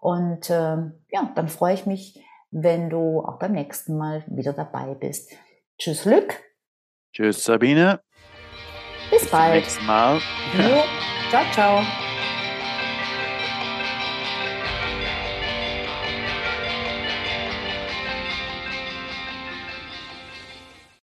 und 0.00 0.50
äh, 0.50 0.76
ja, 1.12 1.32
dann 1.36 1.48
freue 1.48 1.74
ich 1.74 1.86
mich, 1.86 2.20
wenn 2.50 2.90
du 2.90 3.20
auch 3.20 3.38
beim 3.38 3.52
nächsten 3.52 3.96
Mal 3.96 4.24
wieder 4.26 4.52
dabei 4.52 4.94
bist. 4.94 5.30
Tschüss, 5.78 6.04
Lück. 6.04 6.42
Tschüss, 7.12 7.44
Sabine. 7.44 8.00
Bis 9.10 9.30
bald. 9.30 9.64
Bis 9.64 9.74
zum 9.74 9.86
nächsten 9.86 9.86
Mal. 9.86 10.20
Ja. 10.58 10.82
Ciao, 11.30 11.44
ciao. 11.52 12.05